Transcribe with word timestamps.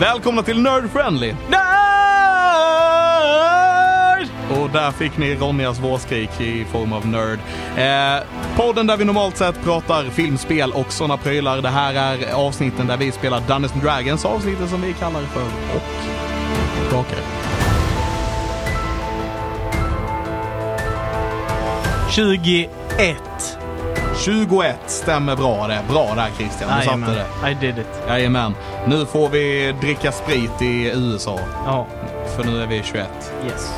Välkomna 0.00 0.42
till 0.42 0.62
Nerd 0.62 0.90
Friendly! 0.90 1.32
Nerd! 1.32 1.60
Och 4.50 4.70
där 4.70 4.90
fick 4.90 5.18
ni 5.18 5.34
Ronjas 5.34 5.78
vårskrik 5.78 6.40
i 6.40 6.64
form 6.64 6.92
av 6.92 7.06
Nerd. 7.06 7.38
Eh, 7.76 8.22
podden 8.56 8.86
där 8.86 8.96
vi 8.96 9.04
normalt 9.04 9.36
sett 9.36 9.62
pratar 9.64 10.04
filmspel 10.04 10.72
och 10.72 10.92
sådana 10.92 11.16
prylar. 11.16 11.62
Det 11.62 11.68
här 11.68 11.94
är 11.94 12.32
avsnitten 12.32 12.86
där 12.86 12.96
vi 12.96 13.12
spelar 13.12 13.40
Dungeons 13.40 13.72
and 13.72 13.82
Dragons, 13.82 14.24
avsnitten 14.24 14.68
som 14.68 14.82
vi 14.82 14.92
kallar 14.92 15.22
för 15.22 15.44
och 15.76 15.82
Drakare. 16.90 17.20
21. 22.10 23.59
21 24.20 24.76
stämmer 24.86 25.36
bra 25.36 25.66
det. 25.66 25.82
Bra 25.88 26.14
där 26.14 26.30
Christian, 26.36 26.70
du 26.78 26.84
satte 26.84 27.24
det. 27.42 27.50
I 27.50 27.54
did 27.54 27.78
it. 27.78 27.86
Jajamän. 28.08 28.54
Nu 28.86 29.06
får 29.06 29.28
vi 29.28 29.74
dricka 29.80 30.12
sprit 30.12 30.62
i 30.62 30.92
USA. 30.94 31.38
Ja, 31.66 31.86
För 32.36 32.44
nu 32.44 32.62
är 32.62 32.66
vi 32.66 32.82
21. 32.84 33.08
yes. 33.46 33.74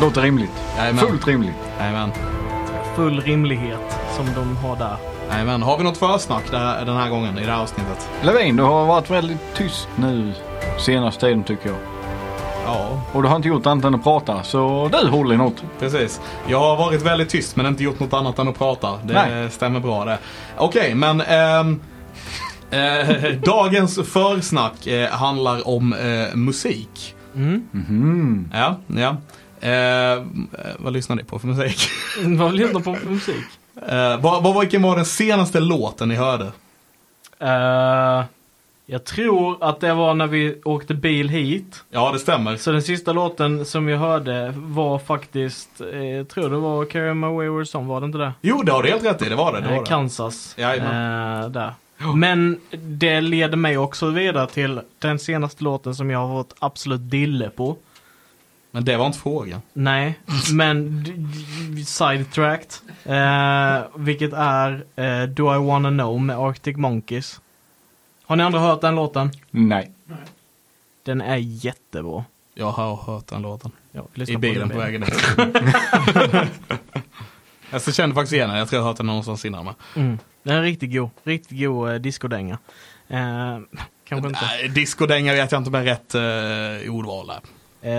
Låter 0.00 0.22
rimligt. 0.22 0.50
Jajamän. 0.76 1.06
Fullt 1.06 1.26
rimligt. 1.26 1.54
Jajamän. 1.80 2.12
Full 2.96 3.20
rimlighet 3.20 3.98
som 4.16 4.26
de 4.34 4.56
har 4.56 4.76
där. 4.76 4.96
Jajamän. 5.30 5.62
Har 5.62 5.78
vi 5.78 5.84
något 5.84 5.98
försnack 5.98 6.50
där, 6.50 6.84
den 6.84 6.96
här 6.96 7.10
gången 7.10 7.38
i 7.38 7.44
det 7.44 7.52
här 7.52 7.62
avsnittet? 7.62 8.08
Levin, 8.22 8.56
du 8.56 8.62
har 8.62 8.86
varit 8.86 9.10
väldigt 9.10 9.54
tyst 9.54 9.88
nu 9.96 10.32
senaste 10.78 11.20
tiden 11.20 11.44
tycker 11.44 11.68
jag. 11.68 11.78
Ja, 12.68 13.02
Och 13.12 13.22
du 13.22 13.28
har 13.28 13.36
inte 13.36 13.48
gjort 13.48 13.66
annat 13.66 13.84
än 13.84 13.94
att 13.94 14.02
prata, 14.02 14.42
så 14.42 14.88
du 15.02 15.08
håller 15.08 15.34
i 15.34 15.36
något. 15.36 15.62
precis. 15.78 16.20
Jag 16.48 16.60
har 16.60 16.76
varit 16.76 17.02
väldigt 17.02 17.28
tyst 17.28 17.56
men 17.56 17.66
inte 17.66 17.84
gjort 17.84 18.00
något 18.00 18.12
annat 18.12 18.38
än 18.38 18.48
att 18.48 18.58
prata. 18.58 18.98
Det 19.04 19.12
Nej. 19.14 19.50
stämmer 19.50 19.80
bra 19.80 20.04
det. 20.04 20.18
Okej, 20.56 20.94
men 20.94 21.20
ehm, 21.20 21.80
eh, 22.70 23.30
dagens 23.44 23.98
försnack 24.12 24.86
eh, 24.86 25.10
handlar 25.10 25.68
om 25.68 25.92
eh, 25.92 26.36
musik. 26.36 27.14
Mm. 27.34 27.62
Mhm. 27.72 28.50
Ja, 28.54 28.76
ja. 28.86 29.16
Eh, 29.68 30.24
vad 30.78 30.92
lyssnar 30.92 31.16
ni 31.16 31.24
på 31.24 31.38
för 31.38 31.46
musik? 31.46 31.88
Vad 32.38 32.52
du 32.52 32.68
på 32.68 32.80
för 32.80 33.10
musik? 33.10 33.44
Eh, 33.88 34.20
vad, 34.20 34.42
vad, 34.42 34.60
vilken 34.60 34.82
var 34.82 34.96
den 34.96 35.04
senaste 35.04 35.60
låten 35.60 36.08
ni 36.08 36.14
hörde? 36.14 36.52
Jag 38.90 39.04
tror 39.04 39.56
att 39.64 39.80
det 39.80 39.94
var 39.94 40.14
när 40.14 40.26
vi 40.26 40.60
åkte 40.64 40.94
bil 40.94 41.28
hit. 41.28 41.84
Ja, 41.90 42.12
det 42.12 42.18
stämmer. 42.18 42.56
Så 42.56 42.72
den 42.72 42.82
sista 42.82 43.12
låten 43.12 43.64
som 43.64 43.86
vi 43.86 43.94
hörde 43.96 44.52
var 44.56 44.98
faktiskt, 44.98 45.80
eh, 45.92 46.04
jag 46.04 46.28
tror 46.28 46.50
det 46.50 46.56
var 46.56 46.84
Carry 46.84 47.14
My 47.14 47.26
Wayward 47.26 47.68
Song, 47.68 47.86
var 47.86 48.00
det 48.00 48.06
inte 48.06 48.18
det? 48.18 48.32
Jo, 48.40 48.62
det 48.62 48.72
har 48.72 48.82
du 48.82 48.88
helt 48.90 49.04
rätt 49.04 49.22
i. 49.22 49.28
Det 49.28 49.34
var 49.34 49.52
det. 49.52 49.60
det, 49.60 49.68
Eh, 49.68 49.76
var. 49.76 49.84
Kansas. 49.86 50.58
Eh, 50.58 51.48
där. 51.48 51.72
Men 52.14 52.60
det 52.70 53.20
leder 53.20 53.56
mig 53.56 53.78
också 53.78 54.10
vidare 54.10 54.46
till 54.46 54.80
den 54.98 55.18
senaste 55.18 55.64
låten 55.64 55.94
som 55.94 56.10
jag 56.10 56.18
har 56.26 56.42
fått 56.42 56.54
absolut 56.58 57.10
dille 57.10 57.50
på. 57.50 57.76
Men 58.70 58.84
det 58.84 58.96
var 58.96 59.06
inte 59.06 59.18
frågan. 59.18 59.60
Nej, 59.72 60.18
men 60.52 61.04
sidetracked. 61.86 62.70
Eh, 63.04 63.82
vilket 63.96 64.32
är 64.32 64.84
eh, 64.96 65.22
Do 65.28 65.54
I 65.54 65.66
Wanna 65.66 65.90
Know 65.90 66.20
med 66.20 66.38
Arctic 66.38 66.76
Monkeys. 66.76 67.40
Har 68.28 68.36
ni 68.36 68.42
andra 68.42 68.60
hört 68.60 68.80
den 68.80 68.94
låten? 68.94 69.30
Nej. 69.50 69.90
Den 71.02 71.20
är 71.20 71.36
jättebra. 71.36 72.24
Jag 72.54 72.70
har 72.70 72.96
hört 72.96 73.26
den 73.26 73.42
låten. 73.42 73.70
Ja, 73.92 74.06
I 74.14 74.32
på 74.34 74.38
bilen 74.38 74.68
den 74.68 74.70
på 74.70 74.78
vägen 74.78 75.00
dit. 75.00 75.14
jag 77.70 77.94
kände 77.94 78.14
faktiskt 78.14 78.32
igen 78.32 78.48
den. 78.48 78.58
Jag 78.58 78.68
tror 78.68 78.76
jag 78.78 78.82
har 78.82 78.88
hört 78.88 78.96
den 78.96 79.06
någonstans 79.06 79.44
innan 79.44 79.64
med. 79.64 79.74
Mm. 79.96 80.18
Den 80.42 80.56
är 80.56 80.62
riktigt 80.62 80.92
god. 80.92 81.10
Riktigt 81.24 81.58
god 81.60 81.90
eh, 81.90 81.94
discodänga. 81.94 82.58
Eh, 83.08 83.58
kanske 84.04 84.28
inte. 84.28 84.40
Nej, 84.42 84.68
discodänga 84.68 85.32
vet 85.32 85.52
jag 85.52 85.60
inte 85.60 85.70
med 85.70 85.84
rätt 85.84 86.14
eh, 86.14 86.94
ordval 86.94 87.26
där. 87.26 87.40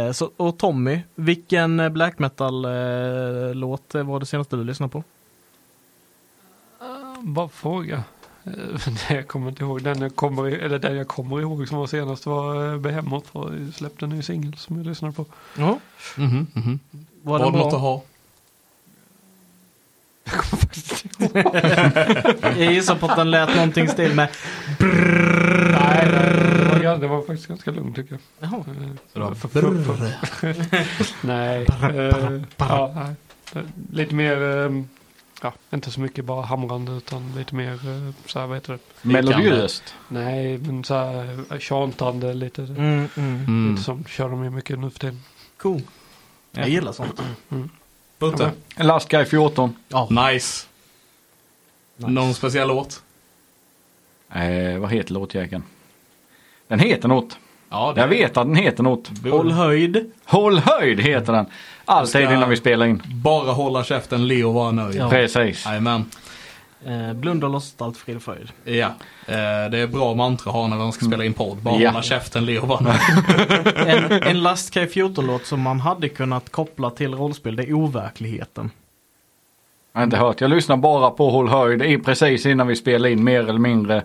Eh, 0.08 0.12
så, 0.12 0.32
och 0.38 0.58
Tommy, 0.58 1.00
vilken 1.16 1.80
eh, 1.80 1.90
black 1.90 2.20
metal-låt 2.20 3.94
var 3.94 4.20
det 4.20 4.26
senaste 4.26 4.56
du 4.56 4.64
lyssnade 4.64 4.92
på? 4.92 5.04
Bara 7.20 7.50
fråga. 7.50 8.04
Eh, 8.50 8.94
Jag 9.16 9.28
kommer 9.28 9.50
inte 9.50 9.64
ihåg. 9.64 9.84
Den 9.84 10.02
jag 10.02 10.16
kommer, 10.16 10.46
eller 10.52 10.80
den 10.80 10.96
jag 10.98 11.08
kommer 11.08 11.42
ihåg 11.42 11.68
som 11.68 11.78
var 11.78 11.88
senast 11.88 12.26
var 12.26 12.74
eh, 12.74 12.78
Behemoth. 12.80 13.30
Släppte 13.76 14.06
en 14.06 14.10
ny 14.10 14.22
singel 14.22 14.54
som 14.58 14.78
jag 14.78 14.86
lyssnade 14.86 15.14
på. 15.14 15.26
Ja. 15.58 15.80
Mhm, 16.18 16.48
mhm. 16.54 16.80
Var 17.22 17.40
Var 17.40 17.46
den 17.46 17.54
det 17.54 17.58
något 17.60 17.66
att 17.66 17.72
bra? 17.72 17.80
ha? 17.80 18.04
Jag 22.60 22.74
gissar 22.74 22.96
på 22.96 23.06
att 23.06 23.16
den 23.16 23.32
lät 23.32 23.56
någonting 23.56 23.86
i 23.86 23.88
stil 23.88 24.16
med 24.16 24.30
Nej, 25.72 26.08
det 26.08 26.88
var, 26.88 26.98
det 26.98 27.08
var 27.08 27.22
faktiskt 27.22 27.48
ganska 27.48 27.72
lugnt 27.72 27.96
tycker 27.96 28.12
jag. 28.40 28.50
Jaha. 28.52 28.64
Det 29.14 29.36
för- 29.36 29.48
för- 29.48 30.14
Nej. 31.28 31.66
ja, 32.58 33.08
Lite 33.92 34.16
mer, 34.16 34.66
eh, 34.66 34.72
ja, 35.42 35.54
inte 35.74 35.92
så 35.92 36.00
mycket 36.02 36.26
bara 36.26 36.46
hamrande 36.46 36.92
utan 36.92 37.34
lite 37.38 37.56
mer 37.56 37.74
eh, 37.74 38.14
så 38.26 38.40
här, 38.40 38.48
vad 38.48 38.58
heter 38.58 38.74
det? 38.74 38.80
Melodiöst. 39.02 39.84
Nej, 40.08 40.58
men 40.58 40.84
så 40.84 40.94
här 40.94 41.40
eh, 41.52 41.60
tjantande 41.60 42.34
lite. 42.34 42.62
Mm, 42.62 43.08
mm. 43.18 43.46
Mm. 43.48 43.72
Lite 43.72 43.84
som 43.84 44.06
kör 44.06 44.30
de 44.30 44.40
med 44.40 44.52
mycket 44.54 44.80
nu 44.80 44.90
för 44.90 45.00
tiden. 45.00 45.22
Cool. 45.58 45.82
Jag 46.52 46.70
gillar 46.70 46.92
sånt. 46.92 47.22
Putte? 48.20 48.52
Last 48.76 49.10
Guy 49.10 49.26
14. 49.26 49.76
Nice. 50.10 50.66
Någon 51.98 52.34
speciell 52.34 52.68
låt? 52.68 53.04
Eh, 54.34 54.78
vad 54.80 54.92
heter 54.92 55.14
låtjäkeln? 55.14 55.64
Den 56.68 56.80
heter 56.80 57.08
något. 57.08 57.38
Ja, 57.70 57.94
Jag 57.98 58.08
vet 58.08 58.38
att 58.38 58.48
den 58.48 58.56
heter 58.56 58.84
något. 58.84 59.12
Håll 59.24 59.52
höjd. 59.52 60.12
Håll 60.26 60.60
höjd 60.60 61.00
heter 61.00 61.34
den. 61.34 61.46
Alltid 61.90 62.22
innan 62.32 62.50
vi 62.50 62.58
spelar 62.58 62.86
in. 62.86 63.02
Bara 63.24 63.52
hålla 63.52 63.84
käften, 63.84 64.28
le 64.28 64.44
och 64.44 64.54
vara 64.54 64.72
nöjd. 64.72 64.96
Ja. 64.96 65.10
Precis. 65.10 65.66
Jajamän. 65.66 66.06
Eh, 66.86 67.14
blunda 67.14 67.48
och 67.48 67.54
låtsas 67.54 67.76
allt 67.82 67.98
frid 67.98 68.16
och 68.16 68.24
fröjd. 68.24 68.52
Ja. 68.64 68.88
Eh, 69.28 69.70
det 69.72 69.80
är 69.80 69.88
bra 69.88 70.14
mantra 70.14 70.50
att 70.50 70.56
ha 70.56 70.68
när 70.68 70.78
man 70.78 70.92
ska 70.92 71.06
spela 71.06 71.26
in 71.26 71.34
podd. 71.34 71.58
Bara 71.58 71.80
Ja. 71.80 71.90
hålla 71.90 72.02
käften, 72.04 72.46
le 72.46 72.60
och 72.60 72.68
vara 72.68 72.80
nöjd. 72.80 73.00
En, 73.88 74.12
en 74.24 74.44
Last 74.44 74.74
K 74.74 74.80
14-låt 74.80 75.46
som 75.46 75.62
man 75.62 75.80
hade 75.80 76.10
kunnat 76.10 76.50
koppla 76.52 76.90
till 76.90 77.14
rollspel, 77.16 77.56
det 77.56 77.64
är 77.64 77.74
overkligheten. 77.74 78.72
Jag 79.94 80.00
har 80.00 80.04
inte 80.04 80.18
hört. 80.18 80.42
Jag 80.42 80.50
lyssnar 80.50 80.78
bara 80.78 81.10
på 81.10 81.30
Håll 81.30 81.50
höjd 81.50 82.06
precis 82.06 82.46
innan 82.46 82.68
vi 82.68 82.76
spelar 82.76 83.10
in 83.10 83.24
mer 83.24 83.40
eller 83.50 83.60
mindre. 83.60 84.04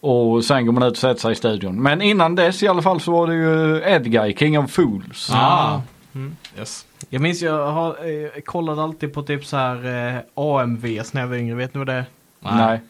Och 0.00 0.44
sen 0.44 0.66
går 0.66 0.72
man 0.72 0.82
ut 0.82 0.90
och 0.90 0.96
sätter 0.96 1.20
sig 1.20 1.32
i 1.32 1.34
studion. 1.34 1.82
Men 1.82 2.02
innan 2.02 2.34
dess 2.34 2.62
i 2.62 2.68
alla 2.68 2.82
fall 2.82 3.00
så 3.00 3.12
var 3.12 3.26
det 3.26 3.34
ju 3.34 3.82
Edguy, 3.84 4.34
King 4.36 4.58
of 4.58 4.70
Fools. 4.70 5.30
Ah. 5.34 5.80
Mm. 6.14 6.36
Yes. 6.58 6.86
Jag 7.08 7.22
minns 7.22 7.42
jag 7.42 7.72
har, 7.72 8.08
eh, 8.08 8.40
kollade 8.40 8.82
alltid 8.82 9.14
på 9.14 9.22
typ 9.22 9.46
så 9.46 9.56
här 9.56 10.14
eh, 10.16 10.22
AMVs 10.34 11.12
när 11.12 11.20
jag 11.20 11.28
var 11.28 11.36
yngre, 11.36 11.54
vet 11.54 11.74
ni 11.74 11.78
vad 11.78 11.86
det 11.86 11.92
är? 11.92 12.04
Nej. 12.40 12.80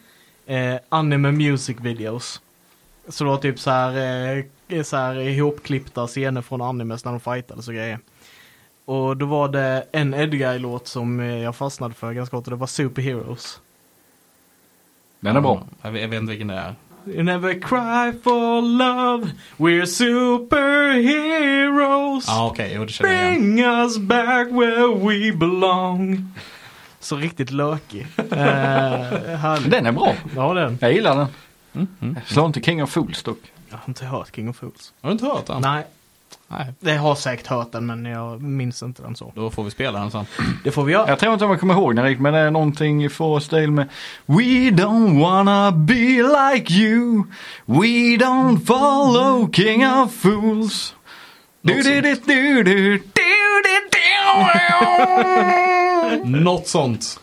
eh, 0.73 0.79
anime 0.89 1.31
music 1.31 1.77
videos. 1.79 2.41
Så 3.07 3.23
det 3.23 3.29
var 3.29 3.37
typ 3.37 3.59
så 3.59 3.71
här, 3.71 4.45
eh, 4.69 4.83
så 4.83 4.97
här 4.97 5.19
ihopklippta 5.19 6.07
scener 6.07 6.41
från 6.41 6.61
animes 6.61 7.05
när 7.05 7.11
de 7.11 7.19
fightades 7.19 7.67
och 7.67 7.73
grejer. 7.73 7.99
Och 8.85 9.17
då 9.17 9.25
var 9.25 9.47
det 9.47 9.85
en 9.91 10.13
Edguy-låt 10.13 10.87
som 10.87 11.19
eh, 11.19 11.37
jag 11.37 11.55
fastnade 11.55 11.93
för 11.93 12.13
ganska 12.13 12.37
hårt 12.37 12.47
och 12.47 12.51
det 12.51 12.57
var 12.57 12.67
Superheroes. 12.67 13.59
Den 15.19 15.35
är 15.35 15.41
bra. 15.41 15.63
Jag 15.81 15.91
vet, 15.91 16.01
jag 16.01 16.09
vet 16.09 16.21
inte 16.21 16.29
vilken 16.29 16.47
det 16.47 16.53
är. 16.53 16.75
You 17.07 17.23
never 17.23 17.53
cry 17.59 18.11
for 18.23 18.61
love, 18.61 19.31
we're 19.57 19.85
superheroes. 19.85 22.25
Ah, 22.29 22.45
okej. 22.47 22.71
Jo, 22.75 22.85
det 22.85 22.99
jag 22.99 23.11
igen. 23.13 23.35
Bring 23.35 23.59
us 23.65 23.97
back 23.97 24.47
where 24.51 24.87
we 24.87 25.31
belong. 25.37 26.27
Så 26.99 27.15
riktigt 27.15 27.51
lökig. 27.51 28.07
Eh. 28.31 29.55
Den 29.67 29.85
är 29.85 29.91
bra. 29.91 30.13
Ja, 30.35 30.53
den. 30.53 30.77
Jag 30.81 30.93
gillar 30.93 31.15
den. 31.15 31.27
Mm, 31.73 31.87
mm. 32.01 32.15
Slå 32.25 32.45
inte 32.45 32.61
King 32.61 32.83
of 32.83 32.89
Fools 32.89 33.23
dock. 33.23 33.37
Jag 33.69 33.77
har 33.77 33.83
inte 33.87 34.05
hört 34.05 34.35
King 34.35 34.49
of 34.49 34.55
Fools. 34.55 34.93
Har 35.01 35.09
du 35.09 35.13
inte 35.13 35.25
hört 35.25 35.45
den? 35.45 35.61
Nej, 35.61 35.83
Nej. 36.47 36.73
Jag 36.79 36.99
har 36.99 37.15
säkert 37.15 37.47
hört 37.47 37.71
den 37.71 37.85
men 37.85 38.05
jag 38.05 38.41
minns 38.41 38.83
inte 38.83 39.01
den 39.01 39.15
så. 39.15 39.31
Då 39.35 39.49
får 39.49 39.63
vi 39.63 39.71
spela 39.71 39.99
den 39.99 40.11
sen. 40.11 40.25
Det 40.63 40.71
får 40.71 40.83
vi 40.83 40.93
göra. 40.93 41.07
Jag 41.07 41.19
tror 41.19 41.33
inte 41.33 41.47
man 41.47 41.59
kommer 41.59 41.73
ihåg 41.73 41.95
den 41.95 42.05
riktigt 42.05 42.21
men 42.21 42.33
det 42.33 42.39
är 42.39 42.51
någonting 42.51 43.05
i 43.05 43.09
får 43.09 43.39
stil 43.39 43.71
med 43.71 43.89
We 44.25 44.69
don't 44.69 45.21
wanna 45.21 45.71
be 45.71 46.23
like 46.23 46.73
you 46.73 47.23
We 47.65 48.17
don't 48.17 48.65
follow 48.65 49.51
King 49.51 49.87
of 49.87 50.13
Fools 50.13 50.95
du, 51.61 51.73
Något 51.73 51.83
du, 51.83 52.01
du, 52.01 52.01
du, 52.01 52.63
du, 52.63 52.63
du, 52.63 52.97
du, 52.97 52.99
du. 53.03 54.01
Något 56.25 56.67
sånt. 56.67 57.19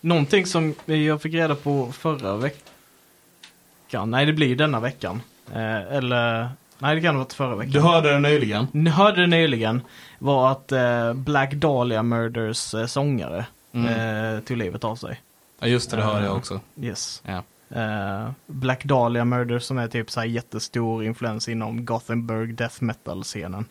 Någonting 0.00 0.46
som 0.46 0.74
jag 0.84 1.22
fick 1.22 1.34
reda 1.34 1.54
på 1.54 1.92
förra 1.92 2.36
veckan. 2.36 4.10
Nej, 4.10 4.26
det 4.26 4.32
blir 4.32 4.56
denna 4.56 4.80
veckan. 4.80 5.22
Eh, 5.54 5.96
eller, 5.96 6.48
nej 6.78 6.94
det 6.94 7.00
kan 7.00 7.14
ha 7.14 7.22
varit 7.22 7.32
förra 7.32 7.56
veckan. 7.56 7.72
Du 7.72 7.80
hörde 7.80 8.12
den 8.12 8.22
nyligen. 8.22 8.66
Ni 8.72 8.90
hörde 8.90 9.20
det 9.20 9.26
nyligen. 9.26 9.82
Var 10.18 10.52
att 10.52 10.72
eh, 10.72 11.12
Black 11.14 11.52
Dahlia 11.54 12.02
Murders 12.02 12.74
eh, 12.74 12.86
sångare 12.86 13.46
Mm. 13.72 14.34
eh, 14.34 14.40
tog 14.40 14.56
livet 14.56 14.84
av 14.84 14.96
sig. 14.96 15.20
Ja, 15.60 15.66
just 15.66 15.90
det. 15.90 15.96
Det 15.96 16.02
hörde 16.02 16.24
jag 16.24 16.36
också. 16.36 16.60
Yes. 16.80 17.22
Ja. 17.26 17.42
Eh, 17.80 18.30
Black 18.46 18.84
Dahlia 18.84 19.24
Murder 19.24 19.58
som 19.58 19.78
är 19.78 19.88
typ 19.88 20.10
så 20.10 20.20
här 20.20 20.26
jättestor 20.26 21.04
influens 21.04 21.48
inom 21.48 21.84
Gothenburg 21.84 22.54
death 22.54 22.82
metal-scenen. 22.82 23.64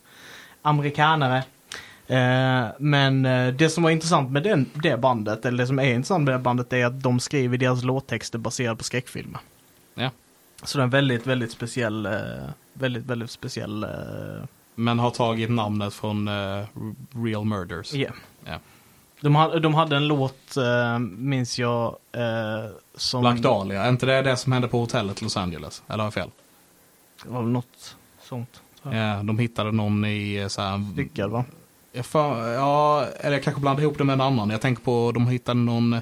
Amerikanare. 0.61 1.43
Eh, 2.07 2.65
men 2.79 3.25
eh, 3.25 3.53
det 3.53 3.69
som 3.69 3.83
var 3.83 3.91
intressant 3.91 4.31
med 4.31 4.43
den, 4.43 4.69
det 4.73 4.97
bandet, 4.97 5.45
eller 5.45 5.57
det 5.57 5.67
som 5.67 5.79
är 5.79 5.93
intressant 5.93 6.23
med 6.25 6.33
det 6.33 6.39
bandet 6.39 6.73
är 6.73 6.85
att 6.85 7.01
de 7.03 7.19
skriver 7.19 7.57
deras 7.57 7.83
låttexter 7.83 8.37
baserade 8.39 8.75
på 8.75 8.83
skräckfilmer. 8.83 9.39
Ja. 9.95 10.11
Så 10.63 10.77
det 10.77 10.81
är 10.81 10.83
en 10.83 10.89
väldigt, 10.89 11.27
väldigt 11.27 11.51
speciell, 11.51 12.05
eh, 12.05 12.11
väldigt, 12.75 13.05
väldigt 13.05 13.31
speciell 13.31 13.83
eh, 13.83 13.89
Men 14.75 14.99
har 14.99 15.11
tagit 15.11 15.49
namnet 15.49 15.93
från 15.93 16.27
eh, 16.27 16.65
Real 17.11 17.45
Murders. 17.45 17.93
Ja. 17.93 18.09
Ja. 18.45 18.59
De, 19.21 19.35
hade, 19.35 19.59
de 19.59 19.73
hade 19.73 19.95
en 19.95 20.07
låt, 20.07 20.57
uh, 20.57 20.99
minns 20.99 21.59
jag, 21.59 21.95
eh, 22.11 22.71
som... 22.95 23.21
Black 23.21 23.39
Dahlia, 23.39 23.83
är 23.83 23.89
inte 23.89 24.05
det 24.05 24.21
det 24.21 24.37
som 24.37 24.51
hände 24.51 24.67
på 24.67 24.79
hotellet 24.79 25.21
Los 25.21 25.37
Angeles? 25.37 25.83
Eller 25.87 25.97
har 25.97 26.05
jag 26.05 26.13
fel? 26.13 26.29
Det 27.23 27.29
var 27.29 27.41
väl 27.41 27.51
något 27.51 27.95
sånt. 28.21 28.61
Ja. 28.83 28.95
Ja, 28.95 29.23
de 29.23 29.39
hittade 29.39 29.71
någon 29.71 30.05
i 30.05 30.35
eh, 30.35 30.47
så 30.47 30.61
här... 30.61 30.91
Styckad 30.93 31.31
va? 31.31 31.45
För, 32.03 32.53
ja, 32.53 33.05
eller 33.19 33.31
jag 33.31 33.43
kanske 33.43 33.61
blandar 33.61 33.83
ihop 33.83 33.97
det 33.97 34.03
med 34.03 34.13
en 34.13 34.21
annan. 34.21 34.49
Jag 34.49 34.61
tänker 34.61 34.83
på 34.83 35.11
de 35.13 35.27
hittade 35.27 35.59
någon 35.59 36.01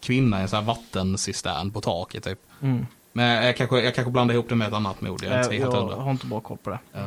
kvinna 0.00 0.38
i 0.38 0.42
en 0.42 0.48
så 0.48 0.56
här 0.56 0.62
vattencistern 0.62 1.70
på 1.70 1.80
taket 1.80 2.24
typ. 2.24 2.38
Mm. 2.60 2.86
Men 3.12 3.44
jag 3.46 3.56
kanske, 3.56 3.80
jag 3.80 3.94
kanske 3.94 4.10
blandar 4.10 4.34
ihop 4.34 4.48
det 4.48 4.54
med 4.54 4.68
ett 4.68 4.74
annat 4.74 5.00
mord. 5.00 5.22
Jag 5.22 5.32
är 5.32 5.38
inte 5.42 5.56
Eh, 5.56 5.60
helt 5.60 5.74
jag 5.74 5.96
har 5.96 6.10
inte 6.10 6.26
bra 6.26 6.40
koll 6.40 6.58
på 6.62 6.70
det. 6.70 6.78
Nej. 6.92 7.04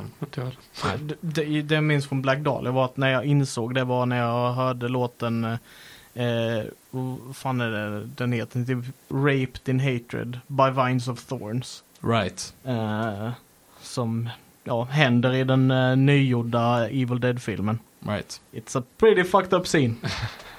Det, 1.00 1.16
det, 1.22 1.62
det 1.62 1.76
jag 1.76 1.84
minns 1.84 2.08
från 2.08 2.22
Black 2.22 2.40
Dahlia 2.40 2.72
var 2.72 2.86
att 2.86 2.98
när 2.98 3.10
jag 3.10 3.26
insåg 3.26 3.76
det 3.76 3.84
var 3.84 4.06
när 4.06 4.18
jag 4.18 4.54
hörde 4.54 4.88
låten, 4.88 5.44
eh, 6.14 6.64
vad 6.92 7.36
fan 7.36 7.62
är 7.62 7.72
det 7.72 8.06
den 8.06 8.32
heter? 8.32 8.66
Typ 8.66 8.86
Raped 9.10 9.70
in 9.70 9.80
Hatred 9.80 10.40
by 10.48 10.70
Vines 10.84 11.08
of 11.08 11.26
Thorns. 11.26 11.84
Right. 12.02 12.54
Eh, 12.64 13.30
som 13.82 14.30
ja, 14.64 14.84
händer 14.84 15.34
i 15.34 15.44
den 15.44 15.72
eh, 15.72 15.96
nygjorda 15.96 16.90
Evil 16.90 17.20
Dead-filmen. 17.20 17.80
Right. 18.00 18.42
It's 18.52 18.80
a 18.80 18.84
pretty 18.98 19.24
fucked 19.24 19.54
up 19.54 19.68
scene. 19.68 19.96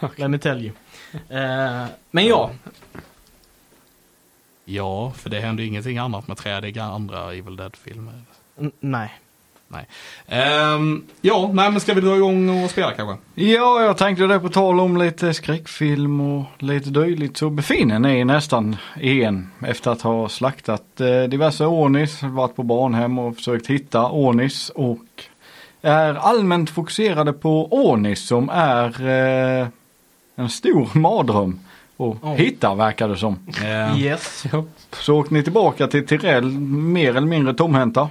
Let 0.16 0.30
me 0.30 0.38
tell 0.38 0.60
you. 0.64 0.72
Eh, 1.28 1.86
men 2.10 2.26
ja, 2.26 2.50
Ja, 4.68 5.12
för 5.16 5.30
det 5.30 5.40
händer 5.40 5.62
ju 5.62 5.68
ingenting 5.68 5.98
annat 5.98 6.28
med 6.28 6.36
träd 6.36 6.64
i 6.64 6.78
andra 6.78 7.32
Evil 7.32 7.56
Dead-filmer. 7.56 8.12
n- 8.60 8.72
nej. 8.80 9.10
Ehm, 10.28 11.04
ja, 11.20 11.50
nej 11.52 11.70
men 11.70 11.80
ska 11.80 11.94
vi 11.94 12.00
dra 12.00 12.16
igång 12.16 12.64
och 12.64 12.70
spela 12.70 12.92
kanske? 12.92 13.16
Ja, 13.34 13.82
jag 13.82 13.96
tänkte 13.96 14.26
det 14.26 14.40
på 14.40 14.48
tal 14.48 14.80
om 14.80 14.96
lite 14.96 15.34
skräckfilm 15.34 16.20
och 16.20 16.44
lite 16.58 16.90
dylikt 16.90 17.36
så 17.36 17.50
befinner 17.50 17.98
ni 17.98 18.24
nästan 18.24 18.76
igen 19.00 19.50
efter 19.66 19.90
att 19.90 20.02
ha 20.02 20.28
slaktat 20.28 21.00
eh, 21.00 21.22
diverse 21.22 21.64
Ornis, 21.66 22.22
varit 22.22 22.56
på 22.56 22.62
barnhem 22.62 23.18
och 23.18 23.36
försökt 23.36 23.66
hitta 23.66 24.10
Ornis 24.10 24.70
och 24.70 24.98
är 25.82 26.14
allmänt 26.14 26.70
fokuserade 26.70 27.32
på 27.32 27.66
Ornis 27.70 28.26
som 28.26 28.48
är 28.52 29.06
eh, 29.60 29.66
en 30.36 30.48
stor 30.50 30.98
mardröm 30.98 31.60
att 31.96 32.00
Oh. 32.22 32.34
hitta 32.34 32.74
verkar 32.74 33.08
det 33.08 33.16
som. 33.16 33.38
Ehm, 33.64 33.96
Yes. 33.96 34.44
Ja. 34.52 34.64
Så 34.92 35.16
åkte 35.18 35.34
ni 35.34 35.42
tillbaka 35.42 35.86
till 35.86 36.06
Tirell 36.06 36.50
mer 36.60 37.08
eller 37.10 37.26
mindre 37.26 37.54
tomhänta. 37.54 38.08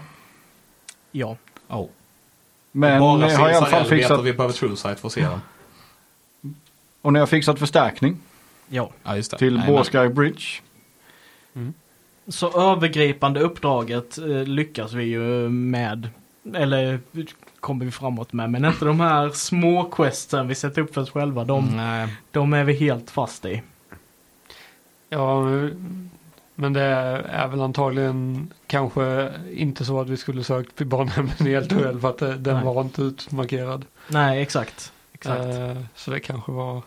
Ja. 1.11 1.35
oh. 1.67 1.87
Men 2.71 2.99
Bara 2.99 3.27
ni 3.27 3.33
har 3.33 3.49
i 3.49 3.53
alla 3.53 3.65
fall 3.65 3.85
fixat, 3.85 4.23
vi 4.23 4.33
behöver 4.33 4.53
True 4.53 4.75
Sight 4.75 4.99
för 4.99 5.07
att 5.07 5.13
se 5.13 5.21
den. 5.21 5.39
och 7.01 7.13
ni 7.13 7.19
har 7.19 7.27
fixat 7.27 7.59
förstärkning 7.59 8.17
Ja. 8.69 8.89
Ja, 9.03 9.15
just 9.15 9.31
det. 9.31 9.37
till. 9.37 9.61
Båsky 9.67 10.07
Bridge. 10.09 10.43
Så 12.27 12.71
övergripande 12.71 13.39
uppdraget 13.39 14.17
eh, 14.17 14.25
lyckas 14.43 14.93
vi 14.93 15.03
ju 15.03 15.49
med. 15.49 16.09
Eller 16.55 16.99
kommer 17.59 17.85
vi 17.85 17.91
framåt 17.91 18.33
med. 18.33 18.49
Men 18.51 18.65
inte 18.65 18.85
de 18.85 18.99
här 18.99 19.29
små 19.29 19.83
questen 19.83 20.47
vi 20.47 20.55
sätter 20.55 20.81
upp 20.81 20.93
för 20.93 21.01
oss 21.01 21.09
själva. 21.11 21.43
De, 21.43 21.65
Nej. 21.77 22.07
de 22.31 22.53
är 22.53 22.63
vi 22.63 22.73
helt 22.73 23.11
fast 23.11 23.45
i. 23.45 23.61
Ja, 25.09 25.41
men 26.55 26.73
det 26.73 26.81
är 26.81 27.47
väl 27.47 27.61
antagligen 27.61 28.47
kanske 28.67 29.31
inte 29.55 29.85
så 29.85 30.01
att 30.01 30.09
vi 30.09 30.17
skulle 30.17 30.43
sökt 30.43 30.75
till 30.75 30.85
barnhemmet 30.87 31.41
i 31.41 31.53
Eltorell 31.53 31.99
för 31.99 32.09
att 32.09 32.17
det- 32.17 32.37
den 32.37 32.55
Nej. 32.55 32.65
var 32.65 32.81
inte 32.81 33.01
utmarkerad. 33.01 33.85
Nej, 34.07 34.41
exakt. 34.41 34.91
Exakt. 35.13 35.39
Eh, 35.45 35.77
så 35.95 36.11
det 36.11 36.19
kanske 36.19 36.51
var 36.51 36.81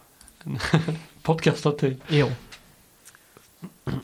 en 0.44 0.58
bortkastad 1.22 1.72
tid. 1.72 2.00
Jo. 2.08 2.26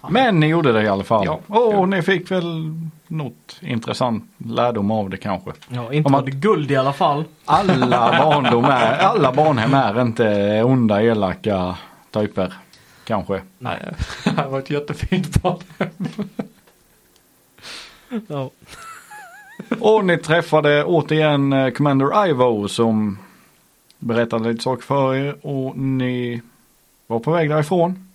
Men 0.08 0.40
ni 0.40 0.46
gjorde 0.46 0.72
det 0.72 0.82
i 0.82 0.88
alla 0.88 1.04
fall. 1.04 1.24
Ja. 1.26 1.40
Och 1.46 1.74
Ja. 1.74 1.86
ni 1.86 2.02
fick 2.02 2.30
väl 2.30 2.72
något 3.06 3.56
intressant 3.60 4.24
lärdom 4.38 4.90
av 4.90 5.10
det 5.10 5.16
kanske. 5.16 5.52
Ja, 5.68 5.92
inte 5.92 6.12
Om 6.12 6.24
det 6.24 6.30
guld 6.30 6.70
i 6.70 6.76
alla 6.76 6.92
fall. 6.92 7.24
Alla 7.44 8.12
barndom 8.22 8.64
är, 8.64 8.98
alla 8.98 9.32
barnhem 9.32 9.74
är 9.74 10.00
inte 10.02 10.62
onda, 10.62 11.02
elaka 11.02 11.76
typer. 12.10 12.52
Kanske. 13.04 13.42
Nej. 13.58 13.94
det 14.24 14.46
var 14.48 14.58
ett 14.58 14.70
jättefint 14.70 15.42
barnhem. 15.42 16.28
Ja. 18.28 18.50
Och 19.80 20.04
ni 20.04 20.18
träffade 20.18 20.84
återigen 20.84 21.52
eh, 21.52 21.70
Commander 21.70 22.26
Ivo 22.28 22.68
som 22.68 23.18
berättade 23.98 24.48
lite 24.52 24.62
saker 24.62 24.82
för 24.82 25.14
er 25.14 25.46
och 25.46 25.76
ni 25.78 26.42
var 27.06 27.18
på 27.18 27.30
väg 27.32 27.50
därifrån. 27.50 28.08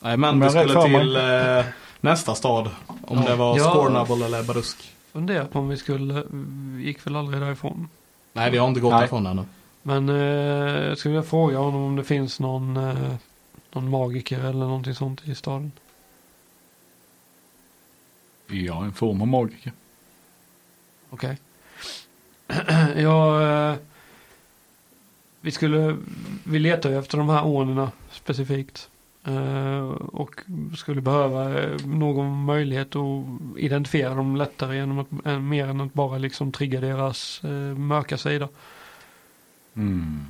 Nej, 0.00 0.16
men 0.16 0.40
vi 0.40 0.50
skulle 0.50 0.82
till 0.82 1.16
eh, 1.16 1.64
nästa 2.00 2.34
stad. 2.34 2.70
Om 3.02 3.18
Ja. 3.18 3.28
det 3.30 3.36
var 3.36 3.58
Ja. 3.58 3.70
Scornable 3.72 4.24
eller 4.26 4.42
Barusk. 4.42 4.92
Funderar 5.12 5.44
på 5.44 5.58
om 5.58 5.68
vi 5.68 5.76
skulle, 5.76 6.22
vi 6.30 6.82
gick 6.84 7.06
väl 7.06 7.16
aldrig 7.16 7.40
därifrån. 7.42 7.88
Nej, 8.32 8.50
vi 8.50 8.58
har 8.58 8.68
inte 8.68 8.80
gått 8.80 8.90
Nej. 8.92 9.00
därifrån 9.00 9.26
ännu. 9.26 9.44
Men 9.82 10.08
eh, 10.08 10.16
jag 10.88 10.98
skulle 10.98 11.14
vilja 11.14 11.28
fråga 11.28 11.58
honom 11.58 11.82
om 11.84 11.96
det 11.96 12.04
finns 12.04 12.40
någon, 12.40 12.76
eh, 12.76 13.14
någon 13.74 13.90
magiker 13.90 14.38
eller 14.38 14.66
någonting 14.66 14.94
sånt 14.94 15.28
i 15.28 15.34
staden. 15.34 15.72
Ja, 18.46 18.84
en 18.84 18.92
form 18.92 19.20
av 19.22 19.28
magiker. 19.28 19.72
Okej. 21.10 21.38
ja, 22.96 23.42
eh, 23.42 23.76
vi 25.40 25.50
skulle, 25.50 25.96
vi 26.44 26.58
letar 26.58 26.90
ju 26.90 26.98
efter 26.98 27.18
de 27.18 27.28
här 27.28 27.44
ordnerna 27.44 27.92
specifikt. 28.10 28.88
Eh, 29.24 29.88
och 29.92 30.40
skulle 30.76 31.00
behöva 31.00 31.60
eh, 31.60 31.86
någon 31.86 32.44
möjlighet 32.44 32.96
att 32.96 33.24
identifiera 33.58 34.14
dem 34.14 34.36
lättare 34.36 34.76
genom 34.76 34.98
att, 34.98 35.26
eh, 35.26 35.38
mer 35.38 35.68
än 35.68 35.80
att 35.80 35.94
bara 35.94 36.18
liksom 36.18 36.52
trigga 36.52 36.80
deras 36.80 37.44
eh, 37.44 37.50
mörka 37.76 38.18
sida. 38.18 38.48
Mm. 39.74 40.26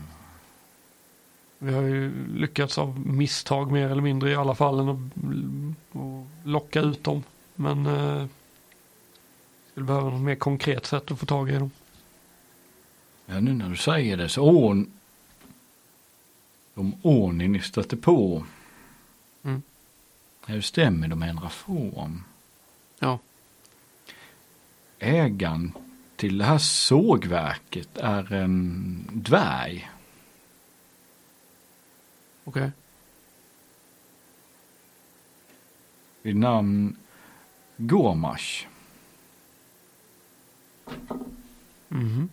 Vi 1.59 1.75
har 1.75 1.83
ju 1.83 2.29
lyckats 2.35 2.79
av 2.79 3.07
misstag 3.07 3.73
mer 3.73 3.91
eller 3.91 4.03
mindre 4.03 4.31
i 4.31 4.35
alla 4.35 4.55
fallen 4.55 4.89
att, 4.89 5.25
att 6.01 6.47
locka 6.49 6.81
ut 6.81 7.05
dem. 7.05 7.23
Men 7.55 7.87
eh, 7.87 8.27
skulle 9.71 9.87
behöva 9.87 10.11
något 10.11 10.21
mer 10.21 10.35
konkret 10.35 10.87
sätt 10.87 11.11
att 11.11 11.19
få 11.19 11.27
tag 11.27 11.51
i 11.51 11.55
dem. 11.55 11.71
Ja, 13.27 13.41
nu 13.41 13.53
när 13.53 13.71
du 13.71 13.77
säger 13.77 14.17
det 14.17 14.29
så 14.29 14.43
ån... 14.43 14.91
De 16.75 16.95
åni 17.03 17.49
ni 17.49 17.61
stötte 17.61 17.97
på. 17.97 18.45
Mm. 19.43 19.63
Ja, 20.47 20.55
det 20.55 20.63
stämmer, 20.63 21.09
de 21.09 21.23
ändrar 21.23 21.49
form. 21.49 22.25
Ja. 22.99 23.19
Ägaren 24.99 25.73
till 26.17 26.39
det 26.39 26.45
här 26.45 26.59
sågverket 26.59 27.97
är 27.97 28.33
en 28.33 29.09
dvärg. 29.13 29.91
Okej. 32.45 32.71
Vid 36.23 36.37
namn 36.37 36.97
Gormash. 37.77 38.67
Mhm. 41.89 42.29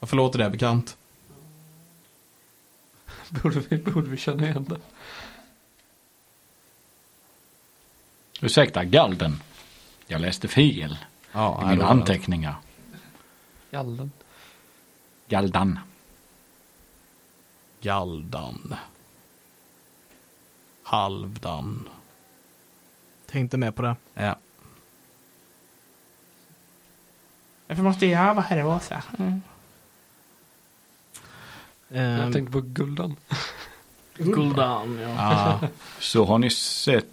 Varför 0.00 0.16
låter 0.16 0.38
det 0.38 0.50
bekant? 0.50 0.96
Borde, 3.28 3.60
vi, 3.60 3.78
borde 3.78 4.10
vi 4.10 4.16
känna 4.16 4.48
igen 4.48 4.64
det? 4.68 4.80
Ursäkta, 8.40 8.84
Galden. 8.84 9.42
Jag 10.06 10.20
läste 10.20 10.48
fel 10.48 10.98
Ja, 11.32 11.62
i 11.62 11.66
mina 11.66 11.86
anteckningar. 11.86 12.56
Gallen. 13.70 14.12
Galdan. 15.28 15.78
Galdan. 17.84 18.74
Halvdan. 20.82 21.88
Tänkte 23.26 23.56
med 23.56 23.74
på 23.74 23.82
det. 23.82 23.96
Ja. 24.14 24.36
Varför 27.66 27.82
måste 27.82 28.06
jag 28.06 28.34
vara 28.34 28.44
här 28.44 28.58
i 28.58 28.62
Vasa? 28.62 29.02
Ehm, 29.18 29.40
Jag 32.20 32.32
tänkte 32.32 32.52
på 32.52 32.60
Guldan. 32.60 33.16
Guldan, 34.16 34.98
ja. 34.98 35.14
Ah, 35.18 35.58
Så 36.00 36.24
har 36.24 36.38
ni 36.38 36.50
sett 36.50 37.06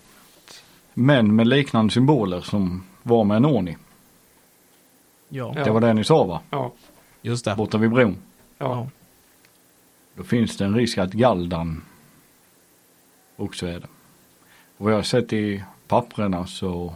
män 0.93 1.35
med 1.35 1.47
liknande 1.47 1.93
symboler 1.93 2.41
som 2.41 2.83
var 3.03 3.23
med 3.23 3.41
en. 3.41 3.77
Ja. 5.29 5.53
Ja. 5.55 5.63
Det 5.63 5.71
var 5.71 5.81
det 5.81 5.93
ni 5.93 6.03
sa 6.03 6.23
va? 6.23 6.41
Ja, 6.49 6.71
just 7.21 7.45
det. 7.45 7.55
Borta 7.55 7.77
vid 7.77 7.89
bron. 7.89 8.17
ja. 8.57 8.87
Då 10.21 10.25
finns 10.25 10.57
det 10.57 10.65
en 10.65 10.75
risk 10.75 10.97
att 10.97 11.13
Galdan 11.13 11.81
också 13.35 13.65
är 13.65 13.79
det. 13.79 13.87
Och 14.77 14.85
vad 14.85 14.91
jag 14.91 14.97
har 14.97 15.03
sett 15.03 15.33
i 15.33 15.63
papperna 15.87 16.47
så 16.47 16.95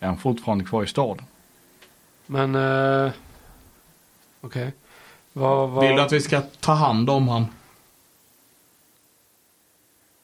är 0.00 0.06
han 0.06 0.18
fortfarande 0.18 0.64
kvar 0.64 0.82
i 0.82 0.86
staden. 0.86 1.24
Men 2.26 2.54
eh, 2.54 3.12
okej. 4.40 4.72
Vad, 5.32 5.70
vad, 5.70 5.86
Vill 5.86 5.96
du 5.96 6.02
att 6.02 6.12
vi 6.12 6.20
ska 6.20 6.40
ta 6.40 6.72
hand 6.72 7.10
om 7.10 7.28
han? 7.28 7.46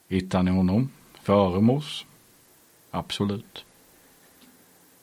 Hittar 0.09 0.43
ni 0.43 0.51
honom 0.51 0.91
före 1.23 1.61
Mos? 1.61 2.05
Absolut. 2.91 3.65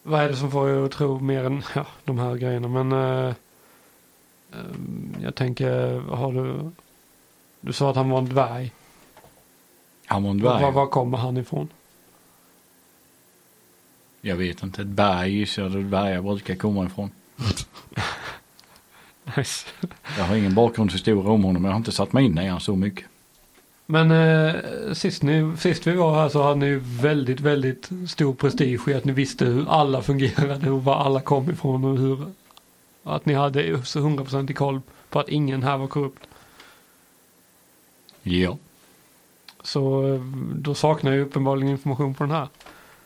vad 0.04 0.22
är 0.22 0.30
det 0.30 0.36
som 0.36 0.52
får 0.52 0.70
er 0.70 0.86
att 0.86 0.92
tro 0.92 1.20
mer 1.20 1.44
än 1.44 1.64
ja, 1.76 1.86
de 2.04 2.20
här 2.20 2.36
grejerna? 2.36 2.68
Men 2.68 2.92
eh, 2.92 3.36
eh, 4.52 5.24
jag 5.24 5.36
tänker, 5.36 6.00
har 6.00 6.34
du, 6.34 6.72
du 7.62 7.74
sa 7.74 7.90
att 7.90 7.96
han 7.96 8.10
var 8.10 8.18
en 8.18 8.30
dvärg. 8.30 8.72
Han 10.06 10.24
var 10.24 10.30
en 10.32 10.42
Var, 10.42 10.60
dvärg. 10.60 10.74
var 10.74 10.88
kommer 10.88 11.18
han 11.18 11.38
ifrån? 11.38 11.68
Jag 14.22 14.36
vet 14.36 14.64
inte, 14.64 14.82
ett 14.82 14.88
berg 14.88 15.32
gissar 15.40 15.62
jag 15.62 15.72
dvärgar 15.72 16.22
brukar 16.22 16.56
komma 16.56 16.86
ifrån. 16.86 17.12
Nice. 19.38 19.68
Jag 20.18 20.24
har 20.24 20.36
ingen 20.36 20.56
bakgrundshistoria 20.56 21.30
om 21.32 21.44
honom, 21.44 21.66
jag 21.66 21.72
har 21.72 21.78
inte 21.78 21.92
satt 21.92 22.14
mig 22.14 22.26
in 22.26 22.38
i 22.38 22.48
han 22.48 22.60
så 22.60 22.76
mycket. 22.76 23.06
Men 23.86 24.12
eh, 24.12 24.94
sist, 24.94 25.24
ni, 25.24 25.58
sist 25.58 25.88
vi 25.88 25.96
var 25.96 26.16
här 26.22 26.30
så 26.30 26.44
hade 26.44 26.56
ni 26.56 26.76
väldigt, 26.82 27.40
väldigt 27.40 27.90
stor 28.08 28.34
prestige 28.34 28.88
i 28.88 28.94
att 28.94 29.06
ni 29.06 29.12
visste 29.14 29.46
hur 29.46 29.70
alla 29.70 30.02
fungerade 30.02 30.72
och 30.72 30.84
var 30.84 30.96
alla 30.96 31.22
kom 31.22 31.50
ifrån 31.52 31.84
och 31.86 31.98
hur 31.98 32.26
att 33.04 33.26
ni 33.26 33.34
hade 33.34 33.86
så 33.86 34.00
100% 34.00 34.52
i 34.52 34.54
koll 34.54 34.82
på 35.10 35.20
att 35.20 35.30
ingen 35.30 35.64
här 35.64 35.78
var 35.78 35.88
korrupt. 35.88 36.24
Ja. 38.24 38.58
Så 39.64 40.14
eh, 40.14 40.22
då 40.56 40.76
saknar 40.76 41.12
jag 41.12 41.22
uppenbarligen 41.22 41.72
information 41.72 42.14
på 42.14 42.24
den 42.24 42.32
här. 42.32 42.48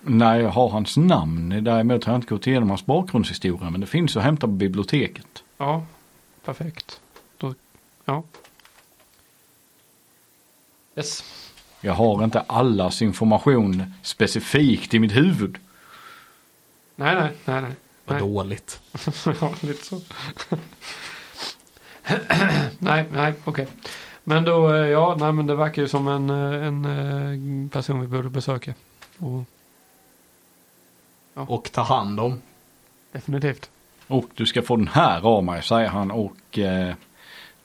Nej, 0.01 0.41
jag 0.41 0.49
har 0.49 0.69
hans 0.69 0.97
namn. 0.97 1.63
Däremot 1.63 2.03
har 2.03 2.13
jag 2.13 2.17
inte 2.17 2.33
gått 2.33 2.47
igenom 2.47 2.69
hans 2.69 2.85
bakgrundshistoria, 2.85 3.69
men 3.69 3.81
det 3.81 3.87
finns 3.87 4.17
att 4.17 4.23
hämta 4.23 4.47
på 4.47 4.53
biblioteket. 4.53 5.43
Ja, 5.57 5.85
perfekt. 6.45 7.01
Då, 7.37 7.53
ja. 8.05 8.23
Yes. 10.95 11.23
Jag 11.81 11.93
har 11.93 12.23
inte 12.23 12.39
allas 12.39 13.01
information 13.01 13.93
specifikt 14.01 14.93
i 14.93 14.99
mitt 14.99 15.15
huvud. 15.15 15.57
Nej, 16.95 17.15
nej, 17.15 17.31
nej, 17.45 17.61
nej. 17.61 17.71
Vad 18.05 18.21
Nej. 18.21 18.29
dåligt. 18.29 18.81
ja, 19.41 19.53
lite 19.61 19.85
så. 19.85 20.01
nej, 22.79 23.05
nej, 23.11 23.33
okej. 23.43 23.67
Men 24.23 24.43
då, 24.43 24.73
eh, 24.73 24.87
ja, 24.87 25.15
nej 25.19 25.31
men 25.31 25.47
det 25.47 25.55
verkar 25.55 25.81
ju 25.81 25.87
som 25.87 26.07
en, 26.07 26.29
eh, 26.29 26.67
en 26.67 26.85
eh, 26.85 27.69
person 27.69 28.01
vi 28.01 28.07
borde 28.07 28.29
besöka. 28.29 28.73
Och, 29.17 29.43
Och 31.33 31.71
ta 31.71 31.81
hand 31.81 32.19
om. 32.19 32.41
definitivt. 33.11 33.69
Och 34.07 34.25
du 34.35 34.45
ska 34.45 34.61
få 34.61 34.75
den 34.75 34.87
här 34.87 35.21
av 35.21 35.43
mig, 35.43 35.63
säger 35.63 35.87
han 35.87 36.11
och 36.11 36.59
eh, 36.59 36.95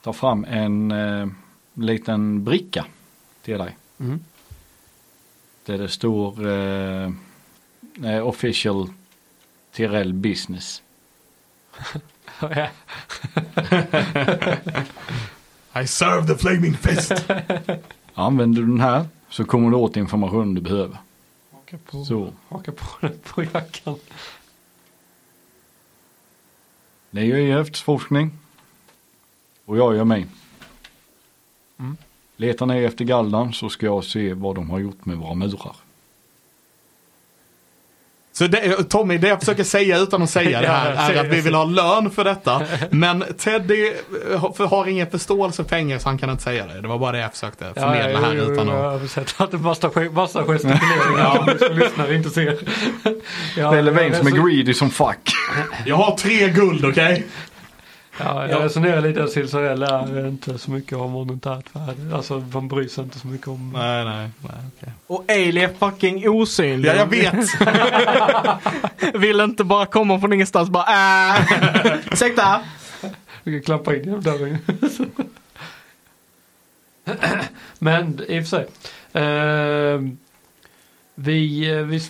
tar 0.02 0.12
fram 0.12 0.44
en 0.44 0.90
eh, 0.90 1.26
liten 1.74 2.44
bricka 2.44 2.86
till 3.42 3.58
dig. 3.58 3.76
Mm. 4.00 4.20
Där 5.64 5.78
det 5.78 5.88
står 5.88 6.48
eh, 6.48 7.12
official 8.26 8.88
Tirell 9.72 10.12
business. 10.12 10.82
I 15.74 15.86
serve 15.86 16.26
the 16.26 16.34
flaming 16.38 16.74
fist. 16.74 17.12
Använder 18.14 18.60
du 18.60 18.66
den 18.66 18.80
här 18.80 19.06
så 19.28 19.44
kommer 19.44 19.70
du 19.70 19.76
åt 19.76 19.96
informationen 19.96 20.54
du 20.54 20.60
behöver. 20.60 20.98
Haka 21.52 21.78
på, 21.90 22.04
Så. 22.04 22.32
haka 22.48 22.72
på 22.72 22.84
den 23.00 23.18
på 23.24 23.42
jackan. 23.42 23.96
Ni 27.10 27.24
gör 27.24 27.38
ju 27.38 27.60
efterforskning. 27.60 28.30
Och 29.64 29.78
jag 29.78 29.96
gör 29.96 30.04
min. 30.04 30.28
Mm. 31.78 31.96
Letar 32.36 32.66
ni 32.66 32.84
efter 32.84 33.04
Galdan 33.04 33.52
så 33.52 33.68
ska 33.68 33.86
jag 33.86 34.04
se 34.04 34.34
vad 34.34 34.54
de 34.54 34.70
har 34.70 34.78
gjort 34.78 35.04
med 35.04 35.16
våra 35.16 35.34
murar. 35.34 35.76
Så 38.38 38.46
det, 38.46 38.88
Tommy, 38.88 39.18
det 39.18 39.28
jag 39.28 39.38
försöker 39.40 39.64
säga 39.64 39.98
utan 39.98 40.22
att 40.22 40.30
säga 40.30 40.60
det 40.60 40.66
här 40.66 40.94
Ja, 40.96 41.12
är 41.12 41.20
att 41.20 41.26
vi 41.26 41.40
vill 41.40 41.54
ha 41.54 41.64
lön 41.64 42.10
för 42.10 42.24
detta. 42.24 42.62
Men 42.90 43.24
Teddy 43.38 43.92
eh, 44.32 44.68
har- 44.68 44.86
ingen 44.88 45.10
förståelse 45.10 45.62
för 45.62 45.70
pengar 45.70 45.98
så 45.98 46.08
han 46.08 46.18
kan 46.18 46.30
inte 46.30 46.42
säga 46.42 46.66
det. 46.66 46.80
Det 46.80 46.88
var 46.88 46.98
bara 46.98 47.12
det 47.12 47.18
jag 47.18 47.32
försökte 47.32 47.64
förmedla 47.74 48.20
här 48.20 48.34
utan 48.34 48.68
Jag 48.68 48.76
att... 48.76 48.82
har 48.82 48.92
översatt 48.92 49.34
att 49.36 49.50
det 49.50 49.58
massa, 49.58 49.90
massa 50.12 50.44
gestikuleringar 50.44 51.58
som 51.68 51.78
lyssnare 51.78 52.14
inte 52.14 52.30
ser. 52.30 52.58
Ja, 53.56 53.70
Det 53.70 53.78
är 53.78 53.82
Levin 53.82 54.14
som 54.14 54.26
är 54.26 54.36
jag, 54.36 54.46
greedy 54.48 54.74
som 54.74 54.90
fuck. 54.90 55.32
Jag 55.86 55.96
har 55.96 56.16
tre 56.16 56.48
guld, 56.48 56.84
okej? 56.84 57.26
Ja, 58.18 58.48
jag 58.48 58.64
resonerar 58.64 59.00
lite 59.00 59.24
att 59.24 59.30
Silsarell 59.30 59.82
är 59.82 60.28
inte 60.28 60.58
så 60.58 60.70
mycket 60.70 60.98
om 60.98 61.10
monetärt 61.10 61.76
värde. 61.76 62.16
Alltså 62.16 62.44
man 62.52 62.68
bryr 62.68 62.88
sig 62.88 63.04
inte 63.04 63.18
så 63.18 63.26
mycket 63.26 63.48
om. 63.48 63.72
Nej, 63.72 64.04
nej, 64.04 64.30
nej, 64.40 64.52
okej. 64.76 64.92
Och 65.06 65.24
Ailey 65.28 65.64
är 65.64 65.90
fucking 65.90 66.28
osynlig. 66.28 66.88
Ja, 66.88 66.94
jag 66.94 67.06
vet. 67.06 67.34
Vill 69.14 69.40
inte 69.40 69.64
bara 69.64 69.86
komma 69.86 70.20
från 70.20 70.32
ingenstans 70.32 70.70
bara 70.70 70.84
äh. 71.36 71.42
Ursäkta? 72.12 72.60
Vi 73.42 73.52
kan 73.52 73.62
klappa 73.62 73.96
in 73.96 74.04
genom 74.04 74.22
dörren. 74.22 74.58
Men 77.78 78.20
i 78.28 78.40
och 78.40 78.46
för 78.46 78.56
sig. 78.56 78.66
Eh, 79.12 80.00
vi, 81.14 81.70
vi, 81.82 82.00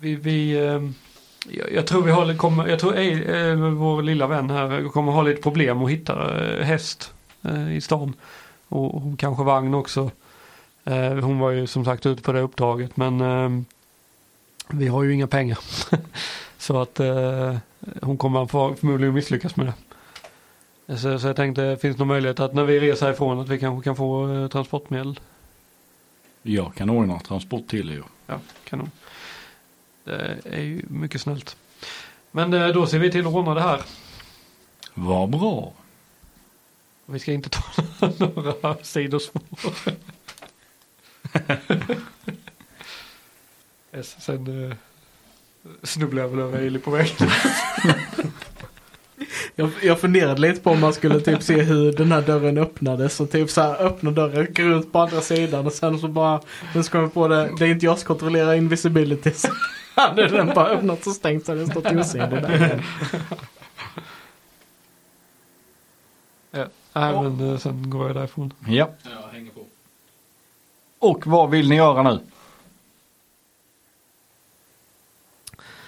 vi, 0.00 0.14
vi 0.14 0.66
eh, 0.66 0.80
jag, 1.58 1.72
jag 1.72 1.86
tror 1.86 2.02
vi 2.02 2.12
håller, 2.12 2.34
kommer, 2.34 2.68
jag 2.68 2.78
tror 2.78 2.98
eh, 2.98 3.54
vår 3.54 4.02
lilla 4.02 4.26
vän 4.26 4.50
här 4.50 4.88
kommer 4.88 5.12
ha 5.12 5.22
lite 5.22 5.42
problem 5.42 5.82
att 5.82 5.90
hitta 5.90 6.44
eh, 6.44 6.64
häst 6.64 7.14
eh, 7.42 7.76
i 7.76 7.80
stan. 7.80 8.14
Och, 8.68 8.94
och 8.94 9.18
kanske 9.18 9.44
vagn 9.44 9.74
också. 9.74 10.10
Hon 11.22 11.38
var 11.38 11.50
ju 11.50 11.66
som 11.66 11.84
sagt 11.84 12.06
ute 12.06 12.22
på 12.22 12.32
det 12.32 12.40
uppdraget 12.40 12.96
men 12.96 13.66
vi 14.68 14.88
har 14.88 15.02
ju 15.02 15.14
inga 15.14 15.26
pengar. 15.26 15.58
Så 16.58 16.80
att 16.80 17.00
hon 18.02 18.16
kommer 18.16 18.46
för, 18.46 18.74
förmodligen 18.74 19.14
misslyckas 19.14 19.56
med 19.56 19.72
det. 20.86 20.96
Så, 20.96 21.18
så 21.18 21.26
jag 21.26 21.36
tänkte, 21.36 21.76
finns 21.80 21.96
det 21.96 21.98
någon 21.98 22.08
möjlighet 22.08 22.40
att 22.40 22.54
när 22.54 22.64
vi 22.64 22.80
reser 22.80 23.10
ifrån 23.10 23.40
att 23.40 23.48
vi 23.48 23.58
kanske 23.58 23.84
kan 23.84 23.96
få 23.96 24.48
transportmedel? 24.52 25.20
Jag 26.42 26.74
kan 26.74 26.90
ordna 26.90 27.18
transport 27.18 27.66
till 27.68 27.90
er. 27.90 28.02
Ja, 28.26 28.40
kanon. 28.64 28.90
Det 30.04 30.38
är 30.44 30.60
ju 30.60 30.82
mycket 30.88 31.20
snällt. 31.20 31.56
Men 32.30 32.54
eh, 32.54 32.68
då 32.68 32.86
ser 32.86 32.98
vi 32.98 33.10
till 33.10 33.26
att 33.26 33.34
ordna 33.34 33.54
det 33.54 33.60
här. 33.60 33.82
Vad 34.94 35.30
bra. 35.30 35.72
Vi 37.06 37.18
ska 37.18 37.32
inte 37.32 37.48
ta 37.48 37.62
några 38.18 38.76
sidospår. 38.82 39.42
sen 44.02 44.70
eh, 44.70 44.76
snubblar 45.82 46.22
jag 46.22 46.28
väl 46.28 46.40
över 46.40 46.58
Ailey 46.58 46.80
på 46.80 46.90
vägen. 46.90 47.16
Jag, 49.54 49.70
jag 49.82 50.00
funderade 50.00 50.40
lite 50.40 50.60
på 50.60 50.70
om 50.70 50.80
man 50.80 50.92
skulle 50.92 51.20
typ 51.20 51.42
se 51.42 51.62
hur 51.62 51.92
den 51.92 52.12
här 52.12 52.22
dörren 52.22 52.58
öppnades. 52.58 53.20
Och 53.20 53.30
typ 53.30 53.50
så 53.50 53.60
här 53.60 53.86
öppna 53.86 54.10
dörren, 54.10 54.46
gå 54.54 54.62
ut 54.62 54.92
på 54.92 54.98
andra 54.98 55.20
sidan 55.20 55.66
och 55.66 55.72
sen 55.72 55.98
så 55.98 56.08
bara, 56.08 56.40
nu 56.74 56.82
ska 56.82 57.00
vi 57.00 57.08
på 57.08 57.28
det, 57.28 57.50
det 57.58 57.64
är 57.64 57.68
inte 57.68 57.86
jag 57.86 57.98
som 57.98 58.06
kontrollerar 58.06 58.54
invisibility. 58.54 59.32
Hade 59.94 60.28
den 60.28 60.46
bara 60.46 60.68
öppnat 60.68 61.06
och 61.06 61.12
stängt 61.12 61.46
så 61.46 61.52
hade 61.52 61.60
den 61.60 61.70
stått 61.70 61.92
osynlig 61.92 62.42
där. 62.42 62.84
ja, 66.50 66.66
nej, 66.92 67.12
men 67.22 67.52
eh, 67.52 67.58
sen 67.58 67.90
går 67.90 68.06
jag 68.06 68.16
därifrån. 68.16 68.52
Ja. 68.66 68.90
Och 70.98 71.26
vad 71.26 71.50
vill 71.50 71.68
ni 71.68 71.76
göra 71.76 72.02
nu? 72.02 72.20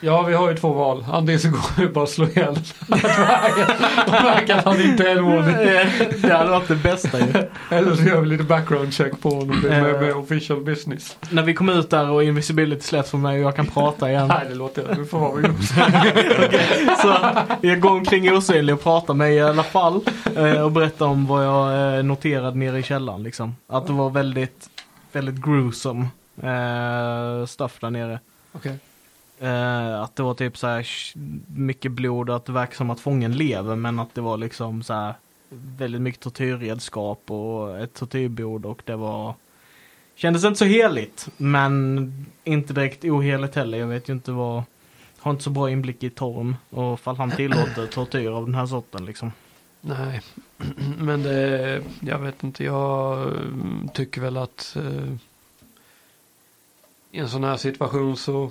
Ja, 0.04 0.22
vi 0.22 0.34
har 0.34 0.50
ju 0.50 0.56
två 0.56 0.68
val. 0.72 1.04
Antingen 1.12 1.40
så 1.40 1.48
går 1.50 1.60
vi 1.78 1.86
bara 1.88 2.02
och 2.02 2.08
slår 2.08 2.28
ihjäl 2.28 2.58
märker 4.22 4.54
att 4.54 4.64
han 4.64 4.80
inte 4.80 5.10
är 5.10 5.20
ordning. 5.20 5.54
det 6.22 6.32
hade 6.32 6.50
varit 6.50 6.68
det 6.68 6.76
bästa 6.76 7.18
ju. 7.18 7.26
Eller 7.70 7.94
så 7.94 8.02
gör 8.02 8.20
vi 8.20 8.26
lite 8.26 8.44
background 8.44 8.94
check 8.94 9.20
på 9.20 9.28
honom 9.30 9.60
med, 9.60 9.82
med, 9.82 10.10
Eh. 10.10 10.18
official 10.18 10.60
business. 10.64 11.16
När 11.30 11.42
vi 11.42 11.54
kom 11.54 11.68
ut 11.68 11.90
där 11.90 12.10
och 12.10 12.24
invisibility 12.24 12.82
släpps 12.82 13.10
för 13.10 13.18
mig 13.18 13.38
och 13.40 13.44
jag 13.46 13.56
kan 13.56 13.66
prata 13.66 14.10
igen. 14.10 14.28
Nej, 14.28 14.46
det 14.48 14.54
låter 14.54 14.84
jag. 14.88 14.96
Du 14.96 15.06
får 15.06 15.18
vara 15.18 15.34
med 15.34 15.50
Så 17.02 17.16
jag 17.66 17.80
går 17.80 17.90
omkring 17.90 18.32
osynlig 18.36 18.74
och 18.74 18.82
pratar 18.82 19.14
med 19.14 19.34
i 19.34 19.40
alla 19.40 19.62
fall. 19.62 20.00
eh, 20.36 20.60
Och 20.60 20.72
berättar 20.72 21.06
om 21.06 21.26
vad 21.26 21.44
jag 21.46 21.96
eh, 21.98 22.02
noterade 22.04 22.58
nere 22.58 22.78
i 22.78 22.82
källaren 22.82 23.22
liksom. 23.22 23.56
Att 23.68 23.86
det 23.86 23.92
var 23.92 24.10
väldigt, 24.10 24.68
väldigt 25.12 25.44
gruesome 25.44 26.06
stuff 27.46 27.76
där 27.80 27.90
nere. 27.90 28.18
Okej. 28.52 28.78
Eh, 29.44 30.02
att 30.02 30.16
det 30.16 30.22
var 30.22 30.34
typ 30.34 30.58
så 30.58 30.66
här 30.66 30.86
mycket 31.56 31.92
blod 31.92 32.30
och 32.30 32.36
att 32.36 32.44
det 32.44 32.52
verkar 32.52 32.74
som 32.74 32.90
att 32.90 33.00
fången 33.00 33.36
lever 33.36 33.76
men 33.76 33.98
att 33.98 34.14
det 34.14 34.20
var 34.20 34.36
liksom 34.36 34.82
så 34.82 34.94
här 34.94 35.14
väldigt 35.50 36.00
mycket 36.00 36.20
tortyrredskap 36.20 37.30
och 37.30 37.78
ett 37.78 37.94
tortyrbord 37.94 38.66
och 38.66 38.82
det 38.84 38.96
var 38.96 39.34
Kändes 40.16 40.44
inte 40.44 40.58
så 40.58 40.64
heligt 40.64 41.28
men 41.36 42.26
inte 42.44 42.72
direkt 42.72 43.04
oheligt 43.04 43.54
heller. 43.54 43.78
Jag 43.78 43.86
vet 43.86 44.08
ju 44.08 44.12
inte 44.12 44.32
vad 44.32 44.62
Har 45.18 45.30
inte 45.30 45.44
så 45.44 45.50
bra 45.50 45.70
inblick 45.70 46.02
i 46.02 46.10
Torm 46.10 46.56
och 46.70 47.00
fall 47.00 47.16
han 47.16 47.30
tillåter 47.30 47.86
tortyr 47.86 48.30
av 48.30 48.44
den 48.44 48.54
här 48.54 48.66
sorten 48.66 49.06
liksom. 49.06 49.32
Nej, 49.80 50.20
men 50.98 51.22
det, 51.22 51.82
jag 52.00 52.18
vet 52.18 52.44
inte. 52.44 52.64
Jag 52.64 53.26
eh, 53.26 53.90
tycker 53.94 54.20
väl 54.20 54.36
att 54.36 54.76
eh, 54.76 55.14
i 57.10 57.18
en 57.18 57.28
sån 57.28 57.44
här 57.44 57.56
situation 57.56 58.16
så 58.16 58.50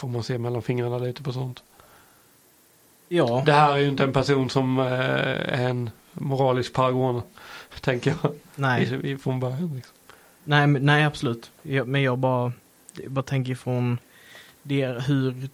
får 0.00 0.08
man 0.08 0.22
se 0.22 0.38
mellan 0.38 0.62
fingrarna 0.62 0.98
lite 0.98 1.22
på 1.22 1.32
sånt. 1.32 1.62
Ja, 3.08 3.42
Det 3.46 3.52
här 3.52 3.72
är 3.72 3.76
ju 3.76 3.88
inte 3.88 4.02
en 4.04 4.12
person 4.12 4.50
som 4.50 4.78
eh, 4.78 4.86
är 4.86 5.68
en 5.68 5.90
moralisk 6.12 6.72
paragon, 6.72 7.22
tänker 7.80 8.14
jag, 8.22 8.32
nej. 8.54 9.00
i, 9.12 9.16
från 9.16 9.40
början. 9.40 9.74
Liksom. 9.76 9.94
Nej, 10.44 10.66
men- 10.66 10.86
nej 10.86 11.04
absolut. 11.04 11.50
Jag, 11.62 11.88
men 11.88 12.02
jag 12.02 12.18
bara, 12.18 12.52
jag 12.94 13.10
bara 13.10 13.22
tänker 13.22 13.54
från 13.54 13.98
det, 14.62 14.86
hur 15.06 15.48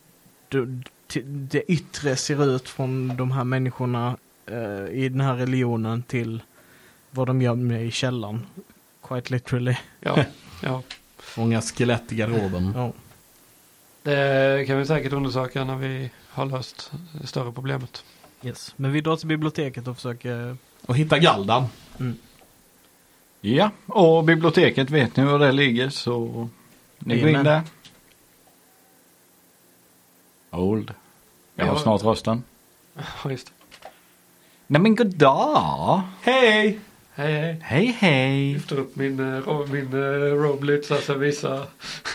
det, 0.49 0.85
det 1.25 1.62
yttre 1.73 2.17
ser 2.17 2.45
ut 2.57 2.69
från 2.69 3.17
de 3.17 3.31
här 3.31 3.45
människorna 3.45 4.17
eh, 4.47 4.87
i 4.91 5.09
den 5.09 5.21
här 5.21 5.35
religionen 5.35 6.03
till 6.03 6.43
vad 7.11 7.26
de 7.26 7.43
gör 7.43 7.55
med 7.55 7.87
i 7.87 7.91
källaren. 7.91 8.47
Quite 9.03 9.33
literally. 9.33 9.76
Ja, 10.00 10.25
ja. 10.62 10.83
Många 11.37 11.61
skelett 11.62 12.12
i 12.12 12.17
garderoben. 12.17 12.73
Ja. 12.75 12.93
Det 14.06 14.64
kan 14.66 14.78
vi 14.78 14.86
säkert 14.86 15.12
undersöka 15.12 15.64
när 15.64 15.76
vi 15.76 16.10
har 16.28 16.46
löst 16.46 16.92
det 17.20 17.26
större 17.26 17.52
problemet. 17.52 18.04
Yes. 18.42 18.75
Men 18.76 18.92
vi 18.92 19.00
drar 19.00 19.16
till 19.16 19.28
biblioteket 19.28 19.88
och 19.88 19.96
försöker... 19.96 20.56
Och 20.86 20.96
hitta 20.96 21.18
Galdan. 21.18 21.64
Ja, 23.40 23.70
och 23.86 24.25
biblioteket 24.25 24.90
vet 24.90 25.16
ni 25.16 25.25
var 25.25 25.38
det 25.38 25.52
ligger 25.52 25.88
så 25.88 26.48
ni 26.98 27.20
går 27.20 27.28
in 27.30 27.44
där. 27.44 27.62
Old. 30.50 30.94
Jag 31.54 31.66
har 31.66 31.75
Ja. 31.75 31.78
snart 31.82 32.02
rösten. 32.04 32.42
Ja, 33.25 33.30
just. 33.30 33.52
Nej 34.66 34.80
men 34.82 34.94
goddag! 34.94 36.02
Hej! 36.22 36.78
Hej, 37.14 37.32
hej. 37.32 37.58
Hej 37.62 37.96
hej! 37.98 38.52
Lyfter 38.54 38.78
upp 38.78 38.96
min, 38.96 39.40
ro, 39.42 39.66
min 39.66 39.94
uh, 39.94 40.34
Roblitz, 40.34 40.90
alltså 40.90 41.14
visa. 41.14 41.66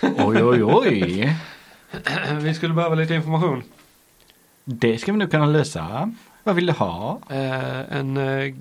Oj 0.01 0.43
oj 0.43 0.63
oj! 0.63 1.36
vi 2.41 2.53
skulle 2.53 2.74
behöva 2.74 2.95
lite 2.95 3.13
information. 3.13 3.63
Det 4.63 4.98
ska 4.98 5.12
vi 5.12 5.17
nu 5.17 5.27
kunna 5.27 5.45
lösa. 5.45 6.12
Vad 6.43 6.55
vill 6.55 6.65
du 6.65 6.74
ha? 6.74 7.19
Eh, 7.29 7.98
en 7.98 8.17
uh, 8.17 8.53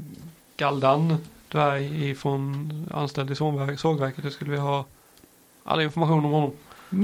Galdan 0.57 1.17
dvärg 1.49 2.11
ifrån 2.11 2.71
anställd 2.95 3.31
i 3.31 3.35
sågverk, 3.35 3.81
sågverket. 3.81 4.25
Det 4.25 4.31
skulle 4.31 4.51
vi 4.51 4.59
ha 4.59 4.85
all 5.65 5.81
information 5.81 6.25
om 6.25 6.33
honom. 6.33 6.53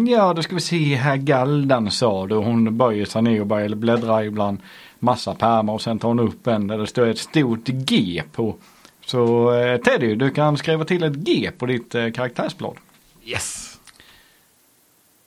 Ja, 0.08 0.32
då 0.34 0.42
ska 0.42 0.54
vi 0.54 0.60
se 0.60 0.94
här. 0.94 1.16
Galdan 1.16 1.90
sa 1.90 2.26
du. 2.26 2.34
Hon 2.34 2.78
böjer 2.78 3.04
sig 3.04 3.22
ner 3.22 3.40
och 3.40 3.46
börjar 3.46 3.68
bläddra 3.68 4.24
ibland 4.24 4.58
massa 4.98 5.34
pärmar 5.34 5.72
och 5.72 5.82
sen 5.82 5.98
tar 5.98 6.08
hon 6.08 6.20
upp 6.20 6.46
en 6.46 6.66
där 6.66 6.78
det 6.78 6.86
står 6.86 7.06
ett 7.06 7.18
stort 7.18 7.64
G 7.64 8.22
på. 8.32 8.56
Så 9.06 9.54
eh, 9.54 9.80
Teddy, 9.80 10.14
du 10.14 10.30
kan 10.30 10.56
skriva 10.56 10.84
till 10.84 11.02
ett 11.02 11.14
G 11.14 11.50
på 11.58 11.66
ditt 11.66 11.94
eh, 11.94 12.10
karaktärsblad. 12.10 12.76
Yes! 13.24 13.75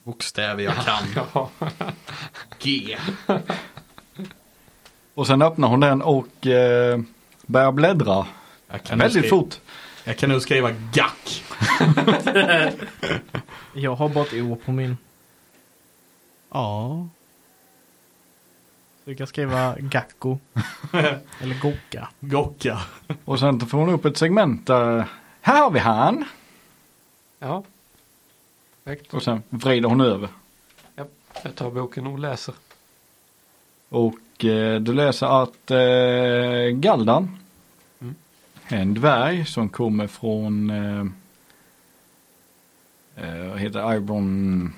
Bokstäver 0.10 0.64
jag 0.64 0.76
kan. 0.76 1.04
G. 2.60 2.98
Och 5.14 5.28
sen 5.28 5.42
öppnar 5.42 5.68
hon 5.68 5.80
den 5.80 6.02
och 6.02 6.48
eh, 6.48 7.00
börjar 7.46 7.72
bläddra 7.72 8.26
Jag 8.68 8.84
kan, 8.84 8.98
nu 8.98 9.04
väldigt 9.04 9.26
skriva, 9.26 9.42
fort. 9.42 9.56
jag 10.04 10.18
kan 10.18 10.30
nu 10.30 10.40
skriva 10.40 10.72
gack. 10.94 11.44
Jag 13.74 13.96
har 13.96 14.10
bara 14.10 14.24
ett 14.26 14.34
O 14.34 14.58
på 14.66 14.72
min. 14.72 14.98
Ja. 16.52 17.08
Så 19.04 19.10
vi 19.10 19.16
kan 19.16 19.28
skriva 19.28 19.76
Gacko. 19.80 20.40
Eller 21.42 21.62
Gokka. 21.62 22.10
Gocka. 22.20 22.80
Och 23.26 23.40
sen 23.40 23.60
får 23.60 23.78
hon 23.78 23.90
upp 23.90 24.06
ett 24.06 24.18
segment 24.18 24.68
där. 24.68 25.06
Här 25.42 25.62
har 25.62 25.72
vi 25.72 25.80
han. 25.80 26.26
ja. 27.40 27.64
Perfekt. 28.90 29.14
Och 29.14 29.24
sen 29.24 29.44
vrider 29.50 29.90
hon 29.90 30.02
över. 30.02 30.30
Jag 31.44 31.56
tar 31.56 31.72
boken 31.72 32.08
och 32.08 32.20
läser. 32.20 32.56
Och 33.90 34.46
eh, 34.46 34.82
du 34.82 34.94
läser 34.94 35.44
att 35.44 35.72
eh, 35.72 36.80
Galdan. 36.80 37.38
Mm. 38.02 38.16
En 38.68 38.94
dvärg 38.94 39.46
som 39.46 39.70
kommer 39.70 40.08
från 40.08 40.70
eh, 40.70 41.06
eh, 43.16 43.50
vad 43.50 43.60
heter 43.60 43.94
Iron, 43.94 44.74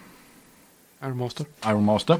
Iron 1.66 1.84
Master. 1.86 2.18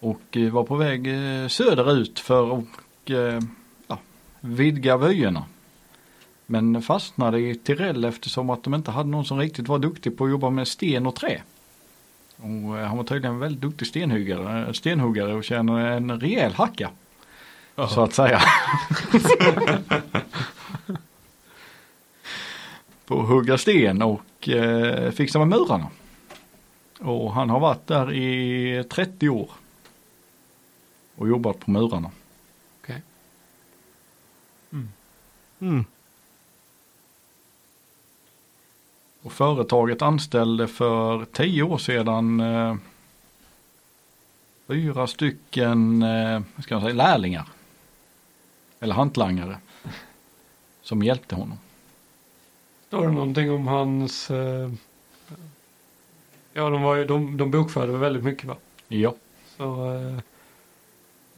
Och 0.00 0.36
eh, 0.36 0.52
var 0.52 0.64
på 0.64 0.76
väg 0.76 1.06
eh, 1.06 1.48
söderut 1.48 2.18
för 2.18 2.58
att 2.58 2.64
ja, 3.86 3.98
vidga 4.40 4.96
vyerna. 4.96 5.44
Men 6.46 6.82
fastnade 6.82 7.40
i 7.40 7.54
Tirell 7.54 8.04
eftersom 8.04 8.50
att 8.50 8.62
de 8.62 8.74
inte 8.74 8.90
hade 8.90 9.08
någon 9.08 9.24
som 9.24 9.38
riktigt 9.38 9.68
var 9.68 9.78
duktig 9.78 10.18
på 10.18 10.24
att 10.24 10.30
jobba 10.30 10.50
med 10.50 10.68
sten 10.68 11.06
och 11.06 11.14
trä. 11.14 11.42
Och 12.36 12.78
eh, 12.78 12.86
han 12.86 12.96
var 12.96 13.04
tydligen 13.04 13.34
en 13.34 13.40
väldigt 13.40 13.60
duktig 13.60 13.88
stenhuggare, 13.88 14.74
stenhuggare 14.74 15.34
och 15.34 15.44
känner 15.44 15.78
en 15.78 16.20
rejäl 16.20 16.52
hacka. 16.52 16.90
Så 17.88 18.02
att 18.02 18.14
säga. 18.14 18.40
på 23.06 23.20
att 23.20 23.28
hugga 23.28 23.58
sten 23.58 24.02
och 24.02 24.48
eh, 24.48 25.10
fixa 25.10 25.38
med 25.38 25.48
murarna. 25.48 25.86
Och 27.00 27.32
han 27.32 27.50
har 27.50 27.60
varit 27.60 27.86
där 27.86 28.12
i 28.12 28.84
30 28.90 29.28
år. 29.28 29.50
Och 31.16 31.28
jobbat 31.28 31.60
på 31.60 31.70
murarna. 31.70 32.10
Mm. 35.60 35.84
Och 39.26 39.32
företaget 39.32 40.02
anställde 40.02 40.66
för 40.66 41.24
10 41.24 41.62
år 41.62 41.78
sedan 41.78 42.40
eh, 42.40 42.76
fyra 44.66 45.06
stycken 45.06 46.02
eh, 46.02 46.40
ska 46.62 46.74
jag 46.74 46.82
säga, 46.82 46.94
lärlingar. 46.94 47.48
Eller 48.80 48.94
hantlangare. 48.94 49.56
Som 50.82 51.02
hjälpte 51.02 51.34
honom. 51.34 51.58
Står 52.88 53.06
det 53.06 53.12
någonting 53.12 53.50
om 53.50 53.66
hans... 53.66 54.30
Eh, 54.30 54.70
ja, 56.52 56.70
de, 56.70 56.82
var 56.82 56.96
ju, 56.96 57.04
de, 57.04 57.36
de 57.36 57.50
bokförde 57.50 57.92
väl 57.92 58.00
väldigt 58.00 58.24
mycket 58.24 58.44
va? 58.44 58.56
Ja. 58.88 59.14
Så... 59.56 59.94
Eh, 59.94 60.18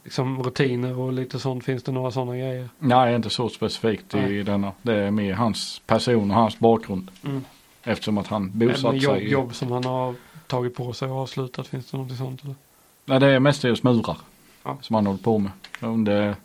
liksom 0.03 0.43
rutiner 0.43 0.99
och 0.99 1.13
lite 1.13 1.39
sånt. 1.39 1.65
Finns 1.65 1.83
det 1.83 1.91
några 1.91 2.11
sådana 2.11 2.37
grejer? 2.37 2.69
Nej, 2.79 3.15
inte 3.15 3.29
så 3.29 3.49
specifikt 3.49 4.15
i 4.15 4.17
Nej. 4.17 4.43
denna. 4.43 4.71
Det 4.81 4.95
är 4.95 5.11
mer 5.11 5.33
hans 5.33 5.81
person 5.85 6.31
och 6.31 6.37
hans 6.37 6.59
bakgrund. 6.59 7.11
Mm. 7.23 7.43
Eftersom 7.89 8.17
att 8.17 8.27
han 8.27 8.51
bosatt 8.53 8.95
jobb, 9.01 9.15
sig. 9.15 9.23
i- 9.25 9.31
jobb 9.31 9.55
som 9.55 9.71
han 9.71 9.83
har 9.83 10.15
tagit 10.47 10.75
på 10.75 10.93
sig 10.93 11.09
och 11.09 11.17
avslutat. 11.17 11.67
Finns 11.67 11.91
det 11.91 11.97
någonting 11.97 12.17
sånt 12.17 12.43
eller? 12.43 12.55
Nej, 13.05 13.19
det 13.19 13.27
är 13.27 13.39
mestadels 13.39 13.83
murar. 13.83 14.17
Ja. 14.63 14.77
Som 14.81 14.93
han 14.95 15.05
håller 15.07 15.19
på 15.19 15.37
med. 15.37 15.51
Det, 16.05 16.35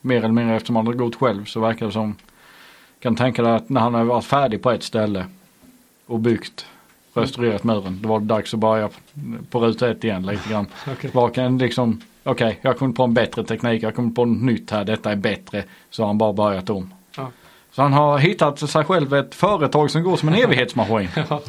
mer 0.00 0.16
eller 0.16 0.28
mindre 0.28 0.56
eftersom 0.56 0.76
han 0.76 0.86
har 0.86 0.94
gått 0.94 1.14
själv 1.16 1.44
så 1.44 1.60
verkar 1.60 1.86
det 1.86 1.92
som. 1.92 2.16
Kan 3.00 3.16
tänka 3.16 3.42
dig 3.42 3.52
att 3.52 3.68
när 3.68 3.80
han 3.80 3.94
har 3.94 4.04
varit 4.04 4.24
färdig 4.24 4.62
på 4.62 4.70
ett 4.70 4.82
ställe. 4.82 5.26
Och 6.06 6.20
byggt. 6.20 6.66
Restaurerat 7.14 7.64
muren. 7.64 7.98
Då 8.02 8.08
var 8.08 8.20
det 8.20 8.26
dags 8.26 8.54
att 8.54 8.60
börja 8.60 8.88
på 9.50 9.60
ruta 9.60 9.90
ett 9.90 10.04
igen 10.04 10.26
lite 10.26 10.48
grann. 10.50 10.66
Kan 11.34 11.58
liksom. 11.58 12.00
Okej, 12.24 12.58
jag 12.62 12.70
har 12.70 12.74
kommit 12.78 12.96
på 12.96 13.02
en 13.04 13.14
bättre 13.14 13.44
teknik. 13.44 13.82
Jag 13.82 13.94
kommit 13.94 14.14
på 14.14 14.24
något 14.24 14.42
nytt 14.42 14.70
här. 14.70 14.84
Detta 14.84 15.12
är 15.12 15.16
bättre. 15.16 15.64
Så 15.90 16.02
har 16.02 16.06
han 16.06 16.18
bara 16.18 16.32
börjat 16.32 16.70
om. 16.70 16.94
Ja. 17.74 17.76
Så 17.76 17.82
han 17.82 17.92
har 17.92 18.18
hittat 18.18 18.70
sig 18.70 18.84
själv 18.84 19.14
ett 19.14 19.34
företag 19.34 19.90
som 19.90 20.02
går 20.02 20.16
som 20.16 20.28
en 20.28 20.34
evighetsmaskin. 20.44 21.08
Ja. 21.28 21.42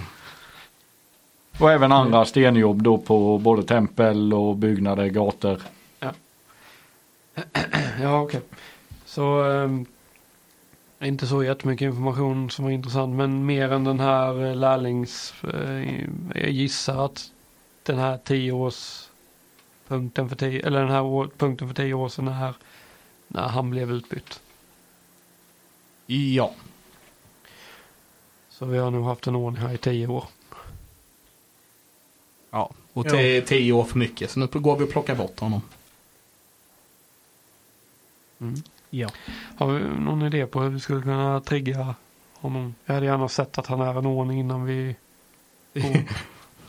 Och 1.59 1.71
även 1.71 1.91
andra 1.91 2.25
stenjobb 2.25 2.83
då 2.83 2.97
på 2.97 3.37
både 3.37 3.63
tempel 3.63 4.33
och 4.33 4.55
byggnader, 4.55 5.07
gator. 5.07 5.61
Ja, 8.01 8.21
okej. 8.21 8.41
Så 9.05 9.43
ehm, 9.43 9.85
inte 10.99 11.27
så 11.27 11.43
jättemycket 11.43 11.85
information 11.85 12.49
som 12.49 12.65
var 12.65 12.71
intressant, 12.71 13.15
men 13.15 13.45
mer 13.45 13.71
än 13.71 13.83
den 13.83 13.99
här 13.99 14.45
eh, 14.45 14.55
lärlings... 14.55 15.33
Eh, 15.43 15.99
jag 16.35 16.49
gissar 16.49 17.05
att 17.05 17.31
den 17.83 17.99
här 17.99 18.17
tio 18.17 18.51
års 18.51 19.07
punkten 19.87 20.29
för 20.29 20.35
tio, 20.35 20.67
eller 20.67 20.79
den 20.79 20.91
här 20.91 21.03
år, 21.03 21.29
punkten 21.37 21.67
för 21.67 21.75
tio 21.75 21.93
år 21.93 22.09
sedan 22.09 22.25
när, 22.25 22.53
när 23.27 23.47
han 23.47 23.69
blev 23.69 23.91
utbytt. 23.91 24.39
Ja. 26.05 26.53
Så 28.49 28.65
vi 28.65 28.77
har 28.77 28.91
nog 28.91 29.05
haft 29.05 29.27
en 29.27 29.35
ordning 29.35 29.61
här 29.61 29.73
i 29.73 29.77
tio 29.77 30.07
år. 30.07 30.25
ja. 32.51 32.71
Och 32.93 33.09
te- 33.09 33.41
tio 33.41 33.71
år 33.73 33.83
för 33.83 33.97
mycket, 33.99 34.31
så 34.31 34.39
nu 34.39 34.47
går 34.47 34.77
vi 34.77 34.83
och 34.85 34.89
plockar 34.91 35.15
bort 35.15 35.39
honom. 35.39 35.61
Mm. 38.39 38.55
Ja. 38.89 39.09
Har 39.57 39.67
vi 39.73 39.79
någon 39.99 40.21
idé 40.21 40.45
på 40.47 40.61
hur 40.61 40.69
vi 40.69 40.79
skulle 40.79 41.01
kunna 41.01 41.41
trigga 41.41 41.95
honom? 42.33 42.75
Jag 42.85 42.93
hade 42.93 43.05
gärna 43.05 43.29
sett 43.29 43.57
att 43.57 43.67
han 43.67 43.81
är 43.81 43.97
en 43.99 44.05
ordning 44.05 44.39
innan 44.39 44.65
vi 44.65 44.95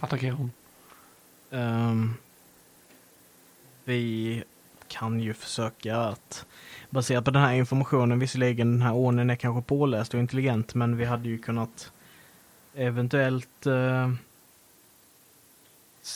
attackerar 0.00 0.32
honom. 0.32 0.50
Ehm, 1.50 2.14
vi 3.84 4.42
kan 4.88 5.20
ju 5.20 5.34
försöka 5.34 5.96
att 5.96 6.44
baserat 6.90 7.24
på 7.24 7.30
den 7.30 7.42
här 7.42 7.54
informationen, 7.54 8.18
visserligen 8.18 8.72
den 8.72 8.82
här 8.82 8.92
ordningen 8.92 9.30
är 9.30 9.36
kanske 9.36 9.62
påläst 9.68 10.14
och 10.14 10.20
intelligent, 10.20 10.74
men 10.74 10.96
vi 10.96 11.04
hade 11.04 11.28
ju 11.28 11.38
kunnat 11.38 11.92
eventuellt 12.74 13.66
eh, 13.66 14.10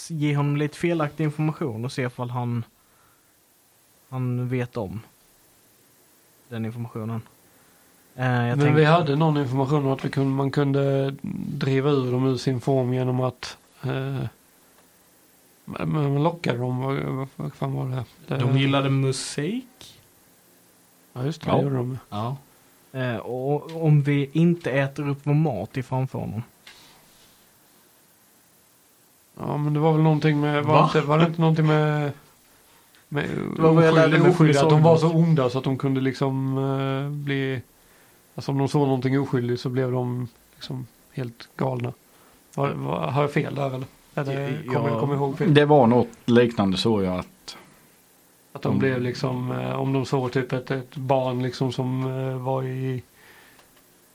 ge 0.09 0.37
honom 0.37 0.57
lite 0.57 0.77
felaktig 0.77 1.25
information 1.25 1.85
och 1.85 1.93
se 1.93 2.03
ifall 2.03 2.31
han 2.31 2.65
han 4.09 4.49
vet 4.49 4.77
om 4.77 5.01
den 6.49 6.65
informationen. 6.65 7.23
Eh, 8.17 8.27
jag 8.27 8.43
Men 8.49 8.59
tänkte- 8.61 8.75
vi 8.81 8.85
hade 8.85 9.17
någon 9.17 9.37
information 9.37 9.87
om 9.87 9.93
att 9.93 10.05
vi 10.05 10.11
kunde, 10.11 10.31
man 10.31 10.51
kunde 10.51 11.15
driva 11.57 11.91
ur 11.91 12.13
dem 12.13 12.27
ur 12.27 12.37
sin 12.37 12.61
form 12.61 12.95
genom 12.95 13.21
att 13.21 13.57
eh, 13.83 14.25
men 15.65 15.93
man 15.93 16.23
lockade 16.23 16.59
dem. 16.59 16.79
Vad, 16.79 16.97
vad, 16.97 17.29
vad 17.37 17.55
fan 17.55 17.73
var 17.73 17.89
det? 17.89 18.05
det 18.27 18.37
De 18.37 18.59
gillade 18.59 18.91
musik. 18.91 20.00
Ja 21.21 21.27
just 21.27 21.43
det, 21.43 21.51
Ja. 21.51 21.57
det 21.57 21.63
gjorde 21.63 21.77
de. 21.77 21.99
Ja. 22.11 22.37
Eh, 22.93 23.17
och 23.17 23.85
om 23.87 24.03
vi 24.03 24.31
inte 24.33 24.71
äter 24.71 25.09
upp 25.09 25.19
vår 25.23 25.35
mat 25.35 25.77
i 25.77 25.83
framför 25.83 26.19
honom. 26.19 26.43
Ja 29.39 29.57
men 29.57 29.75
det 29.75 29.81
var 29.81 29.93
väl 29.93 30.03
någonting 30.03 30.41
med, 30.41 30.65
var, 30.65 30.75
Va? 30.75 30.85
inte, 30.85 31.01
var 31.01 31.19
det 31.19 31.27
inte 31.27 31.41
någonting 31.41 31.67
med 31.67 32.13
med 33.09 33.29
Det 33.57 33.63
var 33.63 33.73
vad 33.73 33.87
jag 33.87 33.95
lärde 33.95 34.19
mig 34.19 34.31
oskyldig, 34.31 34.57
från 34.57 34.65
att 34.65 34.71
de 34.71 34.83
var 34.83 34.97
så 34.97 35.13
onda 35.13 35.51
så 35.51 35.59
att 35.59 35.65
de 35.65 35.79
kunde 35.79 36.01
liksom 36.01 36.59
eh, 36.59 37.11
bli 37.11 37.63
Alltså 38.35 38.53
om 38.53 38.59
de 38.59 38.69
såg 38.69 38.83
någonting 38.83 39.21
oskyldigt 39.21 39.61
så 39.61 39.69
blev 39.69 39.93
de 39.93 40.29
liksom 40.55 40.87
helt 41.13 41.49
galna. 41.57 41.93
Var, 42.55 42.71
var, 42.71 43.07
har 43.11 43.23
jag 43.23 43.33
fel 43.33 43.55
där 43.55 43.67
eller? 43.67 43.85
eller 44.15 44.63
kommer 44.73 44.89
jag 44.89 45.01
kommer 45.01 45.15
ihåg 45.15 45.39
fel? 45.39 45.55
Det 45.55 45.65
var 45.65 45.87
något 45.87 46.09
liknande 46.25 46.77
så 46.77 47.03
ja. 47.03 47.19
Att, 47.19 47.27
Att 48.53 48.63
de 48.63 48.69
Mm. 48.69 48.79
blev 48.79 49.01
liksom, 49.03 49.53
eh, 49.53 49.73
om 49.81 49.93
de 49.93 50.07
såg 50.07 50.33
typ 50.33 50.53
ett, 50.53 50.71
ett 50.71 50.97
barn 50.97 51.43
liksom 51.43 51.73
som 51.73 52.05
eh, 52.29 52.37
var 52.37 52.63
i 52.63 53.03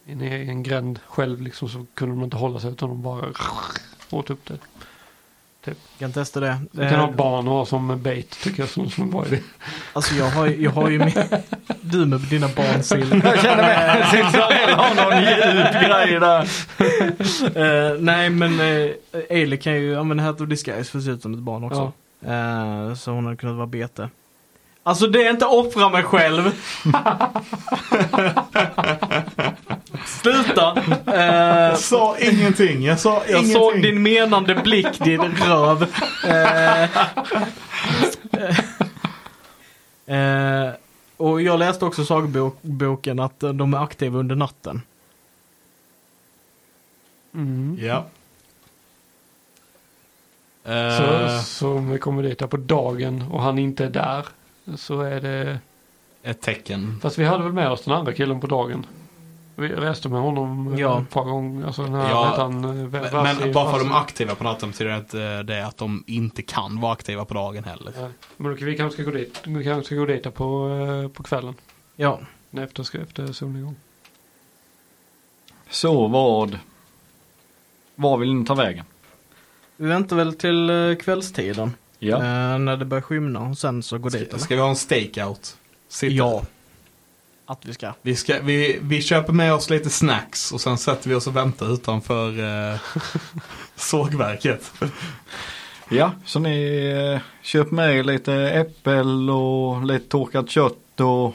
en 0.06 0.22
egen 0.22 0.64
gränd 0.64 1.00
själv 1.08 1.42
liksom 1.42 1.70
så 1.70 1.86
kunde 1.94 2.16
de 2.16 2.24
inte 2.24 2.38
hålla 2.38 2.60
sig 2.60 2.72
utan 2.72 2.90
de 2.90 3.02
bara 3.02 3.26
åt 4.10 4.30
upp 4.30 4.46
det. 4.46 4.58
Jag 5.68 5.76
kan 6.00 6.12
testa 6.12 6.40
det. 6.40 6.58
Vi 6.72 6.90
kan 6.90 7.00
ha 7.00 7.08
Eh, 7.10 7.16
barn 7.16 7.48
och 7.48 7.54
ha 7.54 7.66
som 7.66 8.02
bait 8.02 8.30
tycker 8.44 8.60
jag 8.60 8.70
som 8.70 8.90
en 8.98 9.10
bra 9.12 9.26
idé. 9.28 9.40
Alltså 9.94 10.16
jag 10.16 10.30
har, 10.30 10.48
jag 10.48 10.72
har 10.72 10.90
ju 10.90 11.00
med, 11.00 11.44
du 11.82 12.06
med 12.06 12.20
dina 12.20 12.48
barnsil. 12.56 13.22
jag 13.24 13.40
känner 13.40 13.64
mig 13.64 14.04
Ciczarell 14.12 14.74
har 14.74 14.96
någon 14.96 15.24
ljudgrej 15.24 16.20
där. 16.20 17.92
Eh, 17.94 18.00
nej 18.00 18.30
men 18.30 18.60
uh, 18.60 18.92
Ailey 19.30 19.58
kan 19.60 19.74
ju 19.76 20.00
använda 20.00 20.24
Hat 20.24 20.42
of 20.42 20.48
Disguise 20.50 20.92
för 20.92 20.98
att 20.98 21.04
se 21.06 21.12
ut 21.12 21.22
som 21.22 21.34
ett 21.34 21.40
barn 21.40 21.64
också. 21.64 21.92
Eh, 22.32 22.94
så 22.96 23.12
hon 23.12 23.26
hade 23.26 23.38
kunnat 23.38 23.56
vara 23.56 23.68
bete. 23.68 24.10
Alltså 24.88 25.08
det 25.08 25.26
är 25.26 25.30
inte 25.32 25.46
offra 25.46 25.90
mig 25.90 26.04
själv. 26.04 26.52
Sluta! 30.06 30.78
Eh, 31.06 31.26
Jag 31.70 31.80
sa 31.80 32.18
ingenting. 32.18 32.84
Jag 32.84 33.00
sa 33.00 33.22
jag 33.28 33.30
ingenting. 33.30 33.54
såg 33.54 33.82
din 33.82 34.04
menande 34.04 34.56
blick 34.56 35.00
din 35.00 35.22
röv. 35.36 35.86
Eh, 36.28 36.84
eh, 40.16 40.74
och 41.18 41.42
jag 41.42 41.60
läste 41.60 41.86
också 41.86 42.06
sagboken 42.06 43.20
att 43.20 43.40
de 43.40 43.74
är 43.74 43.84
aktiva 43.84 44.20
under 44.20 44.36
natten. 44.36 44.82
Mm. 47.34 47.78
Ja. 47.82 48.06
Så, 50.98 51.40
så 51.44 51.74
om 51.74 51.90
vi 51.92 52.00
kommer 52.00 52.24
dit 52.24 52.40
där 52.40 52.48
på 52.48 52.58
dagen 52.58 53.24
och 53.32 53.42
han 53.42 53.60
inte 53.60 53.86
är 53.86 53.90
där 53.90 54.26
så 54.76 55.02
är 55.02 55.22
det 55.22 55.60
ett 56.24 56.42
tecken. 56.42 57.00
Fast 57.02 57.18
vi 57.18 57.26
hade 57.26 57.44
väl 57.44 57.54
med 57.54 57.72
oss 57.72 57.84
den 57.84 57.94
andra 57.94 58.14
killen 58.14 58.40
på 58.40 58.48
dagen. 58.48 58.86
Vi 59.56 59.68
reste 59.68 60.10
med 60.10 60.22
honom 60.22 60.74
eh, 60.74 60.80
Ja. 60.80 61.02
ett 61.02 61.10
par 61.10 61.24
gånger. 61.24 61.66
Alltså 61.68 61.84
den 61.84 61.94
här, 61.94 62.10
Ja, 62.10 62.34
han? 62.38 62.64
eh, 62.66 62.72
Men, 62.72 62.92
Vassi- 62.92 63.40
men 63.44 63.54
bara 63.54 63.66
för 63.72 63.78
att 63.80 63.84
de 63.86 63.92
är 63.92 63.98
aktiva 64.00 64.36
på 64.36 64.44
natten 64.44 64.72
betyder 64.72 64.98
inte 64.98 65.44
det 65.44 65.66
att 65.68 65.78
de 65.78 66.04
inte 66.08 66.42
kan 66.42 66.80
vara 66.82 66.94
aktiva 66.94 67.26
på 67.26 67.34
dagen 67.34 67.64
heller. 67.64 67.94
Ja, 68.00 68.10
Men 68.38 68.52
då, 68.52 68.58
kan- 68.58 68.66
vi 68.68 68.78
kanske 68.78 69.02
ska 69.02 69.12
gå 69.12 69.18
dit. 69.18 69.42
Vi 69.46 69.64
kanske 69.64 69.86
ska 69.86 69.96
gå 69.96 70.06
dit 70.06 70.34
på, 70.34 70.70
eh, 71.04 71.10
på 71.12 71.24
kvällen. 71.24 71.56
Ja, 71.96 72.20
Efter, 72.52 73.02
efter 73.02 73.34
solnedgång. 73.34 73.76
Så 75.70 76.08
vad? 76.08 76.60
Var 77.96 78.18
vill 78.18 78.34
ni 78.34 78.46
ta 78.46 78.56
vägen? 78.56 78.86
vi 79.78 79.88
väntar 79.88 80.16
väl 80.16 80.34
till 80.36 80.70
eh, 80.70 80.96
kvällstiden. 80.96 81.74
Ja. 82.06 82.18
Eh, 82.18 82.60
när 82.60 82.78
det 82.78 82.86
börjar 82.86 83.02
skymna 83.02 83.40
och 83.40 83.58
sen 83.58 83.84
så 83.84 83.98
går 83.98 84.10
dit. 84.10 84.22
Ska, 84.22 84.30
eller? 84.30 84.40
ska 84.40 84.56
vi 84.56 84.62
ha 84.62 84.70
en 84.70 84.76
stakeout? 84.76 85.58
Ja. 86.02 86.44
Att 87.46 87.66
vi 87.66 87.74
ska. 87.74 87.94
Vi, 88.02 88.16
ska, 88.16 88.42
vi, 88.42 88.80
vi 88.82 89.02
köper 89.02 89.34
med 89.34 89.54
oss 89.54 89.70
lite 89.70 89.90
snacks 89.90 90.52
och 90.52 90.62
sen 90.62 90.78
sätter 90.78 91.10
vi 91.10 91.16
oss 91.16 91.28
och 91.28 91.36
väntar 91.36 91.74
utanför 91.74 92.40
eh, 92.74 92.80
sågverket. 93.76 94.72
Ja, 95.90 96.12
så 96.26 96.40
ni 96.40 96.86
eh, 97.16 97.22
köper 97.42 97.76
med 97.76 97.98
er 97.98 98.04
lite 98.04 98.34
äppel 98.34 99.30
och 99.30 99.86
lite 99.86 100.10
torkat 100.10 100.50
kött 100.50 101.00
och 101.00 101.34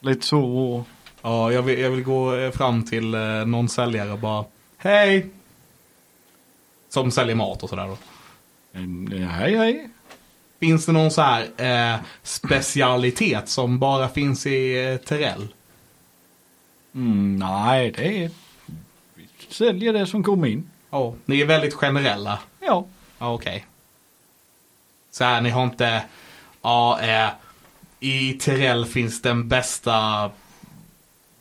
lite 0.00 0.26
så. 0.26 0.84
Ja, 1.22 1.52
jag 1.52 1.62
vill, 1.62 1.78
jag 1.78 1.90
vill 1.90 2.04
gå 2.04 2.34
eh, 2.36 2.50
fram 2.50 2.82
till 2.82 3.14
eh, 3.14 3.20
någon 3.46 3.68
säljare 3.68 4.12
och 4.12 4.18
bara 4.18 4.44
Hej! 4.76 5.30
Som 6.88 7.10
säljer 7.10 7.34
mat 7.34 7.62
och 7.62 7.68
sådär 7.68 7.86
då. 7.86 7.96
Eh, 8.72 9.28
Hej 9.28 9.56
hej. 9.56 9.88
Finns 10.60 10.86
det 10.86 10.92
någon 10.92 11.10
så 11.10 11.22
här 11.22 11.48
eh, 11.56 12.00
specialitet 12.22 13.48
som 13.48 13.78
bara 13.78 14.08
finns 14.08 14.46
i 14.46 14.86
eh, 14.86 14.96
Terrell? 14.96 15.48
Mm, 16.94 17.38
nej, 17.38 17.90
det 17.90 18.24
är... 18.24 18.30
Vi 19.14 19.26
säljer 19.48 19.92
det 19.92 20.06
som 20.06 20.24
kommer 20.24 20.46
in. 20.48 20.70
Ja, 20.90 21.14
ni 21.24 21.40
är 21.40 21.46
väldigt 21.46 21.74
generella. 21.74 22.38
Ja. 22.60 22.86
Ja, 23.18 23.32
okej. 23.34 23.66
Så 25.10 25.24
här, 25.24 25.40
ni 25.40 25.50
har 25.50 25.64
inte, 25.64 26.02
ja, 26.62 27.00
eh, 27.00 27.28
i 28.00 28.32
Terrell 28.32 28.86
finns 28.86 29.22
den 29.22 29.48
bästa 29.48 30.30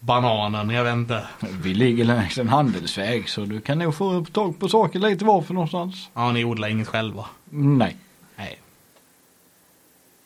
bananen, 0.07 0.69
jag 0.69 0.83
vet 0.83 0.93
inte. 0.93 1.27
Vi 1.61 1.73
ligger 1.73 2.03
längs 2.03 2.37
en 2.37 2.49
handelsväg 2.49 3.29
så 3.29 3.41
du 3.41 3.61
kan 3.61 3.79
nog 3.79 3.95
få 3.95 4.25
tag 4.25 4.59
på 4.59 4.69
saker 4.69 4.99
lite 4.99 5.25
var 5.25 5.41
för 5.41 5.53
någonstans. 5.53 6.09
Ja, 6.13 6.31
ni 6.31 6.45
odlar 6.45 6.67
inget 6.67 6.87
själva. 6.87 7.25
Nej. 7.49 7.97
Nej. 8.35 8.59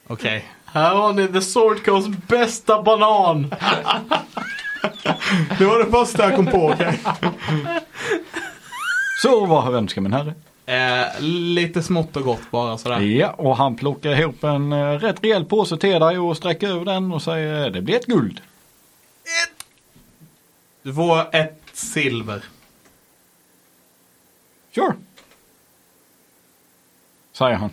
Okej. 0.07 0.45
Här 0.65 0.95
har 0.95 1.13
ni 1.13 1.27
The 1.27 1.41
Sword 1.41 1.85
Coast 1.85 2.09
bästa 2.27 2.81
banan! 2.81 3.53
Det 5.57 5.65
var 5.65 5.79
det 5.79 5.91
första 5.91 6.23
jag 6.23 6.35
kom 6.35 6.45
på, 6.45 6.67
okej. 6.67 6.99
Så 9.21 9.45
vad 9.45 9.75
önskar 9.75 10.01
min 10.01 10.13
herre? 10.13 10.33
Eh, 10.65 11.21
lite 11.21 11.83
smått 11.83 12.15
och 12.15 12.23
gott 12.23 12.51
bara 12.51 12.77
sådär. 12.77 12.99
Ja, 12.99 13.29
och 13.29 13.57
han 13.57 13.75
plockar 13.75 14.19
ihop 14.19 14.43
en 14.43 14.73
uh, 14.73 14.99
rätt 14.99 15.23
rejäl 15.23 15.45
påse 15.45 15.77
till 15.77 15.99
dig 15.99 16.19
och 16.19 16.37
sträcker 16.37 16.67
över 16.67 16.85
den 16.85 17.13
och 17.13 17.21
säger 17.21 17.69
det 17.69 17.81
blir 17.81 17.95
ett 17.95 18.05
guld. 18.05 18.41
Du 20.83 20.93
får 20.93 21.35
ett 21.35 21.61
silver. 21.73 22.43
Sure. 24.75 24.93
Säger 27.33 27.55
han. 27.55 27.69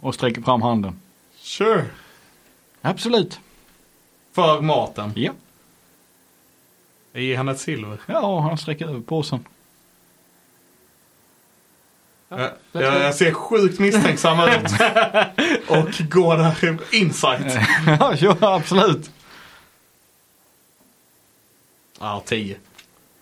Och 0.00 0.14
sträcker 0.14 0.42
fram 0.42 0.62
handen. 0.62 1.00
Sure. 1.36 1.84
Absolut. 2.80 3.40
För 4.32 4.60
maten. 4.60 5.12
Ja. 5.16 5.32
Jag 7.12 7.22
ger 7.22 7.36
han 7.36 7.48
ett 7.48 7.60
silver. 7.60 8.00
Ja, 8.06 8.40
han 8.40 8.58
sträcker 8.58 8.86
över 8.86 9.00
påsen. 9.00 9.44
Jag, 12.28 12.50
jag, 12.72 12.82
jag 12.82 13.14
ser 13.14 13.32
sjukt 13.32 13.78
misstänksam 13.78 14.40
ut. 14.40 14.72
och 15.68 16.10
går 16.10 16.36
där 16.36 16.78
insight. 16.94 17.58
ja, 17.86 18.14
ja, 18.18 18.36
absolut. 18.40 19.10
Ja, 22.00 22.22
10. 22.26 22.56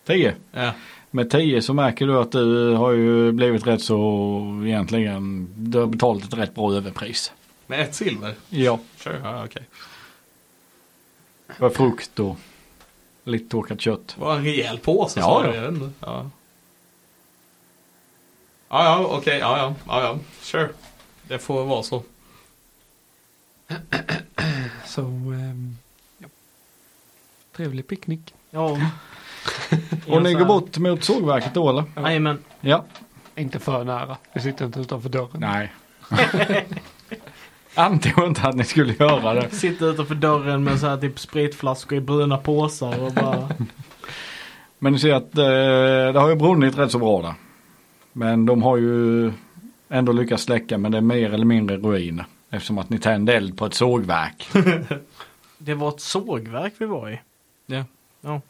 10. 0.05 0.35
Ja. 0.53 0.73
Med 1.11 1.31
10 1.31 1.63
så 1.63 1.75
märker 1.75 2.07
du 2.07 2.19
att 2.19 2.33
du 2.33 2.75
har 2.75 2.93
ju 2.93 3.33
blivit 3.33 3.67
rätt 3.67 3.83
så 3.83 4.63
egentligen, 4.67 5.49
du 5.57 5.79
har 5.79 5.87
betalat 5.87 6.25
ett 6.25 6.39
rätt 6.39 6.55
bra 6.55 6.75
överpris. 6.75 7.33
Med 7.67 7.81
ett 7.81 7.95
silver? 7.95 8.35
Ja. 8.49 8.79
Sure, 8.97 9.21
ja, 9.25 9.45
okej. 9.45 9.63
För 11.49 11.71
frukt 11.71 12.19
och 12.19 12.37
lite 13.25 13.49
torkat 13.49 13.81
kött. 13.81 14.09
Det 14.15 14.21
var 14.21 14.37
en 14.37 14.45
rejäl 14.45 14.79
påse 14.79 15.21
Ja, 15.21 15.27
sa 15.27 15.43
du. 15.43 15.55
Ja, 16.01 16.31
ja, 18.69 18.85
ja 18.85 19.07
okej, 19.07 19.39
ja, 19.39 19.59
ja, 19.59 19.75
ja, 19.87 20.03
ja, 20.03 20.19
sure. 20.41 20.69
Det 21.23 21.39
får 21.39 21.65
vara 21.65 21.83
så. 21.83 22.03
Så, 24.87 25.03
ehm, 25.03 25.77
ja. 26.19 26.29
Trevlig 27.57 27.87
picknick. 27.87 28.35
Ja. 28.55 28.79
Och 30.07 30.23
ni 30.23 30.35
går 30.35 30.45
bort 30.45 30.79
mot 30.79 31.05
sågverket 31.05 31.55
då 31.55 31.71
eller? 31.71 31.85
Jajamän. 31.97 32.39
Ja. 32.61 32.85
Inte 33.37 33.59
för 33.59 33.85
nära. 33.85 34.17
Vi 34.33 34.41
sitter 34.41 34.65
inte 34.65 34.81
utanför 34.81 35.09
dörren. 35.09 35.41
Nej. 35.41 35.73
Antog 37.75 38.25
inte 38.27 38.43
att 38.43 38.55
ni 38.55 38.65
skulle 38.65 38.95
göra 38.99 39.35
det. 39.35 39.51
Sitter 39.51 39.91
utanför 39.91 40.15
dörren 40.15 40.65
med 40.65 40.81
så 40.81 40.87
här 40.87 40.97
typ 40.97 41.19
spritflaskor 41.19 41.99
i 41.99 42.01
bruna 42.01 42.39
påsar 42.39 43.03
och 43.03 43.13
bara. 43.13 43.49
Men 44.79 44.93
ni 44.93 44.99
ser 44.99 45.15
att 45.15 45.39
eh, 45.39 46.13
det 46.13 46.21
har 46.21 46.29
ju 46.29 46.35
brunnit 46.35 46.79
rätt 46.79 46.91
så 46.91 46.99
bra 46.99 47.23
där. 47.23 47.35
Men 48.13 48.47
de 48.47 48.63
har 48.63 48.77
ju 48.77 49.33
ändå 49.89 50.13
lyckats 50.13 50.43
släcka 50.43 50.79
men 50.79 50.93
det 50.93 50.99
är 50.99 51.03
mer 51.03 51.35
eller 51.35 51.45
mindre 51.45 51.77
ruiner. 51.77 52.27
Eftersom 52.51 52.79
att 52.79 52.91
ni 52.91 52.99
tände 52.99 53.35
eld 53.35 53.59
på 53.59 53.67
ett 53.67 53.75
sågverk. 53.75 54.49
Det 55.59 55.75
var 55.75 55.89
ett 55.89 56.01
sågverk 56.01 56.75
vi 56.79 56.87
var 56.87 57.11
i. 57.11 57.21
Ja. 57.67 57.85
Ja. 58.23 58.41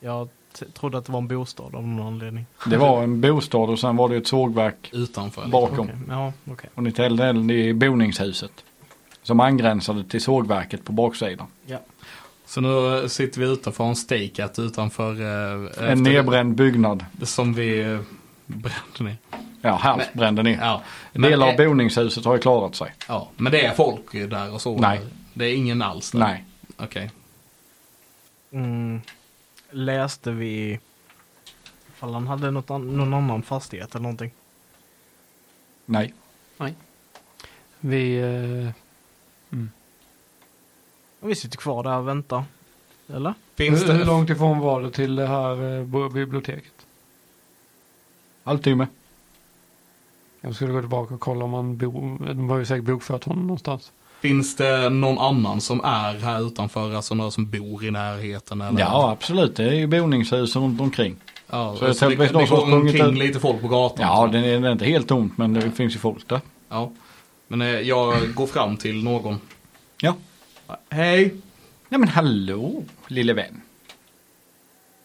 Jag 0.00 0.28
trodde 0.74 0.98
att 0.98 1.04
det 1.04 1.12
var 1.12 1.18
en 1.20 1.28
bostad 1.28 1.74
av 1.74 1.88
någon 1.88 2.06
anledning. 2.06 2.46
Det 2.66 2.76
var 2.76 3.02
en 3.02 3.20
bostad 3.20 3.70
och 3.70 3.78
sen 3.78 3.96
var 3.96 4.08
det 4.08 4.16
ett 4.16 4.26
sågverk 4.26 4.90
Utanför. 4.92 5.46
bakom. 5.48 5.78
Okej, 5.86 5.96
Ja, 6.08 6.32
okej. 6.50 6.70
Och 6.74 6.82
ni 6.82 6.92
tände 6.92 7.24
eld 7.26 7.50
i 7.50 7.74
boningshuset. 7.74 8.52
Som 9.22 9.40
angränsade 9.40 10.04
till 10.04 10.20
sågverket 10.20 10.84
på 10.84 10.92
baksidan. 10.92 11.46
Så 12.46 12.60
nu 12.60 13.08
sitter 13.08 13.40
vi 13.40 13.46
utanför 13.46 13.84
en 13.84 13.96
stakeout 13.96 14.58
utanför. 14.58 15.12
Eh, 15.82 15.90
En 15.92 16.02
nedbränd 16.02 16.54
byggnad. 16.54 17.04
Som 17.22 17.54
vi 17.54 17.80
eh, 17.80 18.00
brände 18.46 19.00
ner. 19.00 19.16
Ja, 19.62 19.76
här 19.82 20.04
brände 20.12 20.42
ner. 20.42 20.58
Ja. 20.60 20.82
Delar 21.12 21.46
av 21.48 21.60
eh, 21.60 21.68
boningshuset 21.68 22.24
har 22.24 22.34
ju 22.34 22.40
klarat 22.40 22.74
sig. 22.74 22.94
Ja, 23.08 23.28
men 23.36 23.52
det 23.52 23.64
är 23.66 23.74
folk 23.74 24.12
där 24.12 24.54
och 24.54 24.60
så? 24.60 24.76
Nej. 24.78 25.00
Det 25.34 25.44
är 25.44 25.54
ingen 25.56 25.82
alls 25.82 26.10
där? 26.10 26.18
Nej. 26.18 26.44
Okej. 26.78 27.10
Mm. 28.50 29.00
Läste 29.70 30.30
vi 30.30 30.80
ifall 31.88 32.14
han 32.14 32.26
hade 32.26 32.50
något 32.50 32.70
an- 32.70 32.96
någon 32.96 33.14
annan 33.14 33.42
fastighet 33.42 33.94
eller 33.94 34.02
någonting. 34.02 34.30
Nej. 35.86 36.14
Vi, 37.80 38.18
eh, 38.18 38.70
Och 41.20 41.30
vi 41.30 41.34
sitter 41.34 41.56
kvar 41.58 41.82
där 41.82 41.98
och 41.98 42.08
väntar. 42.08 42.44
Eller? 43.08 43.34
Finns 43.54 43.82
hur, 43.82 43.92
hur 43.92 43.98
det? 43.98 44.04
långt 44.04 44.30
ifrån 44.30 44.58
var 44.58 44.82
det 44.82 44.90
till 44.90 45.16
det 45.16 45.26
här 45.26 45.78
eh, 45.78 46.08
biblioteket? 46.12 46.86
Halvtimme. 48.44 48.86
Jag 50.40 50.54
skulle 50.54 50.72
gå 50.72 50.80
tillbaka 50.80 51.14
och 51.14 51.20
kolla 51.20 51.44
om 51.44 51.50
man 51.50 51.76
bor, 51.76 52.18
de 52.34 52.50
har 52.50 52.58
ju 52.58 52.66
säkert 52.66 52.84
bokfört 52.84 53.24
honom 53.24 53.42
någonstans. 53.46 53.92
Finns 54.20 54.56
det 54.56 54.88
någon 54.90 55.18
annan 55.18 55.60
som 55.60 55.80
är 55.84 56.14
här 56.18 56.46
utanför? 56.46 56.94
Alltså 56.94 57.14
några 57.14 57.30
som 57.30 57.50
bor 57.50 57.84
i 57.84 57.90
närheten? 57.90 58.60
Eller? 58.60 58.80
Ja, 58.80 59.10
absolut. 59.10 59.56
Det 59.56 59.64
är 59.64 59.72
ju 59.72 59.86
boningshus 59.86 60.56
runt 60.56 60.80
omkring. 60.80 61.16
ja 61.50 61.76
Så 61.78 61.84
jag 61.84 61.96
så 61.96 62.08
det, 62.08 62.16
det 62.16 62.28
som 62.28 62.44
går 62.46 62.72
omkring 62.76 63.06
ut- 63.12 63.18
lite 63.18 63.40
folk 63.40 63.60
på 63.60 63.68
gatan? 63.68 64.06
Ja, 64.06 64.16
så. 64.26 64.32
det 64.32 64.38
är, 64.38 64.60
det 64.60 64.68
är 64.68 64.72
inte 64.72 64.84
helt 64.84 65.08
tomt 65.08 65.38
men 65.38 65.54
det 65.54 65.70
finns 65.70 65.94
ju 65.94 65.98
folk 65.98 66.28
där. 66.28 66.40
ja. 66.68 66.90
Men 67.50 67.62
eh, 67.62 67.68
jag 67.68 68.34
går 68.34 68.46
fram 68.46 68.76
till 68.76 69.04
någon. 69.04 69.40
Ja. 70.00 70.16
Hej! 70.90 71.34
Ja 71.88 71.98
men 71.98 72.08
hallå 72.08 72.82
lille 73.06 73.32
vän. 73.32 73.60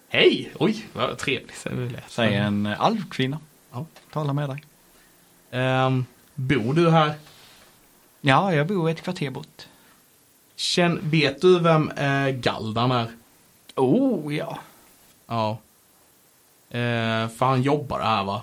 Hej! 0.10 0.52
Oj, 0.60 0.86
vad 0.94 1.18
trevligt. 1.18 1.68
Säger 2.08 2.42
en 2.42 2.66
alvkvinna. 2.66 3.38
Ja. 3.72 3.86
Talar 4.14 4.34
med 4.34 4.50
dig. 4.50 4.64
Ehm, 5.52 6.06
bor 6.36 6.74
du 6.74 6.90
här? 6.90 7.14
Ja, 8.26 8.54
jag 8.54 8.68
bor 8.68 8.90
ett 8.90 9.02
kvarter 9.02 9.30
bort. 9.30 9.68
Känn, 10.56 11.00
vet 11.04 11.42
du 11.42 11.60
vem 11.60 11.90
eh, 11.92 12.28
Galdan 12.30 12.92
är? 12.92 13.12
Oh 13.76 14.36
ja. 14.36 14.60
Ja. 15.28 15.58
Eh, 16.70 17.30
för 17.30 17.46
han 17.46 17.62
jobbar 17.62 18.00
här 18.00 18.24
va? 18.24 18.42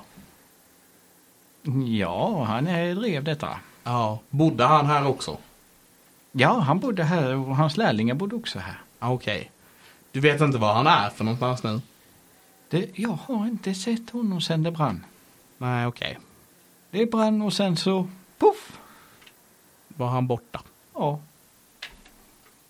Ja, 1.87 2.45
han 2.45 2.67
är, 2.67 2.95
drev 2.95 3.25
detta. 3.25 3.59
Ja. 3.85 4.19
Bodde 4.31 4.65
han 4.65 4.87
här 4.87 5.07
också? 5.07 5.37
Ja, 6.33 6.59
han 6.59 6.79
bodde 6.79 7.05
här 7.05 7.35
och 7.35 7.57
hans 7.57 7.77
lärlingar 7.77 8.15
bodde 8.15 8.37
också 8.37 8.59
här. 8.59 8.81
Ah, 8.99 9.11
Okej. 9.11 9.51
Du 10.13 10.21
vet 10.21 10.41
inte 10.41 10.59
vad 10.59 10.75
han 10.75 10.87
är 10.87 11.11
för 11.11 11.25
någonstans 11.25 11.63
nu? 11.63 11.81
Det, 12.69 12.99
jag 12.99 13.19
har 13.27 13.47
inte 13.47 13.75
sett 13.75 14.11
honom 14.11 14.41
sen 14.41 14.63
det 14.63 14.71
brann. 14.71 15.05
Nej, 15.59 15.87
okej. 15.87 16.19
Det 16.91 17.07
brann 17.07 17.43
och 17.43 17.53
sen 17.53 17.77
så 17.77 18.09
poff. 18.39 18.70
Var 20.01 20.09
han 20.09 20.27
borta? 20.27 20.63
Ja. 20.95 21.21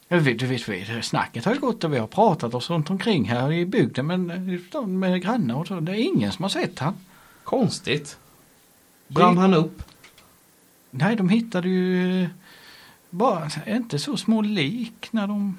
Du 0.09 0.19
vet, 0.19 0.39
du 0.39 0.47
vet, 0.47 1.05
snacket 1.05 1.45
har 1.45 1.55
ju 1.55 1.61
gått 1.61 1.85
och 1.85 1.93
vi 1.93 1.99
har 1.99 2.07
pratat 2.07 2.55
oss 2.55 2.71
runt 2.71 2.91
omkring 2.91 3.25
här 3.25 3.53
i 3.53 3.67
bygden 3.67 4.07
men 4.07 4.31
eh, 4.75 4.87
med 4.87 5.23
grannar 5.23 5.55
och 5.55 5.67
så. 5.67 5.81
Det 5.81 5.93
är 5.93 5.97
ingen 5.97 6.33
som 6.33 6.43
har 6.43 6.49
sett 6.49 6.79
han. 6.79 6.95
Konstigt. 7.45 8.19
Brann 9.09 9.39
han 9.39 9.55
upp? 9.55 9.83
Nej, 10.91 11.17
de 11.17 11.29
hittade 11.29 11.69
ju 11.69 12.23
eh, 12.23 12.29
bara 13.11 13.51
inte 13.67 13.99
så 13.99 14.17
små 14.17 14.43
lik 14.43 15.09
när 15.11 15.27
de 15.27 15.59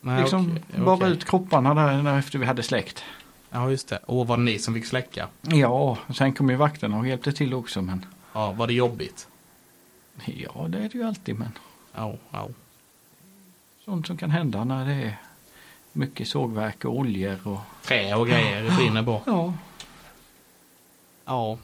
Nej, 0.00 0.20
liksom 0.20 0.58
okej, 0.70 0.84
bar 0.84 0.96
okej. 0.96 1.10
ut 1.10 1.24
kropparna 1.24 1.74
där 1.74 2.18
efter 2.18 2.38
vi 2.38 2.46
hade 2.46 2.62
släckt. 2.62 3.04
Ja, 3.50 3.70
just 3.70 3.88
det. 3.88 3.96
Och 3.96 4.26
var 4.26 4.36
det 4.36 4.42
ni 4.42 4.58
som 4.58 4.74
fick 4.74 4.86
släcka? 4.86 5.28
Ja, 5.40 5.98
och 6.06 6.16
sen 6.16 6.32
kom 6.32 6.50
ju 6.50 6.56
vakterna 6.56 6.98
och 6.98 7.08
hjälpte 7.08 7.32
till 7.32 7.54
också 7.54 7.82
men 7.82 8.06
Ja, 8.32 8.52
var 8.52 8.66
det 8.66 8.72
jobbigt? 8.72 9.28
Ja, 10.26 10.66
det 10.68 10.78
är 10.78 10.82
det 10.82 10.94
ju 10.94 11.02
alltid 11.04 11.38
men 11.38 11.52
Ja, 11.94 12.14
ja. 12.30 12.48
sånt 13.84 14.06
som 14.06 14.16
kan 14.16 14.30
hända 14.30 14.64
när 14.64 14.86
det 14.86 14.92
är 14.94 15.16
mycket 15.92 16.28
sågverk 16.28 16.84
och 16.84 16.96
oljor 16.96 17.48
och 17.48 17.58
Trä 17.82 18.14
och 18.14 18.26
grejer 18.26 18.76
brinner 18.76 19.02
på. 19.02 19.22
ja. 19.26 19.54
Ja. 21.24 21.58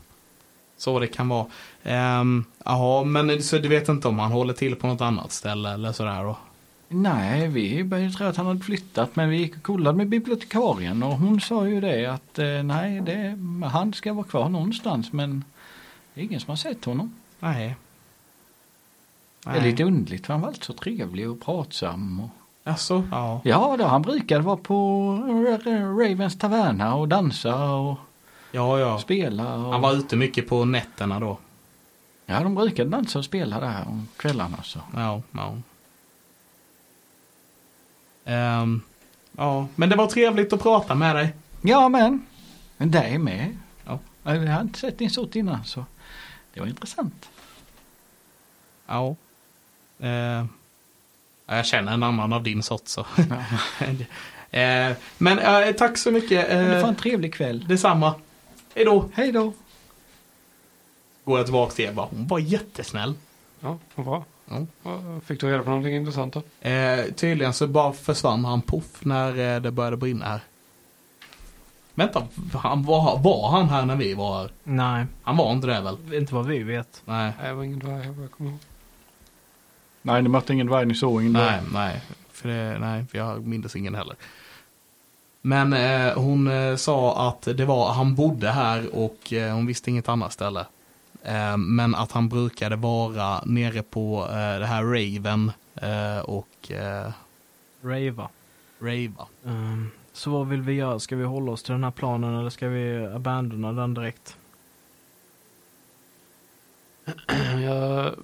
Så 0.77 0.99
det 1.01 1.07
kan 1.07 1.29
vara. 1.29 1.47
Ehm, 1.83 2.45
Jaha, 2.65 3.05
men 3.05 3.43
så 3.43 3.59
du 3.59 3.69
vet 3.69 3.89
inte 3.89 4.09
om 4.09 4.19
han 4.19 4.33
håller 4.33 4.55
till 4.55 4.77
på 4.77 4.87
något 4.87 5.01
annat 5.01 5.33
ställe 5.33 5.73
eller 5.73 5.93
sådär 5.93 6.23
då? 6.23 6.37
Nej, 6.89 7.49
vi 7.49 7.85
började 7.85 8.13
tro 8.13 8.27
att 8.27 8.37
han 8.37 8.47
hade 8.47 8.61
flyttat 8.61 9.17
men 9.17 9.29
vi 9.29 9.37
gick 9.37 9.57
och 9.57 9.63
kollade 9.63 9.97
med 9.97 10.09
bibliotekarien 10.09 11.03
och 11.03 11.13
hon 11.19 11.41
sa 11.41 11.69
ju 11.69 11.81
det 11.81 12.07
att 12.07 12.39
eh, 12.39 12.63
nej, 12.63 13.01
det, 13.01 13.39
han 13.69 13.93
ska 13.93 14.13
vara 14.13 14.27
kvar 14.27 14.49
någonstans 14.49 15.13
men 15.13 15.45
det 16.15 16.21
är 16.21 16.25
ingen 16.25 16.41
som 16.41 16.49
har 16.51 16.57
sett 16.57 16.85
honom. 16.85 17.15
Nej. 17.41 17.77
Det 19.45 19.51
är 19.51 19.61
lite 19.61 19.85
underligt 19.85 20.27
för 20.27 20.33
han 20.33 20.41
var 20.41 20.49
alltid 20.49 20.65
så 20.65 20.73
trevlig 20.73 21.31
och 21.31 21.41
pratsam. 21.41 22.21
Och... 22.21 22.31
Alltså, 22.65 23.09
ja. 23.11 23.41
Ja, 23.45 23.77
då, 23.79 23.85
han 23.85 24.03
brukade 24.03 24.41
vara 24.41 24.57
på 24.57 25.13
Ravens 26.01 26.39
taverna 26.39 26.95
och 26.95 27.09
dansa 27.09 27.71
och 27.73 27.99
Ja, 28.55 28.79
ja. 28.79 28.99
spela. 28.99 29.55
Och... 29.55 29.73
Han 29.73 29.81
var 29.81 29.93
ute 29.93 30.17
mycket 30.17 30.49
på 30.49 30.65
nätterna 30.65 31.21
då. 31.21 31.39
Ja, 32.27 32.41
de 32.43 32.55
brukade 32.55 32.91
dansa 32.91 33.19
och 33.19 33.25
spela 33.25 33.61
där 33.61 33.89
om 33.89 34.09
kvällarna 34.17 34.63
så. 34.63 34.79
Ja, 34.95 35.23
ja. 35.33 35.57
Ehm, 38.25 38.81
ja, 39.33 39.67
men 39.75 39.89
det 39.89 39.97
var 39.97 40.07
trevligt 40.07 40.53
att 40.53 40.63
prata 40.63 40.95
med 40.95 41.17
dig. 41.17 41.35
Ja, 41.63 41.89
men. 41.89 42.27
Men 42.77 42.91
det 42.91 43.03
är 43.03 43.19
med. 43.19 43.59
Ja. 43.85 43.99
Jag 44.23 44.47
har 44.47 44.61
inte 44.61 44.79
sett 44.79 44.99
din 44.99 45.11
sort 45.11 45.37
innan 45.37 45.65
så 45.65 45.85
det 46.55 46.61
var 46.61 46.67
intressant. 46.67 47.29
Ja. 48.87 49.17
Ja, 49.99 50.47
jag 51.57 51.67
känner 51.67 51.93
en 51.93 52.03
annan 52.03 52.33
av 52.33 52.43
din 52.43 52.63
sort 52.63 52.89
så. 52.89 53.07
Ja. 53.17 53.37
Ehm, 54.51 54.95
men 55.19 55.39
eh, 55.39 55.73
tack 55.75 55.99
så 55.99 56.11
mycket. 56.11 56.49
Det 56.51 56.75
Uh, 56.77 56.81
var 56.83 56.89
en 56.89 56.95
trevlig 56.97 57.35
kväll. 57.35 57.65
detsamma. 57.69 58.15
Hej 58.75 58.85
då. 58.85 59.09
Hej 59.15 59.33
då. 59.33 59.53
Går 61.25 61.39
jag 61.39 61.47
tillbaka 61.47 61.73
till 61.73 61.85
Eva. 61.85 62.09
Hon 62.11 62.27
var 62.27 62.39
jättesnäll. 62.39 63.15
Ja, 63.61 63.79
vad 63.95 64.07
bra. 64.07 64.25
Ja. 64.49 64.67
Ja, 64.83 65.21
Fick 65.25 65.41
du 65.41 65.47
reda 65.53 65.63
på 65.63 65.69
någonting 65.71 65.97
intressant 65.97 66.35
då? 66.35 66.69
Eh, 66.69 67.05
tydligen 67.17 67.53
så 67.53 67.67
bara 67.67 67.93
försvann 67.93 68.45
han 68.45 68.63
poff 68.63 68.85
när 69.05 69.55
eh, 69.57 69.61
det 69.63 69.71
började 69.71 69.97
brinna 69.97 70.25
här. 70.25 70.41
Vänta, 71.95 72.27
han 72.55 72.83
var, 72.85 73.19
var 73.19 73.51
han 73.51 73.69
här 73.69 73.85
när 73.87 73.97
vi 73.97 74.15
var 74.15 74.39
här? 74.41 74.51
Nej, 74.65 75.07
Han 75.23 75.37
var 75.37 75.53
inte 75.53 75.67
det 75.67 75.81
väl? 75.81 76.15
inte 76.15 76.35
vad 76.35 76.47
vi 76.47 76.63
vet. 76.63 77.03
Nej. 77.05 77.33
Jag 77.45 77.55
var 77.55 77.65
ingen 77.65 77.79
dvärg 77.79 78.09
vad 78.11 78.25
jag 78.25 78.31
kommer 78.33 78.51
ihåg. 78.51 78.59
Nej, 80.07 80.23
ni 80.23 80.29
mötte 80.29 80.53
ingen 80.53 80.67
dvärg, 80.67 80.87
ni 80.87 80.95
såg 80.95 81.21
ingen 81.23 81.33
Nej, 81.33 81.61
nej. 81.73 82.03
För 82.33 82.49
det, 82.49 82.79
nej, 82.79 83.05
för 83.11 83.19
jag 83.19 83.47
minns 83.47 83.77
ingen 83.77 83.95
heller. 83.95 84.17
Men 85.43 85.73
eh, 85.73 86.15
hon 86.15 86.47
eh, 86.49 86.77
sa 86.77 87.29
att 87.29 87.43
det 87.43 87.65
var, 87.65 87.93
han 87.93 88.15
bodde 88.15 88.51
här 88.51 88.95
och 88.95 89.33
eh, 89.33 89.55
hon 89.55 89.67
visste 89.67 89.91
inget 89.91 90.09
annat 90.09 90.33
ställe. 90.33 90.67
Eh, 91.23 91.57
men 91.57 91.95
att 91.95 92.13
han 92.13 92.29
brukade 92.29 92.77
vara 92.77 93.43
nere 93.45 93.83
på 93.83 94.27
eh, 94.31 94.59
det 94.59 94.67
här 94.67 94.83
Raven 94.83 95.53
eh, 95.75 96.25
och 96.25 96.73
eh, 96.73 97.13
Rava. 97.83 98.29
Rava. 98.79 99.27
Ehm, 99.47 99.91
så 100.13 100.31
vad 100.31 100.49
vill 100.49 100.61
vi 100.61 100.73
göra? 100.73 101.01
Ska 101.01 101.17
vi 101.17 101.25
hålla 101.25 101.53
oss 101.53 101.63
till 101.63 101.73
den 101.73 101.85
här 101.85 101.91
planen 101.91 102.39
eller 102.39 102.51
ska 102.51 102.69
vi 102.69 103.07
abandona 103.15 103.73
den 103.73 103.95
direkt? 103.95 104.37
Jag 107.63 108.15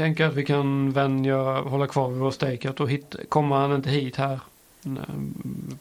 tänker 0.00 0.26
att 0.26 0.34
vi 0.34 0.44
kan 0.44 0.92
vänja, 0.92 1.60
hålla 1.60 1.86
kvar 1.86 2.08
vid 2.08 2.18
vår 2.18 2.30
stakeout 2.30 2.80
och 2.80 2.90
hit, 2.90 3.14
kommer 3.28 3.56
han 3.56 3.72
inte 3.72 3.90
hit 3.90 4.16
här 4.16 4.40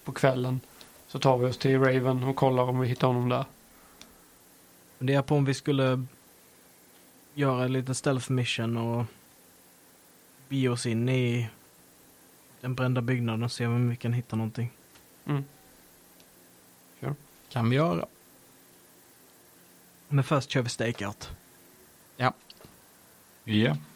på 0.04 0.12
kvällen 0.12 0.60
så 1.08 1.20
tar 1.20 1.38
vi 1.38 1.46
oss 1.46 1.58
till 1.58 1.80
Raven 1.80 2.24
och 2.24 2.36
kollar 2.36 2.64
om 2.64 2.80
vi 2.80 2.88
hittar 2.88 3.08
honom 3.08 3.30
där. 3.30 3.46
Funderar 4.98 5.22
på 5.22 5.36
om 5.36 5.46
vi 5.46 5.54
skulle 5.54 6.06
göra 7.34 7.68
lite 7.68 7.96
stealth 7.96 8.32
mission 8.32 8.78
och 8.78 9.06
bege 10.48 10.70
oss 10.70 10.86
in 10.86 11.10
i 11.10 11.50
den 12.62 12.76
brända 12.76 13.02
byggnaden 13.02 13.44
och 13.44 13.52
se 13.52 13.66
om 13.66 13.90
vi 13.90 13.96
kan 13.96 14.14
hitta 14.14 14.36
någonting. 14.36 14.72
Mm. 15.26 15.44
Kan 17.50 17.70
vi 17.70 17.76
göra. 17.76 18.06
Men 20.08 20.24
först 20.24 20.50
kör 20.50 20.62
vi 20.62 20.70
stakeout. 20.70 21.30
Ja, 22.18 22.34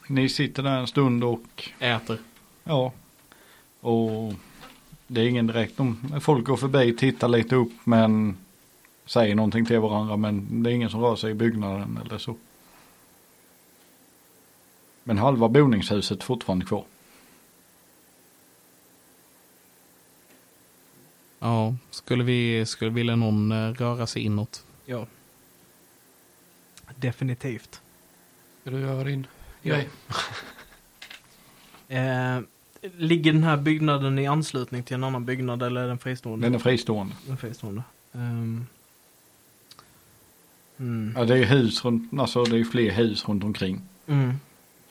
ni 0.07 0.29
sitter 0.29 0.63
där 0.63 0.77
en 0.79 0.87
stund 0.87 1.23
och 1.23 1.69
Äter. 1.79 2.19
ja. 2.63 2.91
Och 3.81 4.33
det 5.07 5.21
är 5.21 5.25
ingen 5.27 5.47
direkt, 5.47 5.77
de, 5.77 6.19
folk 6.21 6.45
går 6.45 6.57
förbi, 6.57 6.95
tittar 6.95 7.27
lite 7.27 7.55
upp 7.55 7.71
men 7.83 8.37
säger 9.05 9.35
någonting 9.35 9.65
till 9.65 9.79
varandra 9.79 10.17
men 10.17 10.63
det 10.63 10.71
är 10.71 10.73
ingen 10.73 10.89
som 10.89 11.01
rör 11.01 11.15
sig 11.15 11.31
i 11.31 11.33
byggnaden 11.33 11.99
eller 12.05 12.17
så. 12.17 12.35
Men 15.03 15.17
halva 15.17 15.49
boningshuset 15.49 16.19
är 16.19 16.25
fortfarande 16.25 16.65
kvar. 16.65 16.83
Ja, 21.39 21.75
skulle 21.89 22.23
vi, 22.23 22.65
skulle 22.65 22.91
vilja 22.91 23.15
någon 23.15 23.51
eh, 23.51 23.73
röra 23.73 24.07
sig 24.07 24.21
inåt? 24.21 24.65
Ja. 24.85 25.07
Definitivt. 26.95 27.81
Ska 28.61 28.69
du 28.69 28.79
göra 28.79 29.03
din 29.03 29.27
grej? 29.63 29.89
Eh, 31.87 32.39
ligger 32.97 33.33
den 33.33 33.43
här 33.43 33.57
byggnaden 33.57 34.19
i 34.19 34.27
anslutning 34.27 34.83
till 34.83 34.95
en 34.95 35.03
annan 35.03 35.25
byggnad 35.25 35.63
eller 35.63 35.81
är 35.81 35.87
den 35.87 35.97
fristående? 35.97 36.45
Den 36.45 36.55
är 36.55 36.59
fristående. 36.59 37.15
Den 37.25 37.33
är 37.33 37.37
fristående. 37.37 37.83
Ehm. 38.13 38.65
mm. 40.77 41.13
Ja, 41.17 41.25
det 41.25 41.37
är 41.37 41.45
hus 41.45 41.85
runt, 41.85 42.19
alltså 42.19 42.43
det 42.43 42.59
är 42.59 42.63
fler 42.63 42.91
hus 42.91 43.27
runt 43.27 43.43
omkring. 43.43 43.81
Mm. 44.07 44.33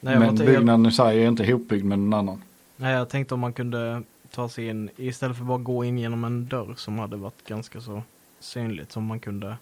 Nej, 0.01 0.19
men 0.19 0.37
jag, 0.37 0.47
byggnaden 0.47 0.87
i 0.87 0.93
sig 0.93 1.23
är 1.23 1.29
inte 1.29 1.43
ihopbyggd 1.43 1.85
med 1.85 1.99
någon 1.99 2.13
annan. 2.13 2.43
nej, 2.77 2.95
jag 2.95 3.09
tänkte 3.09 3.35
om 3.35 3.41
man 3.41 3.53
kunde 3.53 4.03
ta 4.31 4.49
sig 4.49 4.67
in 4.67 4.91
istället 4.97 5.37
för 5.37 5.45
bara 5.45 5.59
gå 5.59 5.85
in 5.85 5.99
genom 5.99 6.25
en 6.25 6.49
dörr 6.49 6.75
som 6.77 6.99
hade 6.99 7.17
varit 7.17 7.45
ganska 7.47 7.81
så 7.81 8.03
synligt 8.41 8.93
som 8.93 9.05
man 9.05 9.21
kunde 9.21 9.57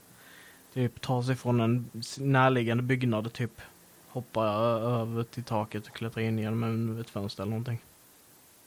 typ 0.75 1.01
ta 1.01 1.23
sig 1.23 1.37
från 1.37 1.61
en 1.61 1.91
närliggande 2.19 2.83
byggnad 2.83 3.33
typ 3.33 3.61
hoppa 4.13 4.45
över 4.45 5.23
till 5.23 5.43
taket 5.43 5.87
och 5.87 5.93
klättra 5.93 6.23
in 6.23 6.39
genom 6.39 6.63
en, 6.65 7.01
ett 7.01 7.11
fönster 7.11 7.43
eller 7.43 7.51
någonting. 7.51 7.79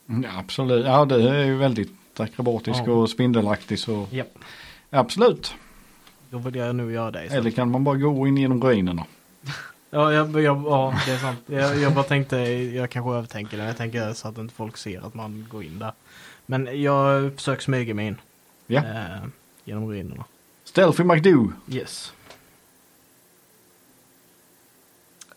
Ja, 0.06 0.40
absolut, 0.40 0.86
ja 0.86 1.06
det 1.06 1.30
är 1.30 1.46
ju 1.46 1.56
väldigt 1.58 1.92
akrobatisk 2.20 2.80
Ja. 2.86 2.92
och 2.92 3.10
spindelaktig 3.10 3.80
så 3.80 4.08
Japp. 4.12 4.28
absolut. 4.90 5.54
Då 6.30 6.38
vill 6.38 6.56
jag 6.56 6.76
nog 6.76 6.92
göra 6.92 7.12
det 7.12 7.24
istället. 7.24 7.42
Eller 7.42 7.52
kan 7.52 7.72
man 7.72 7.84
bara 7.84 7.98
gå 7.98 8.28
in 8.28 8.38
genom 8.38 8.64
ruinerna. 8.64 9.06
Ja, 9.96 10.14
jag, 10.14 10.42
jag, 10.42 10.64
ja, 10.66 10.94
det 11.06 11.12
är 11.12 11.18
sant. 11.18 11.40
Jag, 11.46 11.78
jag 11.80 11.94
bara 11.94 12.04
tänkte, 12.04 12.38
jag 12.38 12.90
kanske 12.90 13.12
övertänker 13.12 13.58
det. 13.58 13.64
Jag 13.64 13.78
tänker 13.78 14.14
så 14.14 14.28
att 14.28 14.38
inte 14.38 14.54
folk 14.54 14.78
ser 14.78 15.06
att 15.08 15.14
man 15.14 15.48
går 15.52 15.64
in 15.64 15.80
där. 15.80 15.92
Men 16.46 16.82
jag 16.82 17.36
försöker 17.36 17.62
smyga 17.64 17.94
mig 17.94 18.08
in. 18.08 18.18
Ja. 18.68 18.80
Eh, 18.80 19.24
genom 19.66 19.90
ruinerna. 19.90 20.26
Stealthy 20.64 21.04
McDo. 21.04 21.52
Yes. 21.68 22.14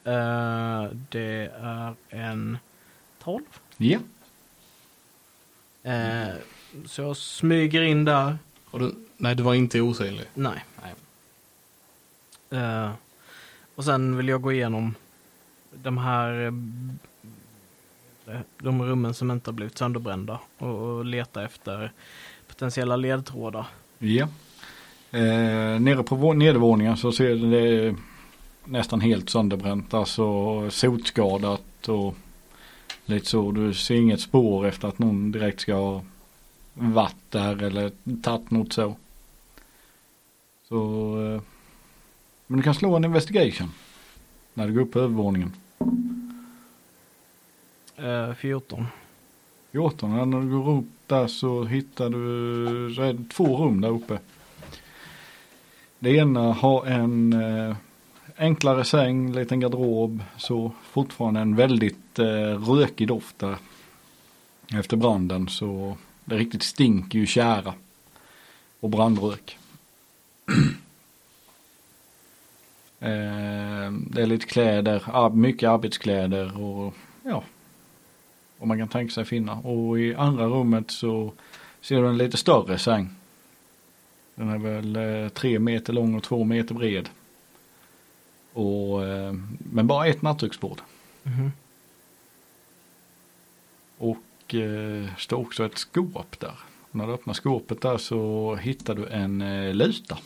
Eh, 0.07 0.85
det 1.09 1.51
är 1.61 1.95
en 2.11 2.59
12. 3.23 3.43
Ja. 3.77 3.99
Eh, 5.83 6.35
så 6.87 7.03
jag 7.03 7.17
smyger 7.17 7.83
in 7.83 8.05
där. 8.05 8.39
Du, 8.73 8.95
nej, 9.17 9.35
du 9.35 9.43
var 9.43 9.55
inte 9.55 9.81
osynlig. 9.81 10.27
Nej. 10.35 10.65
Nej. 10.83 10.95
Eh, 12.63 12.91
och 13.75 13.85
sen 13.85 14.17
vill 14.17 14.29
jag 14.29 14.43
gå 14.43 14.53
igenom 14.53 14.95
de 15.75 15.99
här 15.99 16.47
eh, 18.27 18.41
de 18.59 18.83
rummen 18.83 19.15
som 19.15 19.31
inte 19.31 19.51
har 19.51 19.55
blivit 19.55 19.79
sönderbrända 19.79 20.41
och, 20.59 20.75
och 20.75 21.05
leta 21.05 21.45
efter 21.45 21.93
potentiella 22.49 22.97
ledtrådar. 22.97 23.67
Ja. 23.99 24.29
Eh, 25.11 25.81
nere 25.81 26.03
på 26.03 26.17
vå- 26.17 26.35
nedervåningen 26.35 26.97
så 26.97 27.13
ser 27.13 27.35
det 27.35 27.97
nästan 28.67 29.01
helt 29.01 29.31
sönderbränt. 29.31 29.95
Alltså 29.95 30.71
sotskadat 30.71 31.89
och 31.89 32.15
lite 33.05 33.27
så. 33.27 33.53
Du 33.53 33.75
ser 33.75 33.95
inget 33.95 34.21
spår 34.21 34.67
efter 34.67 34.89
att 34.89 34.99
någon 34.99 35.33
direkt 35.33 35.61
ska 35.61 35.75
ha 35.75 36.03
varit 36.75 37.31
där 37.31 37.63
eller 37.63 37.93
tagit 38.23 38.51
något 38.51 38.73
så. 38.73 38.97
Så 40.69 40.83
eh, 41.23 41.43
men 42.47 42.57
du 42.57 42.63
kan 42.63 42.75
slå 42.75 42.97
en 42.97 43.05
investigation. 43.05 43.71
När 44.55 44.67
du 44.67 44.73
går 44.73 44.81
upp 44.81 44.93
på 44.93 44.99
övervåningen. 44.99 45.53
Eh, 47.97 48.35
14. 48.35 48.87
14, 49.73 50.13
ja, 50.13 50.25
när 50.25 50.41
du 50.41 50.51
går 50.51 50.79
upp 50.79 50.85
där 51.07 51.27
så 51.27 51.65
hittar 51.65 52.11
du 52.11 52.95
så 52.95 53.01
det 53.01 53.19
två 53.31 53.57
rum 53.57 53.81
där 53.81 53.89
uppe. 53.89 54.19
Det 55.99 56.11
ena 56.11 56.53
har 56.53 56.87
en 56.87 57.33
eh, 57.33 57.77
enklare 58.39 58.85
säng, 58.85 59.33
liten 59.33 59.61
garderob, 59.61 60.23
så 60.37 60.73
fortfarande 60.83 61.41
en 61.41 61.57
väldigt 61.57 62.19
eh, 62.19 62.71
rökig 62.71 63.09
doft 63.09 63.39
där. 63.39 63.57
Efter 64.75 64.97
branden 64.97 65.49
så 65.49 65.97
det 66.25 66.37
riktigt 66.37 66.63
stinker 66.63 67.19
ju 67.19 67.27
kära. 67.27 67.75
Och 68.81 68.91
brandrök. 68.91 69.59
eh, 73.01 73.93
det 74.11 74.23
är 74.23 74.27
lite 74.27 74.47
kläder, 74.47 75.03
ar- 75.07 75.31
mycket 75.31 75.69
arbetskläder 75.69 76.61
och 76.61 76.95
ja, 77.23 77.45
vad 78.59 78.69
man 78.69 78.79
kan 78.79 78.89
tänka 78.89 79.13
sig 79.15 79.25
finna. 79.25 79.55
Och 79.55 80.01
i 80.01 80.15
andra 80.15 80.47
rummet 80.47 80.91
så 80.91 81.33
ser 81.81 82.03
du 82.03 82.09
en 82.09 82.19
lite 82.19 82.37
större 82.37 82.79
säng. 82.79 83.11
Den 84.35 84.49
är 84.49 84.59
väl 84.59 84.97
eh, 84.97 85.29
tre 85.29 85.59
meter 85.59 85.93
lång 85.93 86.15
och 86.15 86.23
två 86.23 86.45
meter 86.45 86.75
bred. 86.75 87.09
Och, 88.57 89.05
eh, 89.05 89.35
men 89.59 89.87
bara 89.87 90.07
ett 90.07 90.23
nattduksbord. 90.23 90.81
Mhm. 91.23 91.53
Och 93.99 94.55
eh, 94.55 95.17
står 95.19 95.37
också 95.37 95.67
ett 95.67 95.79
skåp 95.79 96.41
där. 96.41 96.59
När 96.91 97.07
du 97.07 97.13
öppnar 97.13 97.35
skåpet 97.35 97.81
där 97.81 97.99
så 97.99 98.55
hittar 98.57 98.95
du 98.95 99.07
en 99.07 99.43
eh, 99.43 99.75
luta. 99.75 100.19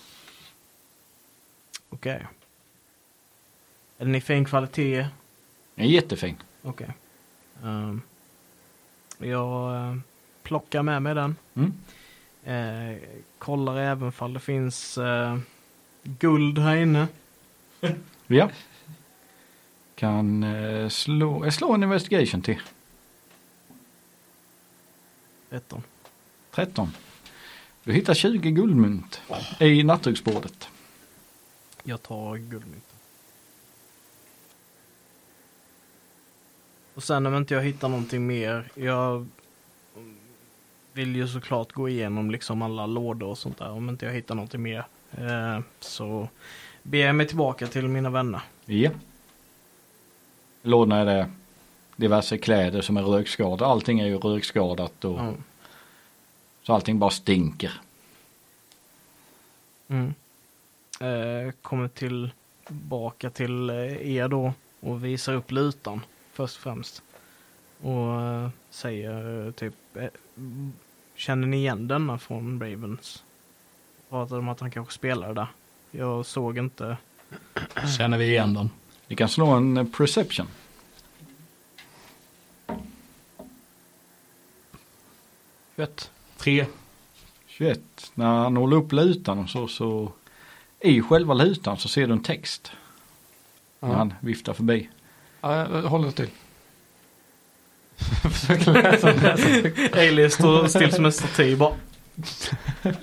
Okej. 1.88 2.27
Är 3.99 4.05
den 4.05 4.14
i 4.14 4.21
fin 4.21 4.45
kvalitet? 4.45 5.07
En 5.75 5.88
jättefin. 5.88 6.37
Okej. 6.62 6.91
Ehm, 7.64 8.03
jag 9.18 9.76
eh, 9.76 9.97
plockar 10.43 10.83
med 10.83 11.03
mig 11.03 11.14
den. 11.14 11.37
Mm. 11.55 11.72
Eh, 12.45 12.99
kollar 13.39 13.76
även 13.76 14.09
ifall 14.09 14.33
det 14.33 14.41
finns 14.41 14.99
eh, 14.99 15.39
guld 16.03 16.59
här 16.59 16.76
inne. 16.76 17.09
Ja. 18.33 18.51
Kan 19.95 20.43
eh, 20.43 20.89
slå, 20.89 21.51
slå 21.51 21.74
en 21.74 21.83
investigation 21.83 22.43
till. 22.43 22.61
13. 25.51 25.83
13. 26.51 26.93
Du 27.85 27.93
hittar 27.93 28.14
20 28.14 28.51
guldmynt 28.51 29.20
i 29.61 29.83
nattduksbordet. 29.83 30.68
Jag 31.83 32.03
tar 32.03 32.37
guldmynten. 32.37 32.97
Och 36.95 37.03
sen 37.03 37.26
om 37.26 37.35
inte 37.35 37.55
jag 37.55 37.62
hittar 37.62 37.89
någonting 37.89 38.26
mer, 38.26 38.70
jag 38.74 39.26
vill 40.93 41.16
ju 41.16 41.28
såklart 41.28 41.72
gå 41.72 41.89
igenom 41.89 42.31
liksom 42.31 42.62
alla 42.62 42.87
lådor 42.87 43.28
och 43.28 43.39
sånt 43.39 43.59
där 43.59 43.70
om 43.70 43.89
inte 43.89 44.07
jag 44.07 44.12
hittar 44.12 44.35
någonting 44.35 44.62
mer. 44.62 44.85
Eh, 45.11 45.61
så 45.81 46.28
jag 46.83 47.14
mig 47.14 47.26
tillbaka 47.26 47.66
till 47.66 47.89
mina 47.89 48.11
vänner. 48.11 48.41
Ja. 48.64 48.91
Är 50.62 51.05
det 51.05 51.31
diverse 52.01 52.39
kläder 52.39 52.81
som 52.81 52.97
är 52.97 53.03
rökskadade. 53.03 53.66
Allting 53.66 54.01
är 54.01 54.07
ju 54.07 54.18
rökskadat 54.18 55.05
och 55.05 55.18
Ja. 55.18 55.35
så 56.62 56.74
allting 56.74 56.99
bara 56.99 57.11
stinker. 57.11 57.81
Mm. 59.89 60.14
Eh, 61.01 61.53
kommer 61.62 61.89
tillbaka 61.89 63.31
till 63.31 63.70
eh, 63.70 64.16
er 64.16 64.28
då 64.28 64.53
och 64.81 65.05
visar 65.05 65.35
upp 65.35 65.51
lutan 65.51 66.01
först 66.33 66.57
och 66.57 66.62
främst. 66.62 67.03
Och 67.81 68.20
eh, 68.22 68.49
säger 68.70 69.47
eh, 69.47 69.53
typ, 69.53 69.74
eh, 69.95 70.09
mm, 70.37 70.72
känner 71.14 71.47
ni 71.47 71.57
igen 71.57 71.89
denna 71.89 72.18
från 72.18 72.61
Ravens? 72.61 73.24
Pratade 74.09 74.39
om 74.41 74.49
att 74.49 74.61
han 74.61 74.70
kanske 74.70 74.95
spelade 74.95 75.35
där. 75.35 75.47
Jag 75.91 76.26
såg 76.26 76.59
inte. 76.59 76.97
Känner 77.99 78.18
vi 78.18 78.24
igen 78.26 78.55
den? 78.55 78.70
Ni 79.09 79.16
kan 79.16 79.28
slå 79.28 79.47
en 79.47 79.76
eh, 79.76 79.84
perception. 79.84 80.47
Fett. 85.76 86.11
Tre. 86.36 86.66
21. 87.47 87.80
När 88.14 88.26
han 88.26 88.57
håller 88.57 88.76
upp 88.76 88.93
lutan 88.93 89.38
och 89.38 89.51
så, 89.51 89.68
så 89.68 90.12
i 90.80 91.03
själva 91.03 91.34
lutan 91.34 91.78
så 91.78 91.88
ser 91.88 92.07
du 92.07 92.12
en 92.12 92.22
text. 92.22 92.72
När 93.80 93.88
Ja. 93.88 93.95
han 93.97 94.14
viftar 94.20 94.53
förbi. 94.53 94.88
Ja, 95.41 95.57
jag 95.57 95.82
håller 95.82 96.11
still. 96.11 96.30
Försöker 98.32 98.72
läsa. 98.72 99.09
Ailey 100.01 100.30
står 100.30 100.66
still 100.66 100.93
som 100.93 101.05
en 101.05 101.12
staty 101.12 101.57
bara. 101.57 101.74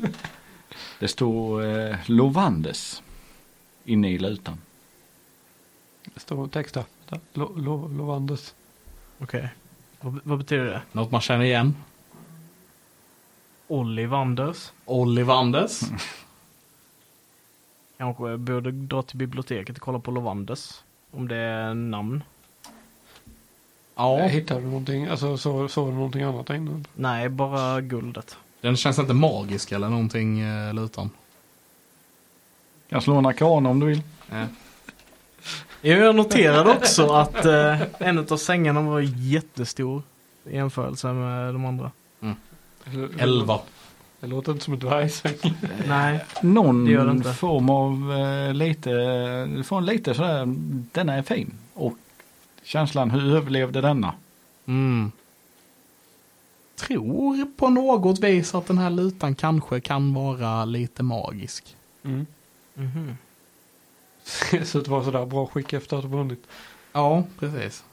Det 1.00 1.08
står 1.08 1.66
eh, 1.66 1.96
Lovandes 2.06 3.04
inne 3.86 4.10
i 4.12 4.18
lutan. 4.20 4.58
Det 6.14 6.20
står 6.20 6.48
text 6.48 6.74
där. 6.74 6.86
Lo, 7.34 7.54
lo, 7.58 7.88
Lovandes. 7.88 8.56
Okej. 9.20 9.50
Vad, 10.02 10.20
vad 10.24 10.38
betyder 10.38 10.66
det? 10.66 10.82
Något 10.92 11.12
man 11.12 11.22
känner 11.22 11.46
igen. 11.46 11.76
Ollivanders. 13.68 14.72
Ollivandes. 14.86 15.82
Kanske 17.98 18.30
jag 18.30 18.40
borde 18.40 18.72
dra 18.72 19.02
till 19.02 19.18
biblioteket 19.18 19.76
och 19.76 19.82
kolla 19.82 20.00
på 20.00 20.12
Lovanders. 20.12 20.82
Om 21.12 21.28
det 21.28 21.36
är 21.36 21.74
namn. 21.74 22.24
Ja, 23.96 24.28
Hittade 24.28 24.62
du 24.62 24.68
någonting? 24.68 25.06
Alltså 25.06 25.38
såg 25.38 25.72
så 25.72 25.86
du 25.86 25.94
någonting 25.94 26.24
annat 26.24 26.48
där 26.48 26.56
inne? 26.56 26.84
Nej, 26.96 27.30
bara 27.30 27.82
guldet. 27.82 28.38
Den 28.62 28.78
känns 28.78 29.00
inte 29.00 29.14
magisk 29.14 29.72
eller 29.72 29.90
någonting 29.90 30.40
eh, 30.40 30.74
lutan. 30.74 31.10
Kan 32.90 33.02
slå 33.02 33.16
en 33.16 33.26
arkana 33.26 33.70
om 33.70 33.80
du 33.80 33.86
vill. 33.86 34.02
Jag 35.82 36.16
noterade 36.16 36.70
också 36.72 37.14
att 37.14 37.46
eh, 37.46 37.82
en 38.00 38.20
av 38.20 38.38
sängarna 38.38 38.82
var 38.82 39.00
jättestor 39.00 40.02
i 40.46 40.56
jämförelse 40.56 41.14
med 41.14 41.54
de 41.54 41.66
andra. 41.66 41.92
Eller- 42.86 43.22
Elva. 43.24 43.60
Det 44.20 44.28
låter 44.28 44.52
inte 44.52 44.64
som 44.66 44.74
en 44.74 44.80
dvärgsäng. 44.80 45.34
Nej, 45.88 46.26
Någon 46.42 46.86
Det 46.86 46.92
gör 46.92 47.06
det 47.06 47.12
inte. 47.12 47.34
form 47.34 47.70
av 47.70 48.14
eh, 48.20 48.54
lite, 48.54 48.90
du 49.46 49.64
får 49.64 49.78
en 49.78 49.86
lite 49.86 50.14
sådär, 50.14 50.44
denna 50.94 51.14
är 51.14 51.22
fin. 51.22 51.54
Och 51.74 51.94
känslan, 52.64 53.12
hur 53.12 53.36
överlevde 53.36 53.82
denna? 53.82 54.14
Mm. 54.66 55.12
Tror 56.78 57.46
på 57.46 57.70
något 57.70 58.20
vis 58.20 58.56
att 58.56 58.68
den 58.68 58.78
här 58.78 58.90
lutan 58.90 59.36
kanske 59.36 59.80
kan 59.80 60.14
vara 60.14 60.66
lite 60.66 61.04
magisk. 61.04 61.76
Mm. 62.04 62.26
Mhm. 62.74 63.18
Så 64.66 64.80
det 64.80 64.88
var 64.88 65.04
sådär 65.04 65.26
bra 65.26 65.48
skick 65.48 65.74
efter 65.74 65.98
att 65.98 66.04
ha 66.04 66.10
vunnit. 66.10 66.48
Ja, 66.92 67.24
precis. 67.40 67.84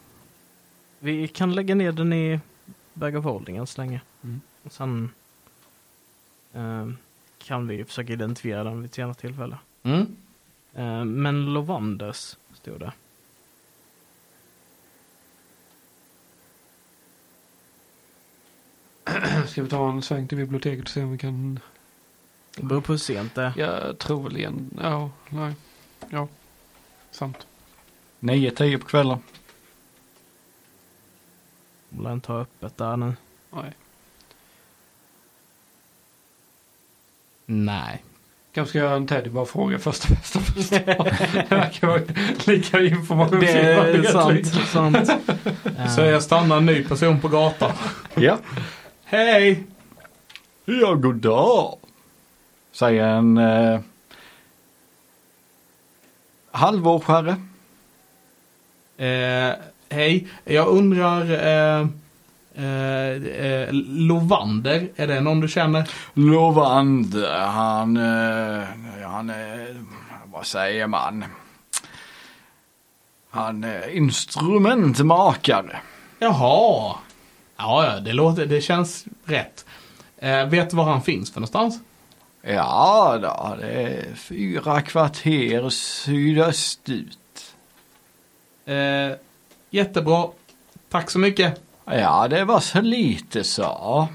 vi 0.99 1.28
kan 1.28 1.55
lägga 1.55 1.74
ner 1.74 1.93
den 1.93 2.12
i 2.12 2.41
Bag 2.95 3.16
of 3.16 3.24
Holding 3.24 3.57
än 3.57 3.66
så 3.66 3.80
länge. 3.80 4.01
Mm. 4.24 4.41
Och 4.62 4.72
sen 4.72 5.11
eh, 6.53 6.89
kan 7.39 7.66
vi 7.68 7.85
försöka 7.85 8.12
identifiera 8.12 8.64
den 8.64 8.76
vid 8.82 8.85
ett 8.91 8.95
senare 8.95 9.14
tillfälle. 9.14 9.59
Mm. 9.82 10.16
Eh, 10.74 11.05
men 11.05 11.45
Lovanders 11.55 12.37
stod 12.55 12.80
det. 12.80 12.93
Ska 19.48 19.62
vi 19.62 19.68
ta 19.68 19.90
en 19.90 20.02
sväng 20.02 20.28
till 20.28 20.38
biblioteket 20.38 20.84
och 20.84 20.90
se 20.90 21.02
om 21.02 21.12
vi 21.12 21.18
kan... 21.18 21.60
Det 22.56 22.62
beror 22.62 22.80
på 22.80 22.92
hur 22.92 22.98
sent 22.98 23.34
det 23.34 23.42
är. 23.42 23.52
Jag 23.56 23.98
tror 23.98 24.22
väl 24.22 24.36
igen. 24.36 24.70
Ja, 24.82 25.10
nej. 25.28 25.54
Ja. 26.10 26.28
Sant. 27.10 27.46
9-10 28.20 28.78
på 28.78 28.86
kvällen. 28.86 29.18
Om 31.96 32.04
den 32.04 32.20
tar 32.20 32.40
öppet 32.40 32.76
där 32.76 32.96
nu. 32.96 33.14
Nej. 33.50 33.72
Nej. 37.46 38.04
Kanske 38.52 38.70
ska 38.70 38.78
jag 38.78 38.86
göra 38.86 38.96
en 38.96 39.06
Teddy 39.06 39.30
bara 39.30 39.46
fråga 39.46 39.78
första 39.78 40.08
bästa 40.14 40.40
först. 40.40 40.70
Det 40.70 41.46
verkar 41.50 41.86
vara 41.86 42.00
lika 42.46 42.80
information. 42.80 43.40
Det 43.40 43.50
är 43.50 44.12
sant. 44.12 44.46
sant. 44.46 45.10
Så 45.96 46.00
jag 46.00 46.22
stannar 46.22 46.56
en 46.56 46.66
ny 46.66 46.84
person 46.84 47.20
på 47.20 47.28
gatan. 47.28 47.72
Ja. 48.14 48.38
Hej! 49.14 49.66
Ja, 50.64 50.94
god 50.94 51.14
dag. 51.14 51.78
Säger 52.72 53.04
en 53.04 53.38
eh, 53.38 53.80
halvårsherre. 56.50 57.36
Eh, 58.96 59.54
hej, 59.88 60.28
jag 60.44 60.68
undrar 60.68 61.30
eh, 61.30 61.86
eh, 62.64 63.10
eh, 63.22 63.68
Lovander, 63.82 64.88
är 64.96 65.06
det 65.06 65.20
någon 65.20 65.40
du 65.40 65.48
känner? 65.48 65.90
Lovander, 66.14 67.40
han, 67.40 67.96
eh, 67.96 68.64
han 69.06 69.30
är, 69.30 69.84
vad 70.32 70.46
säger 70.46 70.86
man? 70.86 71.24
Han 73.30 73.64
är 73.64 73.88
instrumentmakare. 73.88 75.80
Jaha. 76.18 76.94
Ja, 77.57 78.00
det, 78.00 78.12
låter, 78.12 78.46
det 78.46 78.61
känns 78.61 79.05
rätt. 79.24 79.64
Eh, 80.16 80.46
vet 80.46 80.70
du 80.70 80.76
var 80.76 80.84
han 80.84 81.02
finns 81.02 81.32
för 81.32 81.40
någonstans? 81.40 81.80
Ja, 82.42 83.18
då, 83.22 83.57
det 83.61 83.72
är 83.72 84.14
fyra 84.14 84.82
kvarter 84.82 85.68
sydöstut. 85.68 87.55
Eh, 88.64 89.11
jättebra. 89.70 90.28
Tack 90.88 91.11
så 91.11 91.18
mycket. 91.18 91.61
Ja, 91.84 92.28
det 92.28 92.44
var 92.44 92.61
så 92.61 92.80
lite 92.80 93.44
så. 93.44 94.09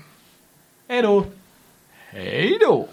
Hej 0.88 1.02
då. 1.02 1.26
Hej 2.10 2.58
då. 2.62 2.88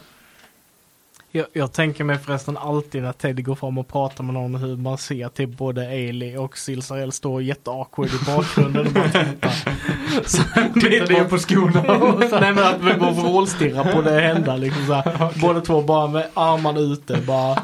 Jag, 1.36 1.46
jag 1.52 1.72
tänker 1.72 2.04
mig 2.04 2.18
förresten 2.18 2.56
alltid 2.56 3.02
när 3.02 3.12
Teddy 3.12 3.42
går 3.42 3.54
fram 3.54 3.78
och 3.78 3.88
pratar 3.88 4.24
med 4.24 4.34
någon 4.34 4.54
hur 4.54 4.76
man 4.76 4.98
ser 4.98 5.28
till 5.28 5.48
både 5.48 5.88
Ailey 5.88 6.36
och 6.36 6.58
Silsarell 6.58 7.12
står 7.12 7.42
jätteawkward 7.42 8.08
i 8.08 8.24
bakgrunden 8.26 8.86
och 8.86 8.92
bara 8.92 9.08
tittar. 9.08 9.50
Tittar 10.80 11.12
ner 11.12 11.24
på 11.24 11.38
skorna. 11.38 11.82
Nej 12.40 12.52
men 12.52 12.64
att 12.64 12.80
vi 12.80 12.98
går 12.98 13.08
och 13.08 13.16
vrålstirrar 13.16 13.92
på 13.92 14.02
det 14.02 14.20
hända 14.20 14.56
liksom 14.56 14.86
så 14.86 14.92
här. 14.92 15.40
Båda 15.40 15.60
två 15.60 15.82
bara 15.82 16.06
med 16.06 16.28
armarna 16.34 16.80
ute 16.80 17.18
bara. 17.26 17.62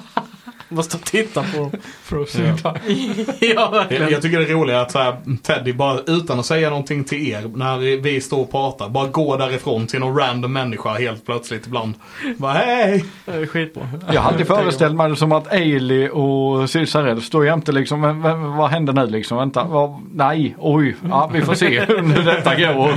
Och 0.78 1.04
tittar 1.04 1.52
på 1.52 1.58
dem. 1.58 1.70
För 2.02 2.22
att 2.22 2.34
ja 2.34 2.76
Jag, 3.40 3.70
verkligen. 3.70 4.10
jag 4.10 4.22
tycker 4.22 4.38
det 4.38 4.44
är 4.44 4.54
roligt 4.54 4.76
att 4.76 4.90
så 4.90 4.98
här, 4.98 5.16
Teddy 5.42 5.72
bara 5.72 6.00
utan 6.06 6.38
att 6.38 6.46
säga 6.46 6.70
någonting 6.70 7.04
till 7.04 7.28
er 7.28 7.50
när 7.54 8.00
vi 8.00 8.20
står 8.20 8.40
och 8.40 8.50
pratar, 8.50 8.88
bara 8.88 9.06
går 9.06 9.38
därifrån 9.38 9.86
till 9.86 10.00
någon 10.00 10.18
random 10.18 10.52
människa 10.52 10.94
helt 10.94 11.26
plötsligt 11.26 11.66
ibland. 11.66 11.94
Bara 12.36 12.52
hej! 12.52 13.04
Det 13.24 13.32
är 13.32 13.46
skitbra. 13.46 13.88
Jag 14.12 14.20
hade 14.20 14.44
föreställt 14.44 14.96
mig 14.96 15.10
det 15.10 15.16
som 15.16 15.32
att 15.32 15.52
Ailey 15.52 16.08
och 16.08 16.70
Cesarell 16.70 17.22
står 17.22 17.46
jämte 17.46 17.72
liksom, 17.72 18.00
men, 18.00 18.20
men, 18.20 18.56
vad 18.56 18.70
händer 18.70 18.92
nu 18.92 19.06
liksom? 19.06 19.38
Vänta, 19.38 19.64
vad, 19.64 20.02
nej, 20.12 20.56
oj, 20.58 20.96
ja, 21.08 21.30
vi 21.32 21.42
får 21.42 21.54
se 21.54 21.80
hur 21.88 22.24
detta 22.24 22.54
går. 22.54 22.94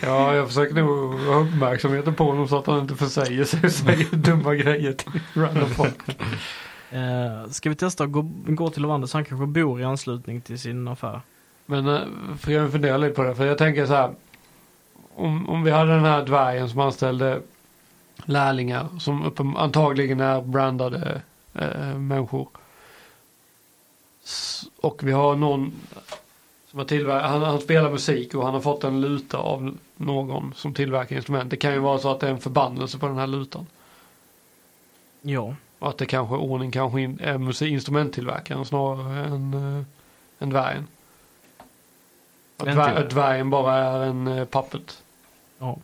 Ja, 0.00 0.34
jag 0.34 0.48
försöker 0.48 0.74
nog 0.74 1.20
ha 1.20 1.40
uppmärksamheten 1.40 2.14
på 2.14 2.24
honom 2.24 2.48
så 2.48 2.58
att 2.58 2.66
han 2.66 2.80
inte 2.80 2.94
försäger 2.94 3.44
sig 3.44 3.60
och 3.64 3.72
säger 3.72 4.16
dumma 4.16 4.54
grejer 4.54 4.92
till 4.92 5.20
random 5.34 5.70
folk. 5.70 5.94
Eh, 6.90 7.50
ska 7.50 7.68
vi 7.70 7.76
testa 7.76 8.04
att 8.04 8.12
gå, 8.12 8.22
gå 8.46 8.70
till 8.70 8.82
Lovander 8.82 9.06
så 9.06 9.16
han 9.16 9.24
kanske 9.24 9.46
bor 9.46 9.80
i 9.80 9.84
anslutning 9.84 10.40
till 10.40 10.58
sin 10.58 10.88
affär. 10.88 11.20
Men 11.66 11.88
eh, 11.88 12.00
för 12.38 12.52
jag 12.52 12.72
funderar 12.72 12.98
lite 12.98 13.14
på 13.14 13.22
det. 13.22 13.34
För 13.34 13.46
jag 13.46 13.58
tänker 13.58 13.86
så 13.86 13.94
här. 13.94 14.14
Om, 15.14 15.48
om 15.48 15.62
vi 15.62 15.70
hade 15.70 15.94
den 15.94 16.04
här 16.04 16.24
dvärgen 16.26 16.68
som 16.68 16.80
anställde 16.80 17.40
lärlingar 18.24 18.88
som 19.00 19.24
uppen, 19.26 19.56
antagligen 19.56 20.20
är 20.20 20.40
brandade 20.40 21.20
eh, 21.54 21.94
människor. 21.98 22.48
S- 24.24 24.64
och 24.80 25.00
vi 25.04 25.12
har 25.12 25.36
någon 25.36 25.72
Som 26.70 26.78
har 26.78 26.86
tillver- 26.86 27.20
han, 27.20 27.42
han 27.42 27.60
spelar 27.60 27.90
musik 27.90 28.34
och 28.34 28.44
han 28.44 28.54
har 28.54 28.60
fått 28.60 28.84
en 28.84 29.00
luta 29.00 29.38
av 29.38 29.76
någon 29.96 30.52
som 30.56 30.74
tillverkar 30.74 31.16
instrument. 31.16 31.50
Det 31.50 31.56
kan 31.56 31.72
ju 31.72 31.78
vara 31.78 31.98
så 31.98 32.10
att 32.10 32.20
det 32.20 32.26
är 32.26 32.30
en 32.30 32.40
förbannelse 32.40 32.98
på 32.98 33.06
den 33.06 33.18
här 33.18 33.26
lutan. 33.26 33.66
Ja. 35.22 35.54
Att 35.86 35.98
det 35.98 36.06
kanske, 36.06 36.34
ordning 36.34 36.70
kanske 36.70 37.00
in, 37.00 37.18
är 37.22 37.38
musik, 37.38 37.72
instrumenttillverkaren 37.72 38.64
snarare 38.64 39.24
än, 39.24 39.54
uh, 39.54 39.82
än 40.38 40.50
dvärgen. 40.50 40.86
Att, 42.56 42.66
En 42.66 42.74
dvär, 42.74 43.08
dvärgen 43.10 43.50
bara 43.50 43.74
är 43.74 44.06
en 44.06 44.28
uh, 44.28 44.44
puppet. 44.44 45.02
Ja. 45.58 45.78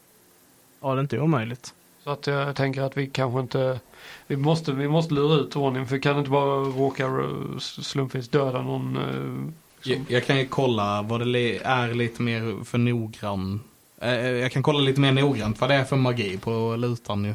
Ja, 0.80 0.94
det 0.94 0.98
är 0.98 1.02
inte 1.02 1.18
omöjligt. 1.18 1.74
Så 2.04 2.10
att 2.10 2.26
jag 2.26 2.56
tänker 2.56 2.82
att 2.82 2.96
vi 2.96 3.06
kanske 3.06 3.40
inte, 3.40 3.80
vi 4.26 4.36
måste, 4.36 4.72
vi 4.72 4.88
måste 4.88 5.14
lura 5.14 5.34
ut 5.34 5.56
ordning 5.56 5.86
för 5.86 5.94
vi 5.94 6.00
kan 6.00 6.18
inte 6.18 6.30
bara 6.30 6.56
råka 6.56 7.06
uh, 7.06 7.58
slumpvis 7.58 8.28
döda 8.28 8.62
någon. 8.62 8.96
Uh, 8.96 9.52
Jag, 9.84 10.04
jag 10.08 10.26
kan 10.26 10.38
ju 10.38 10.46
kolla 10.46 11.02
vad 11.02 11.32
det 11.32 11.58
är 11.64 11.94
lite 11.94 12.22
mer 12.22 12.64
för 12.64 12.78
noggrann. 12.78 13.60
Eh, 14.00 14.30
jag 14.30 14.52
kan 14.52 14.62
kolla 14.62 14.78
lite 14.78 15.00
mer 15.00 15.12
noggrant 15.12 15.60
vad 15.60 15.70
det 15.70 15.74
är 15.74 15.84
för 15.84 15.96
magi 15.96 16.38
på 16.38 16.76
lutan 16.76 17.24
ju. 17.24 17.34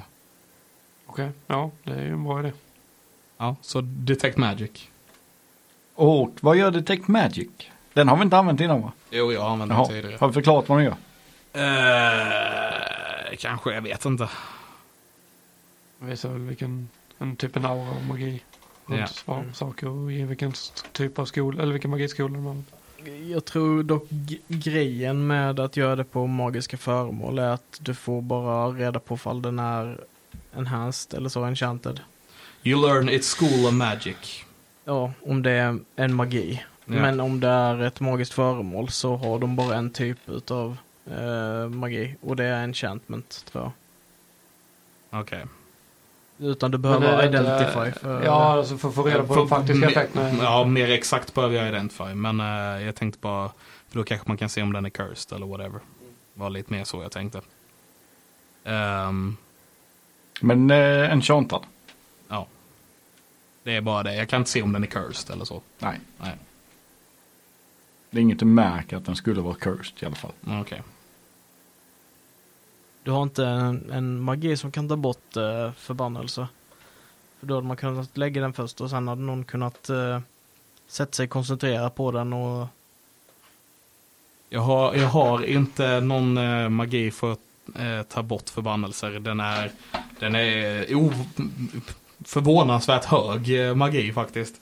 Okej, 1.07 1.29
ja 1.47 1.71
det 1.83 1.93
är 1.93 2.01
ju 2.01 2.11
en 2.13 2.23
bra 2.23 2.39
idé. 2.39 2.51
Ja, 3.37 3.55
så 3.61 3.81
Detect 3.81 4.37
Magic. 4.37 4.71
Och 5.95 6.31
vad 6.41 6.57
gör 6.57 6.71
Detect 6.71 7.07
Magic? 7.07 7.47
Den 7.93 8.07
har 8.07 8.17
vi 8.17 8.23
inte 8.23 8.37
använt 8.37 8.61
innan 8.61 8.81
va? 8.81 8.91
Jo, 9.09 9.31
jag 9.31 9.41
har 9.41 9.49
använt 9.49 9.71
den 9.71 9.85
tidigare. 9.85 10.17
har 10.19 10.27
vi 10.27 10.33
förklarat 10.33 10.69
vad 10.69 10.77
den 10.77 10.85
gör? 10.85 10.95
Eh, 13.31 13.35
kanske, 13.37 13.73
jag 13.73 13.81
vet 13.81 14.05
inte. 14.05 14.29
Visar 15.99 16.29
väl 16.29 16.41
vilken, 16.41 16.89
en 17.17 17.35
typ 17.35 17.55
en 17.55 17.65
aura 17.65 17.89
av 17.89 18.05
magi. 18.05 18.41
Ja. 18.89 19.07
svar- 19.07 19.45
saker 19.53 19.87
och 19.89 20.11
ge 20.11 20.25
vilken 20.25 20.53
typ 20.91 21.19
av 21.19 21.25
skola, 21.25 21.61
eller 21.63 21.73
vilken 21.73 21.91
magiskola 21.91 22.39
har. 22.39 22.55
Jag 23.29 23.45
tror 23.45 23.83
dock 23.83 24.07
grejen 24.47 25.27
med 25.27 25.59
att 25.59 25.77
göra 25.77 25.95
det 25.95 26.03
på 26.03 26.27
magiska 26.27 26.77
föremål 26.77 27.39
är 27.39 27.47
att 27.49 27.77
du 27.81 27.93
får 27.95 28.21
bara 28.21 28.67
reda 28.69 28.99
på 28.99 29.17
fall 29.17 29.41
den 29.41 29.59
är 29.59 29.99
enhanced 30.57 31.13
eller 31.17 31.29
så 31.29 31.43
enchanted. 31.45 31.99
You 32.63 32.81
learn 32.87 33.09
it's 33.09 33.35
school 33.37 33.65
of 33.65 33.73
magic. 33.73 34.43
Ja, 34.85 35.11
om 35.25 35.43
det 35.43 35.51
är 35.51 35.79
en 35.95 36.13
magi. 36.15 36.63
Ja. 36.85 36.93
Men 36.93 37.19
om 37.19 37.39
det 37.39 37.47
är 37.47 37.81
ett 37.81 37.99
magiskt 37.99 38.33
föremål 38.33 38.89
så 38.89 39.15
har 39.15 39.39
de 39.39 39.55
bara 39.55 39.75
en 39.75 39.89
typ 39.91 40.17
utav 40.29 40.77
eh, 41.11 41.69
magi. 41.69 42.15
Och 42.21 42.35
det 42.35 42.43
är 42.43 42.63
enchantment 42.63 43.45
tror 43.51 43.63
jag. 43.63 43.71
Okej. 45.21 45.45
Utan 46.39 46.71
du 46.71 46.77
behöver 46.77 47.25
inte- 47.25 47.37
identify 47.37 47.99
för 47.99 48.23
Ja, 48.25 48.53
alltså 48.53 48.77
för 48.77 48.89
att 48.89 48.95
få 48.95 49.03
reda 49.03 49.23
på 49.23 49.35
de 49.35 49.49
faktiska 49.49 49.87
effekterna. 49.89 50.43
Ja, 50.43 50.63
mer 50.65 50.89
exakt 50.91 51.33
behöver 51.33 51.55
jag 51.55 51.67
identify. 51.67 52.13
Men 52.13 52.39
eh, 52.39 52.85
jag 52.85 52.95
tänkte 52.95 53.19
bara, 53.21 53.49
för 53.89 53.97
då 53.99 54.03
kanske 54.03 54.27
man 54.27 54.37
kan 54.37 54.49
se 54.49 54.61
om 54.61 54.73
den 54.73 54.85
är 54.85 54.89
cursed 54.89 55.35
eller 55.35 55.45
whatever. 55.45 55.79
var 56.33 56.49
lite 56.49 56.73
mer 56.73 56.83
så 56.83 57.01
jag 57.01 57.11
tänkte. 57.11 57.41
Ehm, 58.63 59.37
Men 60.41 60.71
eh, 60.71 61.11
enchantad? 61.11 61.63
ja. 62.27 62.47
Det 63.63 63.75
är 63.75 63.81
bara 63.81 64.03
det. 64.03 64.15
Jag 64.15 64.29
kan 64.29 64.41
inte 64.41 64.51
se 64.51 64.61
om 64.61 64.73
den 64.73 64.83
är 64.83 64.87
cursed 64.87 65.33
eller 65.35 65.45
så. 65.45 65.61
Nej. 65.79 65.99
Nej. 66.17 66.35
Det 68.09 68.17
är 68.17 68.21
inget 68.21 68.39
du 68.39 68.45
märker 68.45 68.97
att 68.97 69.05
den 69.05 69.15
skulle 69.15 69.41
vara 69.41 69.55
cursed 69.55 70.03
i 70.03 70.05
alla 70.05 70.15
fall. 70.15 70.31
Mm, 70.45 70.61
Okej. 70.61 70.81
Du 73.03 73.11
har 73.11 73.23
inte 73.23 73.45
en, 73.45 73.91
en 73.91 74.21
magi 74.21 74.57
som 74.57 74.71
kan 74.71 74.89
ta 74.89 74.95
bort 74.95 75.37
eh, 75.37 75.71
förbannelse. 75.71 76.47
För 77.39 77.47
då 77.47 77.55
hade 77.55 77.67
man 77.67 77.77
kunnat 77.77 78.17
lägga 78.17 78.41
den 78.41 78.53
först 78.53 78.81
och 78.81 78.89
sen 78.89 79.07
hade 79.07 79.21
någon 79.21 79.43
kunnat 79.43 79.89
eh, 79.89 80.19
sätta 80.87 81.11
sig 81.11 81.27
koncentrera 81.27 81.89
på 81.89 82.11
den 82.11 82.33
och 82.33 82.67
Jag 84.49 84.61
har, 84.61 84.95
jag 84.95 85.07
har 85.07 85.45
inte 85.45 85.99
någon 85.99 86.37
eh, 86.37 86.69
magi 86.69 87.11
för 87.11 87.33
att 87.33 87.39
eh, 87.75 88.03
ta 88.03 88.23
bort 88.23 88.49
förbannelser. 88.49 89.09
Den 89.19 89.39
är, 89.39 89.71
den 90.19 90.35
är 90.35 90.95
o, 90.95 91.11
förvånansvärt 92.25 93.05
hög 93.05 93.67
eh, 93.67 93.75
magi 93.75 94.13
faktiskt. 94.13 94.61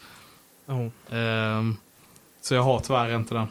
oh, 0.68 0.88
Ehm, 1.12 1.78
så 2.42 2.54
jag 2.56 2.62
har 2.64 2.80
tyvärr 2.80 3.16
inte 3.16 3.34
den. 3.34 3.48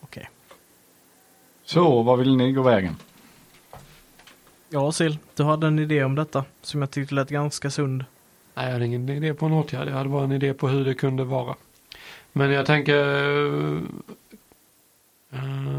okej. 0.00 0.30
Så, 1.64 2.02
vad 2.02 2.18
vill 2.18 2.36
ni 2.36 2.52
gå 2.52 2.62
vägen? 2.62 2.96
Ja, 4.70 4.92
Sil, 4.98 5.14
du 5.34 5.42
hade 5.42 5.66
en 5.66 5.78
idé 5.78 6.04
om 6.04 6.14
detta 6.14 6.44
som 6.62 6.80
jag 6.80 6.90
tyckte 6.90 7.14
lät 7.14 7.28
ganska 7.28 7.70
sund. 7.70 8.04
Nej, 8.54 8.66
jag 8.66 8.72
hade 8.72 8.86
ingen 8.86 9.08
idé 9.08 9.34
på 9.34 9.46
en 9.46 9.52
åtgärd. 9.52 9.88
Jag 9.88 9.92
hade 9.94 10.08
bara 10.08 10.24
en 10.24 10.32
idé 10.32 10.54
på 10.54 10.68
hur 10.68 10.84
det 10.84 10.94
kunde 10.94 11.24
vara. 11.24 11.54
Men 12.32 12.50
jag 12.50 12.66
tänker... 12.66 12.94
eh, 15.32 15.77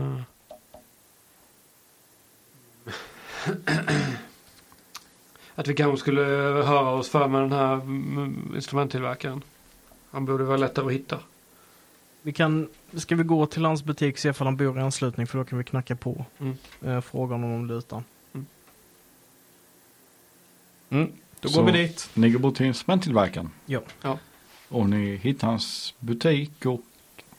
att 5.56 5.68
vi 5.68 5.74
kanske 5.76 5.98
skulle 5.98 6.22
höra 6.66 6.90
oss 6.90 7.10
för 7.10 7.28
med 7.28 7.42
den 7.42 7.52
här 7.52 7.74
mm, 7.74 8.52
instrumenttillverkaren. 8.56 9.42
Han 10.12 10.26
borde 10.26 10.44
vara 10.44 10.58
lättare 10.58 10.86
att 10.86 10.92
hitta. 10.92 11.20
Vi 12.22 12.34
kan, 12.34 12.68
ska 12.94 13.16
vi 13.16 13.24
gå 13.24 13.46
till 13.46 13.66
hans 13.66 13.84
butik 13.84 14.16
och 14.16 14.20
se 14.20 14.30
ifall 14.30 14.48
han 14.48 14.58
bor 14.58 14.78
i 14.78 14.82
anslutning 14.82 15.28
för 15.28 15.38
då 15.38 15.44
kan 15.44 15.58
vi 15.58 15.64
knacka 15.64 15.96
på. 15.96 16.26
Mm. 16.40 16.58
Eh, 16.82 17.02
fråga 17.02 17.34
honom 17.34 17.52
om 17.54 17.66
lutan. 17.68 18.04
Mm, 20.90 21.12
då 21.40 21.50
Så- 21.50 21.60
går 21.64 21.72
vi 21.72 21.78
dit. 21.78 22.10
Ni 22.14 22.30
går 22.30 22.40
bort 22.40 22.56
till 22.56 22.66
instrumenttillverkaren. 22.66 23.50
Ja. 23.66 23.82
Ja. 24.02 24.18
Och 24.70 24.90
ni 24.90 25.16
hittar 25.16 25.48
hans 25.48 25.94
butik 26.00 26.66
och 26.66 26.82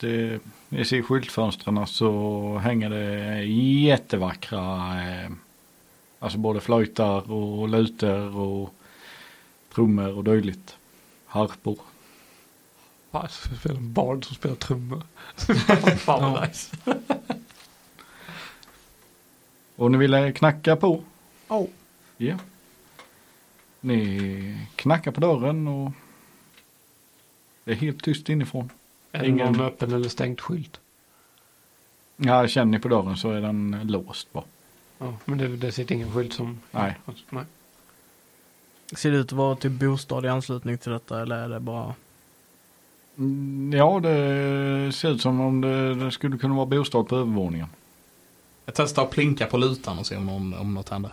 det, 0.01 0.41
ni 0.69 0.85
ser 0.85 0.97
i 0.97 1.03
skyltfönstren 1.03 1.87
så 1.87 2.59
hänger 2.59 2.91
det 2.91 3.45
jättevackra, 3.45 4.63
eh, 5.03 5.31
alltså 6.21 6.39
både 6.39 6.61
flöjtar 6.61 7.31
och 7.33 7.69
lutor 7.69 8.37
och 8.37 8.75
trummor 9.75 10.13
och 10.15 10.25
dylikt. 10.25 10.77
Harpor. 11.27 11.79
Fan, 13.11 13.21
jag 13.23 13.31
ska 13.31 13.55
spela 13.57 13.79
en 13.79 13.93
bard 13.93 14.25
som 14.25 14.35
spelar 14.37 14.57
trummor. 14.57 15.03
Fan 15.97 16.33
vad 16.33 16.49
nice. 16.49 16.77
Och 19.77 19.91
ni 19.91 19.99
ville 19.99 20.33
knacka 20.33 20.77
på? 20.77 21.03
Oh. 21.49 21.67
Ja. 22.17 22.39
Ni 23.81 24.67
knackar 24.77 25.11
på 25.11 25.21
dörren 25.21 25.69
och 25.69 25.93
det 27.65 27.71
är 27.73 27.77
helt 27.77 28.05
tyst 28.05 28.29
inifrån. 28.29 28.71
Är 29.13 29.21
det 29.21 29.29
Ingen- 29.29 29.53
någon 29.53 29.61
öppen 29.67 29.93
eller 29.93 30.09
stängt 30.09 30.41
skylt? 30.41 30.81
Ja, 32.17 32.49
känner 32.49 32.73
ni 32.73 32.79
på 32.79 32.89
dörren 32.89 33.17
så 33.17 33.31
är 33.31 33.41
den 33.41 33.81
låst 33.85 34.33
bara. 34.33 34.45
Ja, 35.01 35.13
men 35.25 35.39
det, 35.39 35.57
det 35.57 35.73
sitter 35.73 35.95
ingen 35.95 36.13
skylt 36.13 36.33
som... 36.33 36.61
Nej. 36.71 36.99
Alltså, 37.05 37.25
nej. 37.31 37.45
Ser 38.93 39.11
det 39.11 39.17
ut 39.17 39.27
att 39.27 39.33
vara 39.33 39.57
typ 39.57 39.73
bostad 39.73 40.25
i 40.25 40.29
anslutning 40.29 40.79
till 40.79 40.93
detta 40.93 41.23
eller 41.23 41.37
är 41.37 41.49
det 41.49 41.61
bara... 41.61 41.95
Mm, 43.19 43.73
Ja, 43.77 44.01
det 44.01 44.93
ser 44.93 45.11
ut 45.11 45.21
som 45.23 45.41
om 45.41 45.61
det, 45.61 45.95
det 45.95 46.11
skulle 46.11 46.39
kunna 46.39 46.55
vara 46.55 46.67
bostad 46.67 47.09
på 47.09 47.17
övervåningen. 47.17 47.69
Jag 48.65 48.75
testar 48.75 49.03
att 49.03 49.11
plinka 49.11 49.47
på 49.47 49.57
lutan 49.57 49.99
och 49.99 50.07
se 50.07 50.17
om, 50.17 50.29
om, 50.29 50.55
om 50.55 50.75
något 50.75 50.89
händer. 50.89 51.13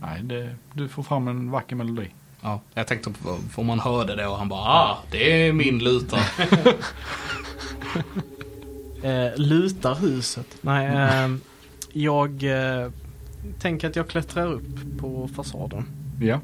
Nej, 0.00 0.22
det, 0.22 0.54
du 0.72 0.88
får 0.88 1.02
fram 1.02 1.28
en 1.28 1.50
vacker 1.50 1.76
melodi. 1.76 2.08
Ja, 2.40 2.60
jag 2.74 2.86
tänkte 2.86 3.10
på, 3.10 3.36
får 3.50 3.62
man 3.64 3.80
hörde 3.80 4.16
det 4.16 4.26
och 4.26 4.36
han 4.38 4.48
bara 4.48 4.60
ah, 4.60 4.98
det 5.10 5.46
är 5.48 5.52
min 5.52 5.78
luta. 5.78 6.18
Eh, 9.02 9.36
lutar 9.36 9.94
huset? 9.94 10.46
Nej, 10.60 10.86
eh, 11.24 11.36
jag 12.02 12.42
eh, 12.44 12.90
tänker 13.58 13.88
att 13.88 13.96
jag 13.96 14.08
klättrar 14.08 14.46
upp 14.52 14.98
på 14.98 15.28
fasaden. 15.34 15.84
Ja, 16.20 16.40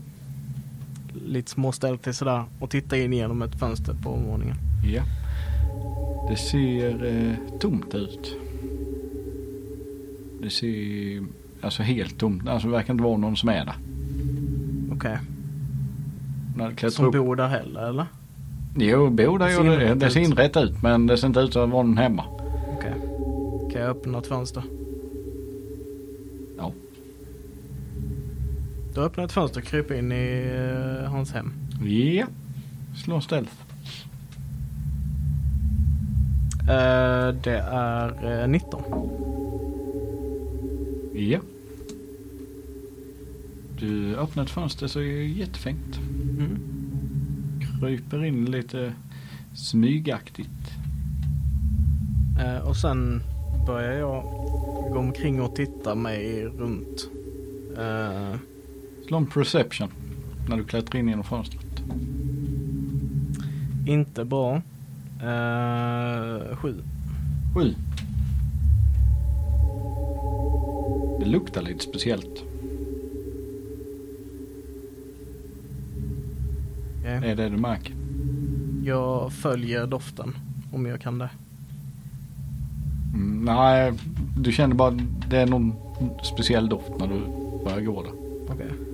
Lite 1.27 1.51
småställt 1.51 2.15
sådär 2.15 2.45
och 2.59 2.71
tittar 2.71 2.97
in 2.97 3.13
genom 3.13 3.43
ett 3.43 3.59
fönster 3.59 3.95
på 4.03 4.11
våningen. 4.11 4.57
ja. 4.95 5.03
Det 6.29 6.37
ser 6.37 7.05
eh, 7.07 7.59
tomt 7.59 7.95
ut. 7.95 8.37
Det 10.43 10.51
ser 10.51 11.23
alltså 11.61 11.83
helt 11.83 12.19
tomt. 12.19 12.49
Alltså 12.49 12.69
det 12.69 12.73
verkar 12.73 12.93
inte 12.95 13.05
vara 13.05 13.17
någon 13.17 13.37
som 13.37 13.49
är 13.49 13.65
där. 13.65 13.75
Okej. 14.97 15.19
Klättrar 16.77 16.91
Som 16.91 17.07
upp. 17.07 17.13
bor 17.13 17.37
där 17.37 17.49
heller 17.49 17.89
eller? 17.89 18.07
Jo, 18.77 19.11
bor 19.11 19.39
där 19.39 19.47
Det 19.47 19.53
gör 19.53 19.63
ser 19.79 19.79
det. 19.89 19.95
Det 19.95 20.11
ser 20.11 20.21
inrätt 20.21 20.57
ut 20.57 20.83
men 20.83 21.07
det 21.07 21.17
ser 21.17 21.27
inte 21.27 21.41
ut 21.41 21.57
att 21.57 21.71
vara 21.71 21.83
någon 21.83 21.99
hemma. 21.99 22.25
Okej. 22.77 22.95
Kan 23.73 23.81
jag 23.83 23.91
öppna 23.91 24.19
ett 24.19 24.27
fönster? 24.27 24.63
Då 28.95 29.01
öppnar 29.01 29.25
ett 29.25 29.33
fönster 29.33 29.61
och 29.61 29.67
kryper 29.67 29.95
in 29.95 30.13
i 30.13 30.53
eh, 30.55 31.11
hans 31.11 31.33
hem. 31.33 31.53
Ja. 31.85 32.27
Slå 33.05 33.17
en 33.17 33.23
stealth. 33.23 33.53
Eh, 36.61 37.35
det 37.43 37.65
är 37.71 38.43
eh, 38.43 38.49
19. 38.49 38.83
Ja. 41.15 41.41
Du 43.79 44.17
öppnar 44.17 44.45
ett 44.45 44.51
fönster 44.51 44.87
så 44.87 45.01
är 45.01 45.05
det 45.05 45.25
jättefint. 45.25 45.99
Mm. 46.39 46.59
Kryper 47.81 48.25
in 48.25 48.45
lite 48.45 48.93
smygaktigt. 49.55 50.71
Eh, 52.41 52.69
och 52.69 52.77
sen 52.77 53.23
börjar 53.67 53.93
jag 53.93 54.23
gå 54.93 54.99
omkring 54.99 55.43
och 55.43 55.57
titta 55.57 55.95
mig 55.95 56.45
runt. 56.45 57.09
Slå 59.13 59.19
en 59.19 59.27
perception. 59.27 59.89
När 60.49 60.57
du 60.57 60.65
klättrar 60.65 61.01
in 61.01 61.09
genom 61.09 61.25
fönstret. 61.25 61.83
inte 63.87 64.25
bra. 64.25 64.63
Eh, 65.23 66.57
sju. 66.57 66.75
Sju. 67.55 67.75
Det 71.19 71.25
luktar 71.25 71.63
lite 71.63 71.85
speciellt. 71.85 72.45
Okej. 77.01 77.21
Det 77.21 77.31
är 77.31 77.37
det 77.37 77.49
du 77.49 77.57
märker. 77.57 77.95
Jag 78.85 79.33
följer 79.33 79.87
doften 79.87 80.35
om 80.73 80.87
jag 80.87 81.01
kan 81.01 81.19
det. 81.19 81.31
Mm, 83.15 83.45
nej, 83.45 83.93
du 84.39 84.53
känner 84.53 84.75
bara 84.75 84.89
att 84.89 85.31
det 85.31 85.37
är 85.37 85.47
någon 85.47 85.75
speciell 86.23 86.69
doft 86.69 86.91
när 86.99 87.07
du 87.07 87.21
börjar 87.65 87.81
gå 87.81 88.03
där. 88.03 88.13
Okej. 88.49 88.92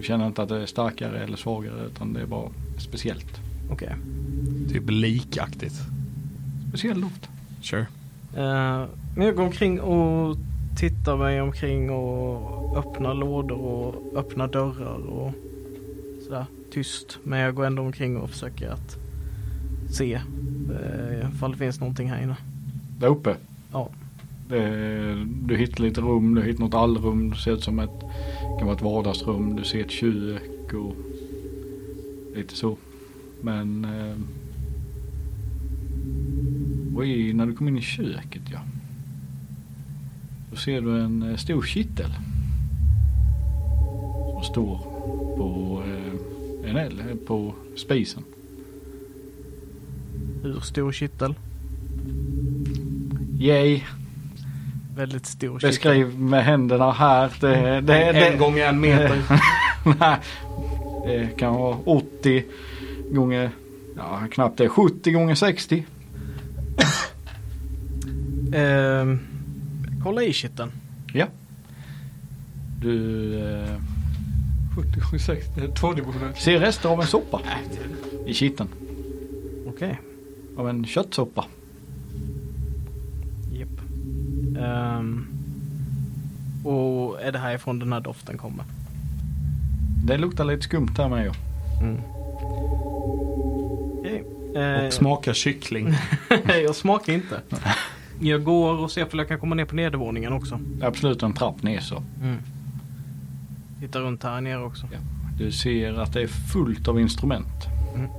Du 0.00 0.06
känner 0.06 0.26
inte 0.26 0.42
att 0.42 0.48
det 0.48 0.62
är 0.62 0.66
starkare 0.66 1.18
eller 1.18 1.36
svagare 1.36 1.86
utan 1.86 2.12
det 2.12 2.20
är 2.20 2.26
bara 2.26 2.48
speciellt. 2.78 3.40
Okej. 3.70 3.94
Typ 4.72 4.90
likaktigt. 4.90 5.74
Speciell 6.68 7.00
doft. 7.00 7.28
Sure. 7.62 7.86
Eh, 8.36 8.84
men 9.16 9.26
jag 9.26 9.36
går 9.36 9.42
omkring 9.42 9.80
och 9.80 10.36
tittar 10.76 11.16
mig 11.16 11.40
omkring 11.40 11.90
och 11.90 12.78
öppnar 12.78 13.14
lådor 13.14 13.58
och 13.58 14.18
öppnar 14.18 14.48
dörrar 14.48 15.06
och 15.06 15.32
sådär 16.24 16.44
tyst. 16.72 17.18
Men 17.22 17.38
jag 17.38 17.54
går 17.54 17.66
ändå 17.66 17.82
omkring 17.82 18.16
och 18.16 18.30
försöker 18.30 18.70
att 18.70 18.96
se 19.90 20.14
eh, 20.14 21.28
ifall 21.34 21.52
det 21.52 21.58
finns 21.58 21.80
någonting 21.80 22.10
här 22.10 22.22
inne. 22.22 22.36
Där 22.98 23.08
uppe. 23.08 23.36
Ja. 23.72 23.88
Det, 24.50 25.26
du 25.42 25.56
hittar 25.56 25.84
lite 25.84 26.00
rum, 26.00 26.34
du 26.34 26.42
hittar 26.42 26.60
något 26.60 26.74
allrum. 26.74 27.30
Det 27.30 27.36
ser 27.36 27.52
ut 27.52 27.64
som 27.64 27.78
ett, 27.78 28.00
kan 28.58 28.66
vara 28.66 28.76
ett 28.76 28.82
vardagsrum. 28.82 29.56
Du 29.56 29.64
ser 29.64 29.80
ett 29.80 29.90
kök 29.90 30.72
och 30.74 30.96
lite 32.36 32.56
så. 32.56 32.76
Men 33.40 33.84
eh, 33.84 34.16
och 36.96 37.06
i, 37.06 37.32
när 37.32 37.46
du 37.46 37.54
kommer 37.54 37.70
in 37.70 37.78
i 37.78 37.82
köket 37.82 38.42
ja. 38.52 38.60
Då 40.50 40.56
ser 40.56 40.80
du 40.80 41.00
en 41.00 41.22
eh, 41.22 41.36
stor 41.36 41.62
kittel. 41.62 42.10
Som 44.32 44.44
står 44.44 44.78
på 45.36 45.82
eh, 45.86 46.70
en 46.70 46.76
eld, 46.76 47.00
eh, 47.00 47.16
på 47.26 47.54
spisen. 47.76 48.22
Hur 50.42 50.60
stor 50.60 50.92
kittel? 50.92 51.34
Yay. 53.38 53.82
Väldigt 55.00 55.26
stor. 55.26 55.60
Beskriv 55.60 56.18
med 56.18 56.44
händerna 56.44 56.92
här. 56.92 57.32
Det, 57.40 57.80
det, 57.80 57.94
En 57.94 58.14
det, 58.14 58.36
gånger 58.38 58.66
en 58.66 58.80
meter. 58.80 59.22
Nej, 59.98 60.16
det 61.04 61.38
kan 61.38 61.54
vara 61.54 61.76
80 61.84 62.44
gånger, 63.10 63.50
ja 63.96 64.20
knappt 64.32 64.58
det, 64.58 64.68
70 64.68 65.12
gånger 65.12 65.34
60. 65.34 65.84
Eh, 68.52 69.16
kolla 70.02 70.22
i 70.22 70.32
kitteln. 70.32 70.72
Ja. 71.14 71.26
Du 72.82 73.34
eh, 73.38 73.76
70, 74.76 75.00
76, 75.00 75.46
det 75.56 75.64
är 75.64 75.68
tvådimensionellt. 75.68 76.40
ser 76.40 76.58
rester 76.58 76.88
av 76.88 77.00
en 77.00 77.06
soppa 77.06 77.40
i 78.26 78.34
kitteln. 78.34 78.68
Okej. 79.66 80.00
Av 80.56 80.68
en 80.68 80.84
köttsoppa. 80.84 81.44
Ehm, 84.60 85.26
och 86.64 87.22
är 87.22 87.32
det 87.32 87.38
härifrån 87.38 87.78
den 87.78 87.92
här 87.92 88.00
doften 88.00 88.38
kommer? 88.38 88.64
Det 90.04 90.18
luktar 90.18 90.44
lite 90.44 90.62
skumt 90.62 90.94
här 90.98 91.08
med 91.08 91.24
ju. 91.24 91.32
Mm. 91.80 92.00
Okej. 93.98 94.24
Eh, 94.54 94.86
Och 94.86 94.92
smaka 94.92 95.34
kyckling. 95.34 95.94
jag 96.64 96.76
smakar 96.76 97.12
inte. 97.12 97.40
Jag 98.20 98.44
går 98.44 98.78
och 98.78 98.90
ser 98.90 99.02
om 99.12 99.18
jag 99.18 99.28
kan 99.28 99.38
komma 99.40 99.54
ner 99.54 99.64
på 99.64 99.74
nedervåningen 99.74 100.32
också. 100.32 100.60
Absolut 100.82 101.22
en 101.22 101.32
trapp 101.32 101.62
ner 101.62 101.80
så. 101.80 102.02
Mm. 102.22 102.36
Titta 103.80 104.00
runt 104.00 104.22
här 104.22 104.40
nere 104.40 104.64
också. 104.64 104.86
Ja. 104.92 104.98
Du 105.38 105.52
ser 105.52 105.92
att 106.00 106.12
det 106.12 106.22
är 106.22 106.26
fullt 106.26 106.88
av 106.88 107.00
instrument. 107.00 107.66
Mm. 107.94 108.10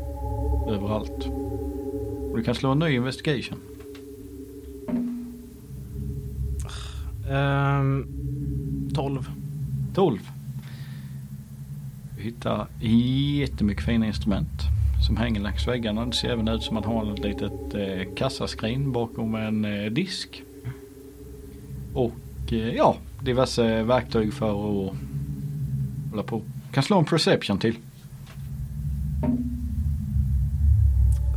Överallt. 0.69 1.27
Och 2.31 2.37
du 2.37 2.43
kan 2.43 2.55
slå 2.55 2.71
en 2.71 2.79
ny 2.79 2.95
investigation. 2.95 3.57
Ehm, 7.31 8.05
12. 8.93 9.29
12. 9.93 10.19
Du 12.17 12.23
hittar 12.23 12.67
jättemycket 13.39 13.85
fina 13.85 14.07
instrument 14.07 14.61
som 15.07 15.17
hänger 15.17 15.41
längs 15.41 15.67
väggarna. 15.67 16.05
Det 16.05 16.13
ser 16.13 16.29
även 16.29 16.47
ut 16.47 16.63
som 16.63 16.77
att 16.77 16.85
man 16.85 16.95
har 16.95 17.13
ett 17.13 17.19
litet 17.19 17.73
eh, 17.73 18.13
kassaskrin 18.15 18.91
bakom 18.91 19.35
en 19.35 19.65
eh, 19.65 19.91
disk. 19.91 20.43
Och 21.93 22.13
eh, 22.53 22.75
ja, 22.75 22.95
diverse 23.23 23.83
verktyg 23.83 24.33
för 24.33 24.49
att 24.49 24.93
hålla 26.11 26.23
på. 26.23 26.41
Kan 26.71 26.83
slå 26.83 26.99
en 26.99 27.05
perception 27.05 27.59
till. 27.59 27.75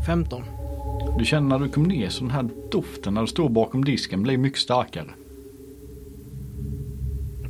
15. 0.06 0.42
Du 1.18 1.24
känner 1.24 1.48
när 1.48 1.58
du 1.58 1.72
kommer 1.72 1.88
ner 1.88 2.08
så 2.08 2.20
den 2.20 2.30
här 2.30 2.48
doften 2.70 3.14
när 3.14 3.20
du 3.20 3.26
står 3.26 3.48
bakom 3.48 3.84
disken 3.84 4.22
blir 4.22 4.38
mycket 4.38 4.60
starkare. 4.60 5.10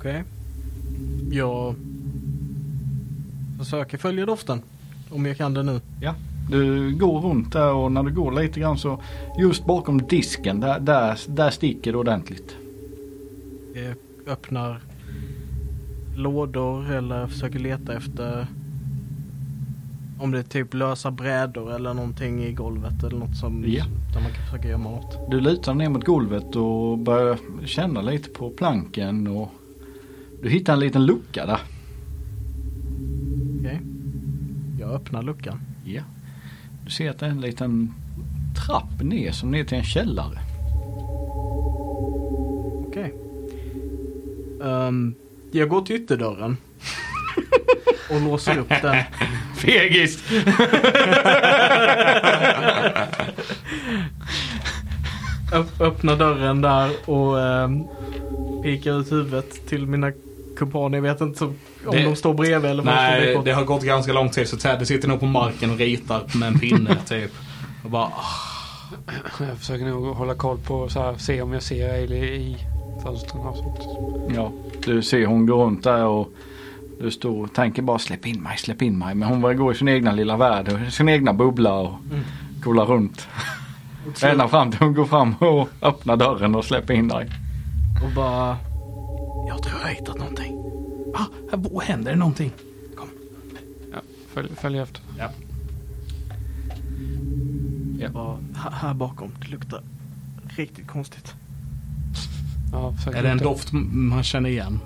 Okej. 0.05 0.25
Jag 1.31 1.75
försöker 3.59 3.99
följa 3.99 4.27
doften. 4.27 4.63
Om 5.11 5.27
jag 5.27 5.37
kan 5.37 5.55
det 5.55 5.63
nu. 5.63 5.81
Du 6.51 6.95
går 6.95 7.21
runt 7.21 7.53
där 7.53 7.73
och 7.73 7.93
när 7.93 8.03
du 8.03 8.13
går 8.13 8.33
lite 8.33 8.61
grann 8.61 8.79
så 8.79 9.03
just 9.39 9.67
bakom 9.67 9.99
disken 9.99 10.61
där, 10.61 10.81
där, 10.81 11.19
där 11.29 11.51
sticker 11.51 11.93
det 11.93 11.99
ordentligt. 11.99 12.57
Jag 13.75 13.95
öppnar 14.33 14.81
lådor 16.17 16.91
eller 16.93 17.27
försöker 17.27 17.59
leta 17.59 17.97
efter 17.97 18.47
om 20.19 20.31
det 20.31 20.39
är 20.39 20.43
typ 20.43 20.75
lösa 20.75 21.11
brädor 21.11 21.75
eller 21.75 21.95
någonting 21.95 22.45
i 22.45 22.53
golvet 22.53 23.03
eller 23.05 23.19
något 23.19 23.37
som 23.37 23.65
Ja. 23.67 23.85
där 24.15 24.21
man 24.21 24.33
kan 24.33 24.45
försöka 24.45 24.69
gömma 24.69 24.91
något. 24.91 25.31
Du 25.31 25.41
lutar 25.41 25.75
ner 25.75 25.89
mot 25.89 26.05
golvet 26.05 26.57
och 26.57 26.99
börjar 26.99 27.39
känna 27.65 28.03
lite 28.03 28.31
på 28.31 28.51
planken 28.51 29.27
och 29.27 29.51
du 30.45 30.51
hittar 30.51 30.73
en 30.73 30.81
liten 30.81 31.07
lucka 31.07 31.47
där. 31.47 31.61
Okej. 33.61 33.81
Jag 34.81 34.91
öppnar 34.91 35.23
luckan. 35.23 35.61
Ja. 35.85 36.03
Du 36.85 36.91
ser 36.91 37.11
att 37.11 37.19
det 37.19 37.27
är 37.27 37.31
en 37.31 37.41
liten 37.41 37.95
trapp 38.67 39.03
ner 39.03 39.33
som 39.33 39.51
ner 39.51 39.65
till 39.65 39.79
en 39.79 39.85
källare. 39.85 40.39
Okej. 42.89 43.15
Ehm, 44.65 45.15
jag 45.53 45.69
går 45.69 45.83
till 45.83 45.97
ytterdörren. 45.97 46.57
och 48.11 48.21
låser 48.21 48.59
upp 48.59 48.73
den. 48.83 48.97
Fegis! 49.57 50.25
Öpp, 55.53 55.81
öppnar 55.81 56.17
dörren 56.17 56.61
där 56.61 57.11
och 57.11 57.35
um, 57.35 57.89
pikar 58.63 59.01
ut 59.01 59.13
huvudet 59.13 59.67
till 59.67 59.87
mina 59.87 60.13
kumpaner. 60.57 60.99
Jag 60.99 61.03
vet 61.03 61.21
inte 61.21 61.45
om 61.45 61.55
Det- 61.91 62.03
de 62.03 62.17
står 62.17 62.35
bredvid 62.35 62.71
eller 62.71 62.83
vad 62.83 62.95
de 62.95 62.99
står 63.01 63.35
Nej, 63.35 63.41
det 63.45 63.53
har 63.53 63.65
gått 63.65 63.83
ganska 63.83 64.13
lång 64.13 64.29
tid 64.31 64.49
så 64.49 64.57
Teddy 64.57 64.85
sitter 64.85 65.09
nog 65.09 65.21
på 65.21 65.27
marken 65.27 65.71
och 65.71 65.79
ritar 65.79 66.39
med 66.39 66.49
en 66.49 66.59
pinne 66.59 66.97
typ. 67.09 67.33
Och 67.85 67.91
bara, 67.91 68.03
ah, 68.05 69.45
Jag 69.49 69.59
försöker 69.59 69.85
nog 69.85 70.07
hålla 70.17 70.35
koll 70.35 70.59
på 70.59 70.89
så 70.89 71.01
här, 71.03 71.15
se 71.19 71.43
om 71.43 71.53
jag 71.53 71.63
ser 71.63 71.95
Ailey 71.95 72.25
i 72.25 72.57
fönstren. 73.03 73.41
Ja, 74.35 74.53
du 74.85 75.03
ser 75.03 75.27
hon 75.27 75.47
går 75.47 75.65
runt 75.65 75.85
där 75.85 76.05
och 76.05 76.29
du 77.01 77.11
står 77.11 77.43
och 77.45 77.53
tänker 77.55 77.83
bara 77.83 77.99
släpp 77.99 78.27
in 78.27 78.43
mig, 78.43 78.59
släpp 78.59 78.83
in 78.83 78.99
mig. 78.99 79.15
Men 79.15 79.29
hon 79.29 79.41
börjar 79.41 79.57
gå 79.57 79.73
i 79.73 79.75
sin 79.75 79.89
egna 79.89 80.13
lilla 80.13 80.37
värld, 80.37 80.93
sin 80.93 81.09
egna 81.09 81.33
bubbla 81.33 81.75
och 81.75 81.89
Mm. 82.11 82.25
kolla 82.65 82.85
runt. 82.85 83.29
Ända 84.23 84.49
fram 84.49 84.71
till 84.71 84.81
hon 84.81 84.95
går 84.95 85.05
fram 85.05 85.35
och 85.35 85.69
öppnar 85.83 86.17
dörren 86.17 86.55
och 86.55 86.65
släpper 86.65 86.95
in 86.95 87.09
dig. 87.09 87.31
Och 88.05 88.11
bara... 88.17 88.57
jag 89.49 89.63
tror 89.63 89.79
jag 89.81 89.87
har 89.89 89.95
hittat 89.95 90.19
någonting. 90.19 90.59
Ah, 91.15 91.25
här 91.51 91.57
bo- 91.59 91.81
händer 91.81 92.11
det 92.11 92.19
någonting? 92.19 92.51
Följ, 94.35 94.49
följ 94.57 94.79
efter. 94.79 95.03
Jag 97.99 98.13
bara 98.13 98.39
här, 98.57 98.71
här 98.71 98.95
bakom. 98.95 99.31
Det 99.41 99.49
luktar 99.49 99.83
riktigt 100.57 100.87
konstigt. 100.87 101.35
Ja, 102.73 102.95
Är 103.15 103.23
det 103.23 103.29
en 103.29 103.37
lukta. 103.37 103.49
doft 103.49 103.73
man 103.93 104.23
känner 104.23 104.49
igen? 104.51 104.81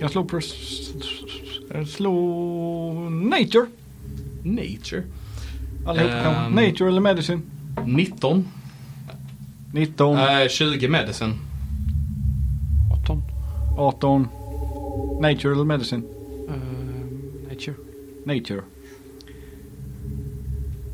Jag 0.00 0.10
slår, 0.10 0.24
pers- 0.24 1.86
slå 1.86 2.92
nature. 3.10 3.66
Nature. 4.42 5.02
Allihop 5.86 6.10
Ehm. 6.10 6.22
kanske. 6.24 6.66
Nature 6.70 6.88
eller 6.88 7.00
medicine. 7.00 7.42
19. 7.86 8.48
19, 9.72 10.18
Eh, 10.18 10.48
20 10.48 10.88
medicine. 10.88 11.34
18. 13.80 13.80
18. 13.80 14.28
Natural 15.20 15.64
medicine. 15.64 16.02
Eh, 16.48 17.48
nature. 17.48 17.74
Nature. 18.24 18.62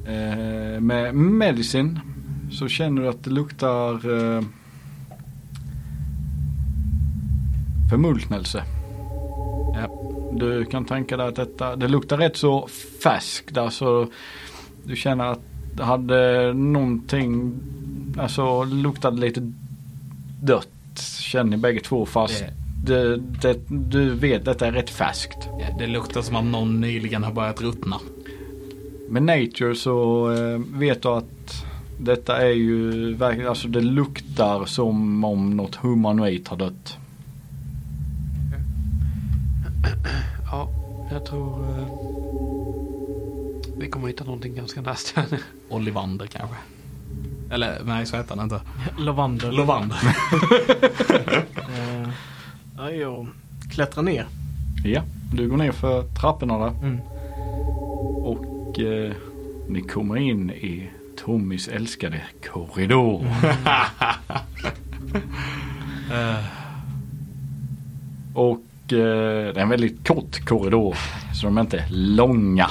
Eh, 0.06 0.80
med 0.80 1.14
medicine 1.14 2.00
så 2.52 2.68
känner 2.68 3.02
du 3.02 3.08
att 3.08 3.24
det 3.24 3.30
luktar 3.30 3.94
eh, 3.94 4.42
förmultnelse. 7.90 8.64
Ja, 9.74 9.88
du 10.32 10.64
kan 10.64 10.84
tänka 10.84 11.16
dig 11.16 11.28
att 11.28 11.36
detta, 11.36 11.76
det 11.76 11.88
luktar 11.88 12.18
rätt 12.18 12.36
så 12.36 12.68
färskt. 13.02 13.56
Alltså, 13.56 14.08
du 14.84 14.96
känner 14.96 15.24
att 15.24 15.40
det 15.76 15.84
hade 15.84 16.52
någonting, 16.52 17.52
alltså 18.18 18.64
luktade 18.64 19.20
lite 19.20 19.52
dött. 20.42 20.68
Känner 21.20 21.50
ni 21.50 21.56
bägge 21.56 21.80
två 21.80 22.06
fast 22.06 22.44
det, 22.84 23.16
det, 23.16 23.60
du 23.68 24.14
vet 24.14 24.44
detta 24.44 24.66
är 24.66 24.72
rätt 24.72 24.90
färskt. 24.90 25.48
Ja, 25.60 25.66
det 25.78 25.86
luktar 25.86 26.22
som 26.22 26.36
att 26.36 26.44
någon 26.44 26.80
nyligen 26.80 27.24
har 27.24 27.32
börjat 27.32 27.60
ruttna. 27.60 28.00
Med 29.08 29.22
Nature 29.22 29.74
så 29.74 30.30
eh, 30.32 30.60
vet 30.78 31.02
du 31.02 31.08
att 31.08 31.64
detta 31.98 32.36
är 32.36 32.52
ju 32.52 33.14
verkligen, 33.14 33.48
alltså 33.48 33.68
det 33.68 33.80
luktar 33.80 34.64
som 34.64 35.24
om 35.24 35.56
något 35.56 35.74
humanoid 35.74 36.48
har 36.48 36.56
dött. 36.56 36.96
Ja, 40.50 40.68
jag 41.10 41.26
tror 41.26 41.70
eh, 41.70 41.86
vi 43.76 43.90
kommer 43.90 44.08
hitta 44.08 44.24
någonting 44.24 44.54
ganska 44.54 44.80
nu. 44.80 45.22
Ollivander 45.68 46.26
kanske. 46.26 46.56
Eller 47.50 47.80
nej, 47.84 48.06
så 48.06 48.16
heter 48.16 48.36
han 48.36 48.44
inte. 48.44 48.60
Lavander. 48.98 49.52
Lovander. 49.52 49.96
Ja, 52.76 52.90
jag 52.90 53.26
klättrar 53.70 54.02
ner. 54.02 54.26
Ja, 54.84 55.02
du 55.32 55.48
går 55.48 55.56
ner 55.56 55.72
för 55.72 56.02
trapporna 56.02 56.58
där 56.58 56.72
Mm. 56.82 56.98
och 58.22 58.80
eh, 58.80 59.12
ni 59.68 59.80
kommer 59.80 60.16
in 60.16 60.50
i 60.50 60.90
Tommys 61.24 61.68
älskade 61.68 62.20
korridor. 62.52 63.26
Eh, 66.12 66.44
Och 68.34 68.60
eh, 68.92 69.54
det 69.54 69.56
är 69.56 69.58
en 69.58 69.68
väldigt 69.68 70.08
kort 70.08 70.44
korridor 70.44 70.96
så 71.34 71.46
de 71.46 71.56
är 71.56 71.60
inte 71.60 71.84
långa. 71.90 72.70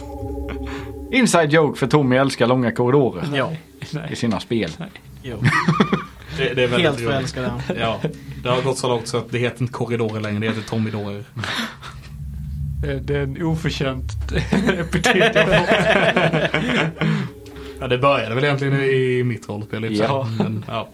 Inside 1.12 1.52
joke 1.52 1.78
för 1.78 1.86
Tommy 1.86 2.16
älskar 2.16 2.46
långa 2.46 2.72
korridorer 2.72 3.24
Ja, 3.34 3.52
i 4.10 4.16
sina 4.16 4.40
spel. 4.40 4.70
jo. 5.22 5.36
det, 6.38 6.54
det 6.54 6.62
är 6.64 6.68
väldigt 6.68 6.80
Helt 6.80 7.00
förälskad. 7.00 7.50
Ja, 7.80 8.00
det 8.46 8.52
har 8.52 8.62
gått 8.62 8.78
så 8.78 8.88
långt 8.88 9.08
så 9.08 9.16
att 9.18 9.30
det 9.30 9.38
heter 9.38 9.62
inte 9.62 9.72
korridorer 9.72 10.20
längre, 10.20 10.40
det 10.40 10.46
heter 10.46 10.62
Tommydorer. 10.62 11.24
Det, 13.02 13.14
är 13.14 13.22
en 13.22 13.42
oförtjänt 13.42 14.12
epitet. 14.78 15.36
Ja, 17.80 17.88
det 17.88 17.98
började 17.98 18.34
väl 18.34 18.44
egentligen 18.44 18.80
i 18.80 19.22
mitt 19.24 19.48
rollspel. 19.48 19.96
Ja. 19.96 20.28
Men, 20.38 20.64
ja. 20.68 20.88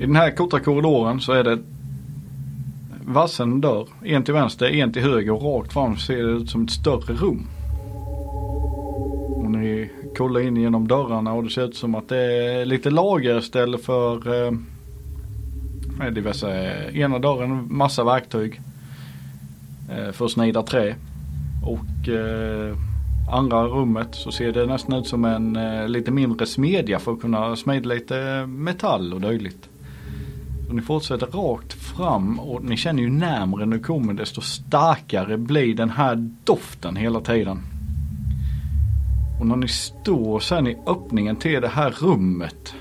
I 0.00 0.06
den 0.06 0.16
här 0.16 0.30
korta 0.30 0.60
korridoren 0.60 1.20
så 1.20 1.32
är 1.32 1.44
det 1.44 1.58
vassen 3.04 3.60
dörr. 3.60 3.88
En 4.04 4.24
till 4.24 4.34
vänster, 4.34 4.66
en 4.66 4.92
till 4.92 5.02
höger 5.02 5.32
och 5.32 5.42
rakt 5.42 5.72
fram 5.72 5.96
ser 5.96 6.16
det 6.16 6.32
ut 6.32 6.50
som 6.50 6.64
ett 6.64 6.70
större 6.70 7.14
rum. 7.14 7.46
Och 9.36 9.50
ni 9.50 9.90
kollar 10.16 10.40
in 10.40 10.56
genom 10.56 10.88
dörrarna 10.88 11.32
och 11.32 11.44
det 11.44 11.50
ser 11.50 11.64
ut 11.64 11.76
som 11.76 11.94
att 11.94 12.08
det 12.08 12.18
är 12.18 12.64
lite 12.64 12.90
lagerställe 12.90 13.78
för 13.78 14.44
eh, 14.46 14.52
med 15.98 16.14
diverse, 16.14 16.90
ena 16.94 17.18
dörren 17.18 17.66
massa 17.70 18.04
verktyg 18.04 18.60
eh, 19.90 20.12
för 20.12 20.24
att 20.24 20.30
snida 20.30 20.62
trä. 20.62 20.94
Och 21.64 22.08
eh, 22.08 22.76
andra 23.30 23.64
rummet 23.66 24.14
så 24.14 24.32
ser 24.32 24.52
det 24.52 24.66
nästan 24.66 24.98
ut 24.98 25.06
som 25.06 25.24
en 25.24 25.56
eh, 25.56 25.88
lite 25.88 26.10
mindre 26.10 26.46
smedja 26.46 26.98
för 26.98 27.12
att 27.12 27.20
kunna 27.20 27.56
smida 27.56 27.88
lite 27.88 28.18
eh, 28.18 28.46
metall 28.46 29.14
och 29.14 29.20
dylikt. 29.20 29.68
Och 30.68 30.74
ni 30.74 30.82
fortsätter 30.82 31.26
rakt 31.26 31.72
fram 31.72 32.40
och 32.40 32.64
ni 32.64 32.76
känner 32.76 33.02
ju 33.02 33.10
närmre 33.10 33.66
ni 33.66 33.78
kommer 33.78 34.12
desto 34.12 34.40
starkare 34.40 35.38
blir 35.38 35.74
den 35.74 35.90
här 35.90 36.30
doften 36.44 36.96
hela 36.96 37.20
tiden. 37.20 37.60
Och 39.40 39.46
när 39.46 39.56
ni 39.56 39.68
står 39.68 40.40
sen 40.40 40.66
i 40.66 40.76
öppningen 40.86 41.36
till 41.36 41.60
det 41.60 41.68
här 41.68 41.90
rummet. 41.90 42.74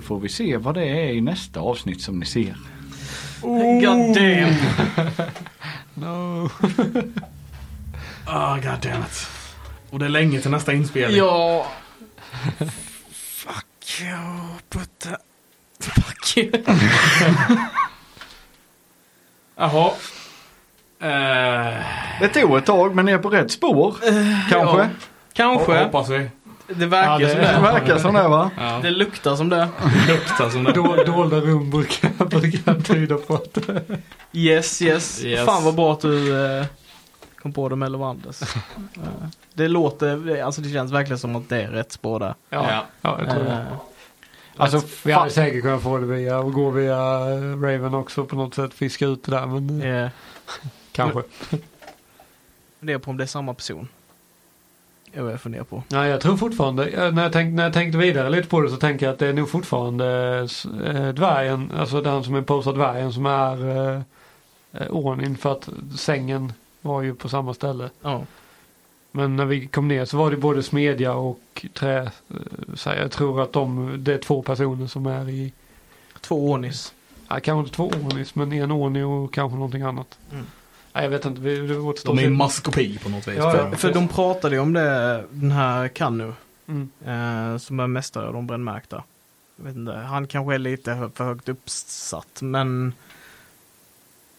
Så 0.00 0.04
får 0.06 0.20
vi 0.20 0.28
se 0.28 0.56
vad 0.56 0.74
det 0.74 0.84
är 0.84 1.12
i 1.12 1.20
nästa 1.20 1.60
avsnitt 1.60 2.02
som 2.02 2.18
ni 2.18 2.26
ser. 2.26 2.54
God 3.40 4.14
damn. 4.14 4.54
No. 5.94 6.50
Ah, 8.26 8.54
god 8.54 8.80
damn 8.82 9.02
it. 9.02 9.26
Och 9.90 9.98
det 9.98 10.04
är 10.04 10.08
länge 10.08 10.40
till 10.40 10.50
nästa 10.50 10.72
inspelning. 10.72 11.16
Ja. 11.18 11.66
Fuck 13.12 14.00
you, 14.00 14.18
Putte. 14.68 15.16
Fuck 15.80 16.36
you. 16.38 16.50
Jaha. 19.56 19.92
Eh, 21.00 21.84
Det 22.20 22.28
tog 22.28 22.58
ett 22.58 22.66
tag 22.66 22.94
men 22.94 23.04
ni 23.04 23.12
är 23.12 23.18
på 23.18 23.30
rätt 23.30 23.50
spår. 23.50 23.96
Kanske. 24.50 24.78
ja. 24.78 24.88
Kanske. 25.32 25.84
Hoppas 25.84 26.08
vi. 26.08 26.30
Det 26.74 26.86
verkar 26.86 27.10
Ja, 27.12 27.18
det- 27.18 27.28
som 27.28 27.38
Det 27.40 27.46
det. 27.52 27.60
verkar 27.60 27.98
som 27.98 28.14
det 28.14 28.28
va? 28.28 28.50
Ja. 28.58 28.78
Det 28.82 28.90
luktar 28.90 29.36
som 29.36 29.48
det. 29.48 29.68
luktar 30.08 30.50
som 30.50 30.64
det. 30.64 30.72
Dol- 30.72 31.04
Dolda 31.06 31.36
rum 31.40 31.70
brukar, 31.70 32.24
brukar 32.26 32.74
tyda 32.80 33.16
på 33.16 33.34
att 33.34 33.58
Yes, 34.32 34.82
yes. 34.82 35.24
Yes. 35.24 35.46
Fan 35.46 35.64
vad 35.64 35.74
bra 35.74 35.92
att 35.92 36.00
du 36.00 36.44
eh, 36.58 36.66
kom 37.42 37.52
på 37.52 37.68
det 37.68 37.76
med 37.76 37.92
Lovandes. 37.92 38.42
Eh, 38.94 39.28
det 39.54 39.68
låter, 39.68 40.42
alltså 40.42 40.60
det 40.60 40.68
känns 40.68 40.92
verkligen 40.92 41.18
som 41.18 41.36
att 41.36 41.48
det 41.48 41.62
är 41.62 41.68
rätt 41.68 41.92
spår 41.92 42.18
där. 42.20 42.34
Ja, 42.50 42.66
Ja. 42.70 42.84
ja 43.02 43.18
jag 43.22 43.30
tror 43.34 43.44
det. 43.44 43.50
Eh, 43.52 43.58
Alltså 44.56 44.82
Vi 45.04 45.12
hade 45.12 45.30
säkert 45.30 45.62
kunnat 45.62 45.82
få 45.82 45.98
det 45.98 46.06
via, 46.06 46.38
och 46.38 46.52
gå 46.52 46.70
via 46.70 46.96
Raven 47.56 47.94
också 47.94 48.24
på 48.24 48.36
något 48.36 48.54
sätt. 48.54 48.74
Fiska 48.74 49.06
ut 49.06 49.24
det 49.24 49.30
där 49.30 49.46
men 49.46 49.82
eh, 49.82 50.08
kanske. 50.92 51.22
funderar 52.80 52.98
på 52.98 53.10
om 53.10 53.16
det 53.16 53.24
är 53.24 53.26
samma 53.26 53.54
person. 53.54 53.88
Jag 55.12 55.30
jag 55.30 55.40
funderar 55.40 55.64
på. 55.64 55.82
Nej, 55.88 56.10
jag 56.10 56.20
tror 56.20 56.36
fortfarande, 56.36 56.86
eh, 56.88 57.12
när 57.12 57.22
jag, 57.22 57.32
tänk, 57.32 57.54
när 57.54 57.62
jag 57.62 57.72
tänkte 57.72 57.98
vidare 57.98 58.30
lite 58.30 58.48
på 58.48 58.60
det 58.60 58.70
så 58.70 58.76
tänker 58.76 59.06
jag 59.06 59.12
att 59.12 59.18
det 59.18 59.26
är 59.26 59.32
nog 59.32 59.48
fortfarande 59.48 60.06
eh, 60.86 61.08
dvärgen, 61.08 61.72
alltså 61.76 62.00
den 62.00 62.24
som 62.24 62.34
är 62.34 62.42
posad 62.42 62.74
dvärgen 62.74 63.12
som 63.12 63.26
är 63.26 63.68
eh, 63.94 64.00
eh, 64.72 64.86
ordning 64.88 65.36
för 65.36 65.52
att 65.52 65.68
sängen 65.96 66.52
var 66.80 67.02
ju 67.02 67.14
på 67.14 67.28
samma 67.28 67.54
ställe. 67.54 67.90
Ja. 68.02 68.22
Men 69.12 69.36
när 69.36 69.44
vi 69.44 69.66
kom 69.66 69.88
ner 69.88 70.04
så 70.04 70.16
var 70.16 70.30
det 70.30 70.36
både 70.36 70.62
smedja 70.62 71.14
och 71.14 71.66
trä. 71.74 72.02
eh, 72.02 72.10
Så 72.74 72.88
jag 72.90 73.10
tror 73.10 73.42
att 73.42 73.52
de, 73.52 73.94
det 74.04 74.14
är 74.14 74.18
två 74.18 74.42
personer 74.42 74.86
som 74.86 75.06
är 75.06 75.28
i, 75.28 75.52
Två 76.20 76.50
Onis. 76.50 76.94
ja, 77.28 77.40
kanske 77.40 77.60
inte 77.60 77.76
två 77.76 77.86
ordnings 78.06 78.34
men 78.34 78.52
en 78.52 78.70
ordning 78.70 79.04
och 79.06 79.32
kanske 79.32 79.54
någonting 79.56 79.82
annat. 79.82 80.18
Mm. 80.32 80.46
Nej, 80.92 81.02
jag 81.04 81.10
vet 81.10 81.24
inte, 81.24 81.40
vi- 81.40 81.66
det 81.66 81.76
återstår 81.78 82.14
De 82.16 82.20
är 82.22 82.26
se. 82.26 82.30
maskopi 82.30 82.98
på 82.98 83.08
något 83.08 83.28
vis. 83.28 83.36
Ja, 83.36 83.50
För, 83.50 83.58
ja. 83.70 83.76
för 83.76 83.92
de 83.92 84.08
pratade 84.08 84.54
ju 84.54 84.60
om 84.60 84.72
det, 84.72 85.24
den 85.30 85.50
här 85.50 85.88
Kanu. 85.88 86.32
Mm. 86.68 86.88
Eh, 87.06 87.58
som 87.58 87.80
är 87.80 87.86
mästare 87.86 88.26
av 88.26 88.32
de 88.32 88.46
brännmärkta. 88.46 89.02
Jag 89.56 89.64
vet 89.64 89.76
inte, 89.76 89.92
han 89.92 90.26
kanske 90.26 90.54
är 90.54 90.58
lite 90.58 91.10
för 91.14 91.24
högt 91.24 91.48
uppsatt 91.48 92.38
men 92.42 92.92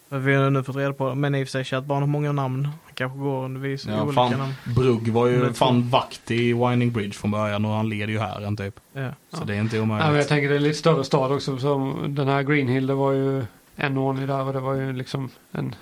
vi 0.10 0.36
har 0.36 0.50
nu 0.50 0.64
fått 0.64 0.76
reda 0.76 0.94
på, 0.94 1.16
men 1.16 1.36
i 1.36 1.44
och 1.44 1.48
för 1.48 1.52
sig 1.52 1.64
Chat 1.64 1.88
har 1.88 2.06
många 2.06 2.32
namn. 2.32 2.66
Han 2.66 2.94
kanske 2.94 3.20
går 3.20 3.46
under 3.46 3.62
vis 3.62 3.86
Ja, 3.86 4.02
olika 4.02 4.14
fan. 4.14 4.32
namn. 4.32 4.54
Brugg 4.76 5.08
var 5.08 5.28
ju 5.28 5.54
fan 5.54 5.90
vakt 5.90 6.32
i 6.32 6.54
Winding 6.54 6.92
Bridge 6.92 7.14
från 7.14 7.32
början 7.32 7.66
och 7.66 7.72
han 7.72 7.90
leder 7.90 8.14
ju 8.14 8.20
här 8.20 8.42
en 8.42 8.58
typ. 8.58 8.80
Ja. 8.94 9.10
Så 9.10 9.38
Ja. 9.42 9.46
det 9.46 9.56
är 9.56 9.60
inte 9.60 9.78
Nej, 9.78 9.86
men 9.86 9.98
jag 9.98 10.08
omöjligt. 10.08 10.28
tänker 10.28 10.50
det 10.50 10.56
är 10.56 10.58
en 10.58 10.64
lite 10.64 10.78
större 10.80 11.04
stad 11.04 11.32
också. 11.32 11.58
Som 11.58 12.06
den 12.16 12.28
här 12.28 12.44
Greenhill, 12.44 12.88
det 12.88 12.94
var 12.94 13.12
ju 13.12 13.44
en 13.76 13.98
ordning 13.98 14.28
där 14.28 14.42
och 14.44 14.54
det 14.54 14.60
var 14.60 14.74
ju 14.74 14.94
liksom 14.94 15.30
en, 15.52 15.76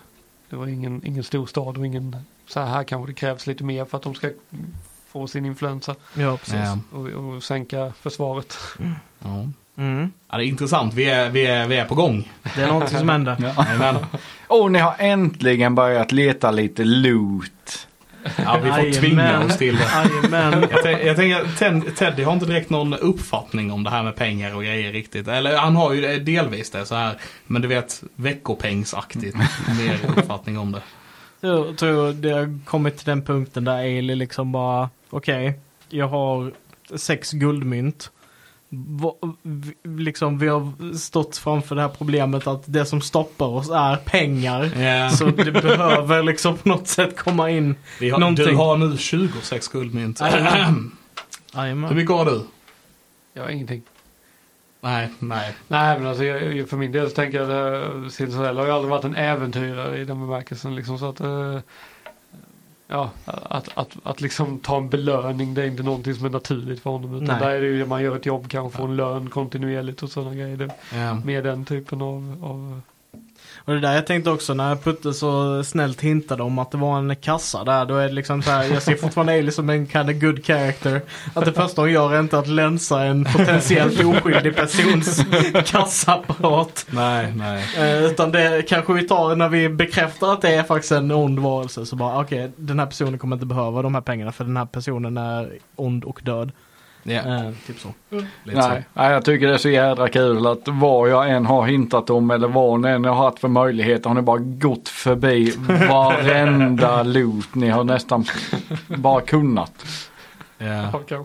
det 0.49 0.55
var 0.55 0.67
ingen, 0.67 1.01
ingen 1.05 1.23
stor 1.23 1.45
stad 1.45 1.77
och 1.77 1.85
ingen, 1.85 2.15
så 2.47 2.59
här 2.59 2.83
kanske 2.83 3.11
det 3.11 3.15
krävs 3.15 3.47
lite 3.47 3.63
mer 3.63 3.85
för 3.85 3.97
att 3.97 4.03
de 4.03 4.15
ska 4.15 4.29
få 5.07 5.27
sin 5.27 5.45
influensa 5.45 5.95
ja, 6.13 6.37
precis. 6.37 6.53
Ja. 6.53 6.79
och, 6.91 7.07
och 7.07 7.43
sänka 7.43 7.93
försvaret. 8.01 8.57
Ja. 9.19 9.47
Mm. 9.77 10.11
Ja, 10.29 10.37
det 10.37 10.45
är 10.45 10.47
intressant. 10.47 10.93
Vi 10.93 11.05
är, 11.05 11.29
vi 11.29 11.45
är, 11.45 11.67
vi 11.67 11.75
är 11.75 11.85
på 11.85 11.95
gång. 11.95 12.31
Det 12.55 12.61
är 12.61 12.67
någonting 12.67 12.97
som 12.97 13.09
händer. 13.09 13.37
Jajamän. 13.57 13.95
Och 14.47 14.71
ni 14.71 14.79
har 14.79 14.95
äntligen 14.99 15.75
börjat 15.75 16.11
leta 16.11 16.51
lite 16.51 16.83
loot. 16.83 17.87
Ja, 18.37 18.59
vi 18.63 18.69
får 18.69 18.99
tvinga 18.99 19.39
oss 19.45 19.57
till 19.57 19.75
det. 19.77 19.83
Jajamän. 19.83 20.61
Jag, 20.71 20.85
tän- 20.85 21.05
jag 21.05 21.15
tänker, 21.15 21.43
Ted- 21.45 21.95
Teddy 21.95 22.23
har 22.23 22.33
inte 22.33 22.45
direkt 22.45 22.69
någon 22.69 22.93
uppfattning 22.93 23.71
om 23.71 23.83
det 23.83 23.89
här 23.89 24.03
med 24.03 24.15
pengar 24.15 24.55
och 24.55 24.63
grejer 24.63 24.91
riktigt. 24.91 25.27
Eller 25.27 25.57
han 25.57 25.75
har 25.75 25.93
ju 25.93 26.19
delvis 26.19 26.71
det 26.71 26.85
så 26.85 26.95
här. 26.95 27.17
Men 27.47 27.61
du 27.61 27.67
vet, 27.67 28.03
veckopengsaktigt 28.15 29.35
mer 29.79 29.99
uppfattning 30.17 30.57
om 30.59 30.71
det. 30.71 30.81
Jag 31.41 31.77
tror 31.77 32.13
det 32.13 32.29
har 32.31 32.59
kommit 32.65 32.97
till 32.97 33.05
den 33.05 33.21
punkten 33.21 33.63
där 33.63 33.73
Ailey 33.77 34.15
liksom 34.15 34.51
bara, 34.51 34.89
okej, 35.09 35.53
jag 35.89 36.07
har 36.07 36.51
sex 36.95 37.31
guldmynt. 37.31 38.11
Liksom, 39.83 40.39
vi 40.39 40.47
har 40.47 40.93
stått 40.97 41.37
framför 41.37 41.75
det 41.75 41.81
här 41.81 41.89
problemet 41.89 42.47
att 42.47 42.63
det 42.65 42.85
som 42.85 43.01
stoppar 43.01 43.45
oss 43.45 43.69
är 43.69 43.95
pengar. 43.95 44.81
Ja. 44.81 45.09
Så 45.09 45.25
det 45.25 45.51
behöver 45.51 46.23
liksom 46.23 46.57
på 46.57 46.69
något 46.69 46.87
sätt 46.87 47.17
komma 47.17 47.49
in. 47.49 47.75
Vi 47.99 48.09
har, 48.09 48.19
Någonting. 48.19 48.45
du 48.45 48.55
har 48.55 48.77
nu 48.77 48.97
26 48.97 49.67
guldmynt. 49.67 50.21
Hur 50.21 51.95
mycket 51.95 52.15
har 52.15 52.25
du? 52.25 52.41
Jag 53.33 53.43
har 53.43 53.49
ingenting. 53.49 53.81
Nej, 54.81 55.09
nej. 55.19 55.55
Nej 55.67 55.97
men 55.99 56.07
alltså 56.07 56.23
jag, 56.23 56.69
för 56.69 56.77
min 56.77 56.91
del 56.91 57.09
så 57.09 57.15
tänker 57.15 57.41
jag 57.41 58.05
att 58.05 58.13
Cinderella 58.13 58.61
har 58.61 58.67
ju 58.67 58.73
aldrig 58.73 58.89
varit 58.89 59.03
en 59.03 59.15
äventyrare 59.15 59.97
i 59.97 60.05
den 60.05 60.19
bemärkelsen 60.19 60.75
liksom 60.75 60.99
så 60.99 61.09
att 61.09 61.19
eh, 61.19 61.59
Ja, 62.91 63.09
att, 63.25 63.69
att, 63.77 63.97
att 64.03 64.21
liksom 64.21 64.59
ta 64.59 64.77
en 64.77 64.89
belöning 64.89 65.53
det 65.53 65.61
är 65.63 65.67
inte 65.67 65.83
någonting 65.83 66.15
som 66.15 66.25
är 66.25 66.29
naturligt 66.29 66.79
för 66.83 66.89
honom. 66.89 67.15
Utan 67.15 67.27
Nej. 67.27 67.39
där 67.39 67.49
är 67.49 67.61
det 67.61 67.67
ju 67.67 67.85
man 67.85 68.03
gör 68.03 68.15
ett 68.15 68.25
jobb 68.25 68.49
kanske 68.49 68.77
får 68.77 68.85
en 68.85 68.95
lön 68.95 69.29
kontinuerligt 69.29 70.03
och 70.03 70.09
sådana 70.09 70.35
grejer. 70.35 70.57
Det, 70.57 70.71
Ja. 70.95 71.15
mer 71.25 71.43
den 71.43 71.65
typen 71.65 72.01
av, 72.01 72.37
av 72.43 72.81
Och 73.69 73.75
det 73.75 73.81
där 73.81 73.95
jag 73.95 74.07
tänkte 74.07 74.31
också 74.31 74.53
när 74.53 74.75
Putte 74.75 75.13
så 75.13 75.63
snällt 75.63 76.01
hintade 76.01 76.43
om 76.43 76.59
att 76.59 76.71
det 76.71 76.77
var 76.77 76.97
en 76.97 77.15
kassa 77.15 77.63
där. 77.63 77.85
Då 77.85 77.95
är 77.95 78.07
det 78.07 78.13
liksom 78.13 78.41
så 78.41 78.51
här, 78.51 78.63
jag 78.63 78.83
ser 78.83 78.95
fortfarande 78.95 79.33
Ailey 79.33 79.51
som 79.51 79.69
en 79.69 79.87
kind 79.87 80.09
of 80.09 80.15
good 80.15 80.45
character. 80.45 81.01
Att 81.33 81.45
det 81.45 81.53
första 81.53 81.81
hon 81.81 81.91
gör 81.91 82.13
är 82.13 82.19
inte 82.19 82.39
att 82.39 82.47
länsa 82.47 83.03
en 83.03 83.25
potentiellt 83.25 84.05
oskyldig 84.05 84.55
persons 84.55 85.25
kassaapparat. 85.65 86.85
Nej, 86.89 87.33
nej. 87.35 87.65
Eh, 87.77 88.05
utan 88.05 88.31
det 88.31 88.61
kanske 88.69 88.93
vi 88.93 89.07
tar 89.07 89.35
när 89.35 89.49
vi 89.49 89.69
bekräftar 89.69 90.33
att 90.33 90.41
det 90.41 90.55
är 90.55 90.63
faktiskt 90.63 90.91
en 90.91 91.11
ond 91.11 91.39
varelse. 91.39 91.85
Så 91.85 91.95
bara 91.95 92.21
okej, 92.21 92.51
den 92.55 92.79
här 92.79 92.85
personen 92.85 93.19
kommer 93.19 93.35
inte 93.35 93.45
behöva 93.45 93.81
de 93.81 93.95
här 93.95 94.01
pengarna 94.01 94.31
för 94.31 94.43
den 94.43 94.57
här 94.57 94.65
personen 94.65 95.17
är 95.17 95.51
ond 95.75 96.03
och 96.03 96.19
död. 96.23 96.51
Ja, 97.09 97.21
Eh, 97.21 97.51
typ 97.67 97.79
så. 97.79 97.93
lite 98.43 98.67
Nej, 98.69 98.85
nej, 98.93 99.11
jag 99.11 99.25
tycker 99.25 99.47
det 99.47 99.53
är 99.53 99.57
så 99.57 99.69
jädra 99.69 100.09
kul 100.09 100.47
att 100.47 100.61
vad 100.65 101.09
jag 101.09 101.29
än 101.29 101.45
har 101.45 101.65
hintat 101.67 102.09
om 102.09 102.31
eller 102.31 102.47
vad 102.47 102.79
ni 102.81 102.89
än 102.89 103.05
har 103.05 103.15
haft 103.15 103.39
för 103.39 103.47
möjligheter 103.47 104.09
har 104.09 104.15
ni 104.15 104.21
bara 104.21 104.37
gått 104.39 104.89
förbi 104.89 105.53
varenda 105.89 107.03
loot 107.03 107.55
ni 107.55 107.69
har 107.69 107.83
nästan 107.83 108.25
bara 108.87 109.21
kunnat. 109.21 109.73
så. 110.59 110.65
Ja. 110.65 111.23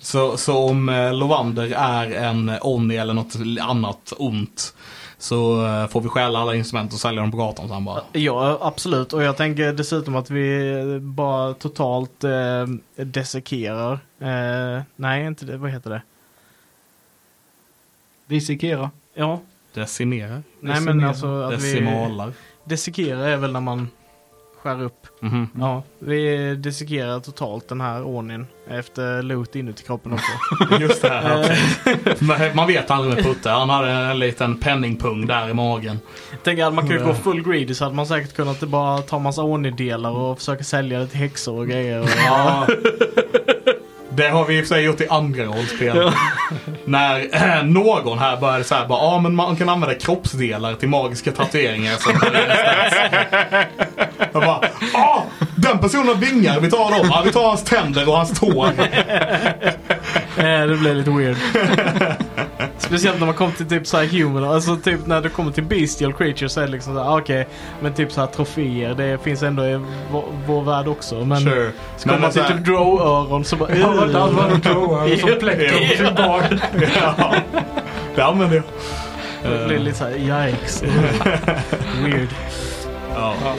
Så, 0.00 0.36
så 0.36 0.68
om 0.68 0.88
eh, 0.88 1.14
Lovander 1.14 1.72
är 1.76 2.10
en 2.12 2.52
Onni 2.62 2.96
eller 2.96 3.14
något 3.14 3.34
annat 3.60 4.12
ont 4.18 4.74
så 5.18 5.66
eh, 5.66 5.86
får 5.88 6.00
vi 6.00 6.08
stjäla 6.08 6.38
alla 6.38 6.54
instrument 6.54 6.92
och 6.92 6.98
sälja 6.98 7.20
dem 7.20 7.30
på 7.30 7.36
gatan 7.36 7.68
sen 7.68 7.84
bara. 7.84 8.02
Ja, 8.12 8.58
absolut. 8.62 9.12
Och 9.12 9.22
jag 9.22 9.36
tänker 9.36 9.72
dessutom 9.72 10.16
att 10.16 10.30
vi 10.30 10.98
bara 11.02 11.54
totalt 11.54 12.24
eh, 12.24 12.66
dissekerar. 13.04 13.92
Eh, 14.18 14.82
nej, 14.96 15.26
inte 15.26 15.44
det. 15.44 15.56
Vad 15.56 15.70
heter 15.70 15.90
det? 15.90 16.02
Dissekera. 18.26 18.90
Ja, 19.14 19.40
Decimerar. 19.74 20.42
Nej, 20.60 20.80
men 20.80 21.04
alltså 21.04 21.42
att 21.42 21.52
vi- 21.52 21.56
Decimalar. 21.56 22.32
dissekera 22.64 23.28
är 23.28 23.36
väl 23.36 23.52
när 23.52 23.60
man 23.60 23.88
skär 24.62 24.82
upp. 24.82 25.06
Mhm. 25.20 25.48
Ja, 25.58 25.82
vi 25.98 26.54
dissekerar 26.54 27.20
totalt 27.20 27.68
den 27.68 27.80
här 27.80 28.02
ordningen 28.02 28.46
efter 28.70 29.22
loot 29.22 29.56
inuti 29.56 29.82
kroppen 29.84 30.12
också. 30.12 30.32
Just 30.80 31.02
det, 31.02 31.08
här, 31.08 31.40
okej. 31.44 32.16
Men 32.20 32.56
Man 32.56 32.66
vet 32.66 32.90
aldrig 32.90 33.14
med 33.14 33.24
Putte. 33.24 33.50
Han 33.50 33.70
hade 33.70 33.90
en 33.90 34.18
liten 34.18 34.56
penningpung 34.60 35.26
där 35.26 35.48
i 35.48 35.54
magen. 35.54 36.00
Tänk 36.44 36.60
att 36.60 36.74
man 36.74 36.88
kan 36.88 36.98
ju 36.98 37.04
gå 37.04 37.14
full 37.14 37.42
greedy 37.42 37.74
så 37.74 37.84
hade 37.84 37.96
man 37.96 38.06
säkert 38.06 38.36
kunnat 38.36 38.60
bara 38.60 38.98
ta 38.98 39.18
massa 39.18 39.42
ordning-delar 39.42 40.10
och 40.10 40.38
försöka 40.38 40.64
sälja 40.64 40.98
det 40.98 41.06
till 41.06 41.18
häxor 41.18 41.58
och 41.58 41.66
grejer. 41.68 42.00
Och, 42.02 42.08
Ja. 42.26 42.66
Det 44.10 44.28
har 44.28 44.44
vi 44.44 44.58
i 44.58 44.62
och 44.62 44.66
för 44.66 44.74
sig 44.74 44.84
gjort 44.84 45.00
i 45.00 45.08
andra 45.08 45.44
rollspel. 45.44 46.12
När 46.88 47.62
någon 47.62 48.18
här 48.18 48.36
började 48.36 48.64
säga 48.64 48.86
bara, 48.88 48.98
ja 48.98 49.20
men 49.20 49.34
man 49.34 49.56
kan 49.56 49.68
använda 49.68 49.94
kroppsdelar 49.94 50.74
till 50.74 50.88
magiska 50.88 51.32
tatueringar. 51.32 51.96
Som 51.96 52.12
Jag 54.32 54.42
bara, 54.42 54.60
ja 54.92 55.24
den 55.56 55.78
personen 55.78 56.08
har 56.08 56.14
vingar, 56.14 56.60
vi 56.60 56.70
tar 56.70 56.90
dem. 56.98 57.08
Ja, 57.10 57.22
vi 57.24 57.32
tar 57.32 57.48
hans 57.48 57.64
tänder 57.64 58.08
och 58.08 58.16
hans 58.16 58.40
tår. 58.40 58.70
Eh, 60.38 60.66
det 60.66 60.76
blev 60.76 60.96
lite 60.96 61.10
weird. 61.10 61.36
Speciellt 62.88 63.18
när 63.18 63.26
man 63.26 63.34
kommer 63.34 63.52
till 63.52 63.68
typ 63.68 63.86
så 63.86 63.96
här 63.96 64.04
human, 64.06 64.44
alltså 64.44 64.76
typ 64.76 65.06
när 65.06 65.20
det 65.20 65.28
kommer 65.28 65.52
till 65.52 65.64
bestial 65.64 66.12
creatures 66.12 66.52
så 66.52 66.60
är 66.60 66.64
det 66.66 66.72
liksom 66.72 66.94
så 66.94 67.02
här, 67.02 67.10
ah, 67.10 67.18
okej, 67.18 67.48
men 67.80 67.92
typ 67.94 68.12
så 68.12 68.20
här 68.20 68.28
troféer, 68.28 68.94
det 68.94 69.18
finns 69.22 69.42
ändå 69.42 69.64
i 69.64 69.80
vår, 70.12 70.24
vår 70.46 70.62
värld 70.62 70.88
också. 70.88 71.24
Men 71.24 71.40
Sure. 71.40 71.70
så 71.96 72.08
kommer 72.08 72.20
man 72.20 72.30
till 72.30 72.42
typ 72.44 72.56
drow-öron 72.66 73.44
så 73.44 73.56
bara, 73.56 73.68
alls 73.84 74.14
varit 74.34 74.54
en 74.54 74.60
troa 74.60 75.08
som 75.18 75.28
Ja. 75.28 75.34
plektrum 75.40 75.88
på 75.88 75.94
sin 76.04 76.14
bard. 76.14 76.58
ja, 77.00 77.34
det 78.14 78.22
använder 78.24 78.56
jag. 78.56 78.64
det 79.52 79.66
blir 79.68 79.78
lite 79.78 79.98
såhär, 79.98 80.46
yikes. 80.48 80.82
weird. 82.02 82.28
Ja. 83.14 83.34
Ja, 83.44 83.54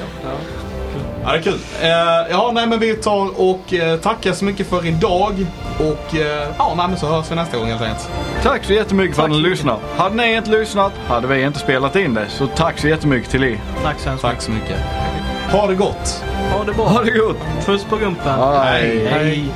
ja. 1.24 1.32
Det 1.32 1.38
är 1.38 1.42
kul. 1.42 1.60
Eh, 1.82 1.90
ja, 2.32 2.52
nej 2.54 2.68
men 2.68 2.80
vi 2.80 2.96
tar 2.96 3.42
och 3.42 3.74
eh, 3.74 4.00
tackar 4.00 4.34
så 4.34 4.46
mycket 4.46 4.68
för 4.68 4.86
idag. 4.86 5.46
Och 5.80 6.16
eh, 6.16 6.48
ja, 6.58 6.74
nej, 6.78 6.88
men 6.88 6.98
så 6.98 7.08
hörs 7.08 7.32
vi 7.32 7.36
nästa 7.36 7.58
gång 7.58 7.68
helt 7.68 7.82
enkelt. 7.82 8.10
Tack 8.44 8.64
så 8.66 8.74
jättemycket 8.74 9.16
för 9.16 9.24
att 9.24 9.32
ni 9.32 9.40
lyssnar. 9.40 9.78
Hade 9.98 10.16
ni 10.16 10.36
inte 10.36 10.50
lyssnat 10.52 10.92
hade 11.08 11.28
vi 11.28 11.44
inte 11.44 11.60
spelat 11.60 11.96
in 11.96 12.14
det. 12.14 12.26
Så 12.30 12.48
tack 12.48 12.80
så 12.80 12.88
jättemycket 12.88 13.30
till 13.30 13.44
er. 13.44 13.60
Tack 13.84 14.00
så 14.00 14.10
hemskt 14.10 14.22
Tack 14.26 14.42
så 14.42 14.52
mycket. 14.52 14.78
Ha 15.52 15.68
det 15.68 15.76
gott. 15.76 16.24
Ha 16.52 16.64
det 16.64 16.74
bra. 16.74 16.86
Ha 16.86 17.04
det 17.04 17.12
gott! 17.12 17.38
Puss 17.66 17.84
på 17.84 17.96
gumpen. 17.96 18.40
Hej. 18.64 19.08
Hej. 19.08 19.52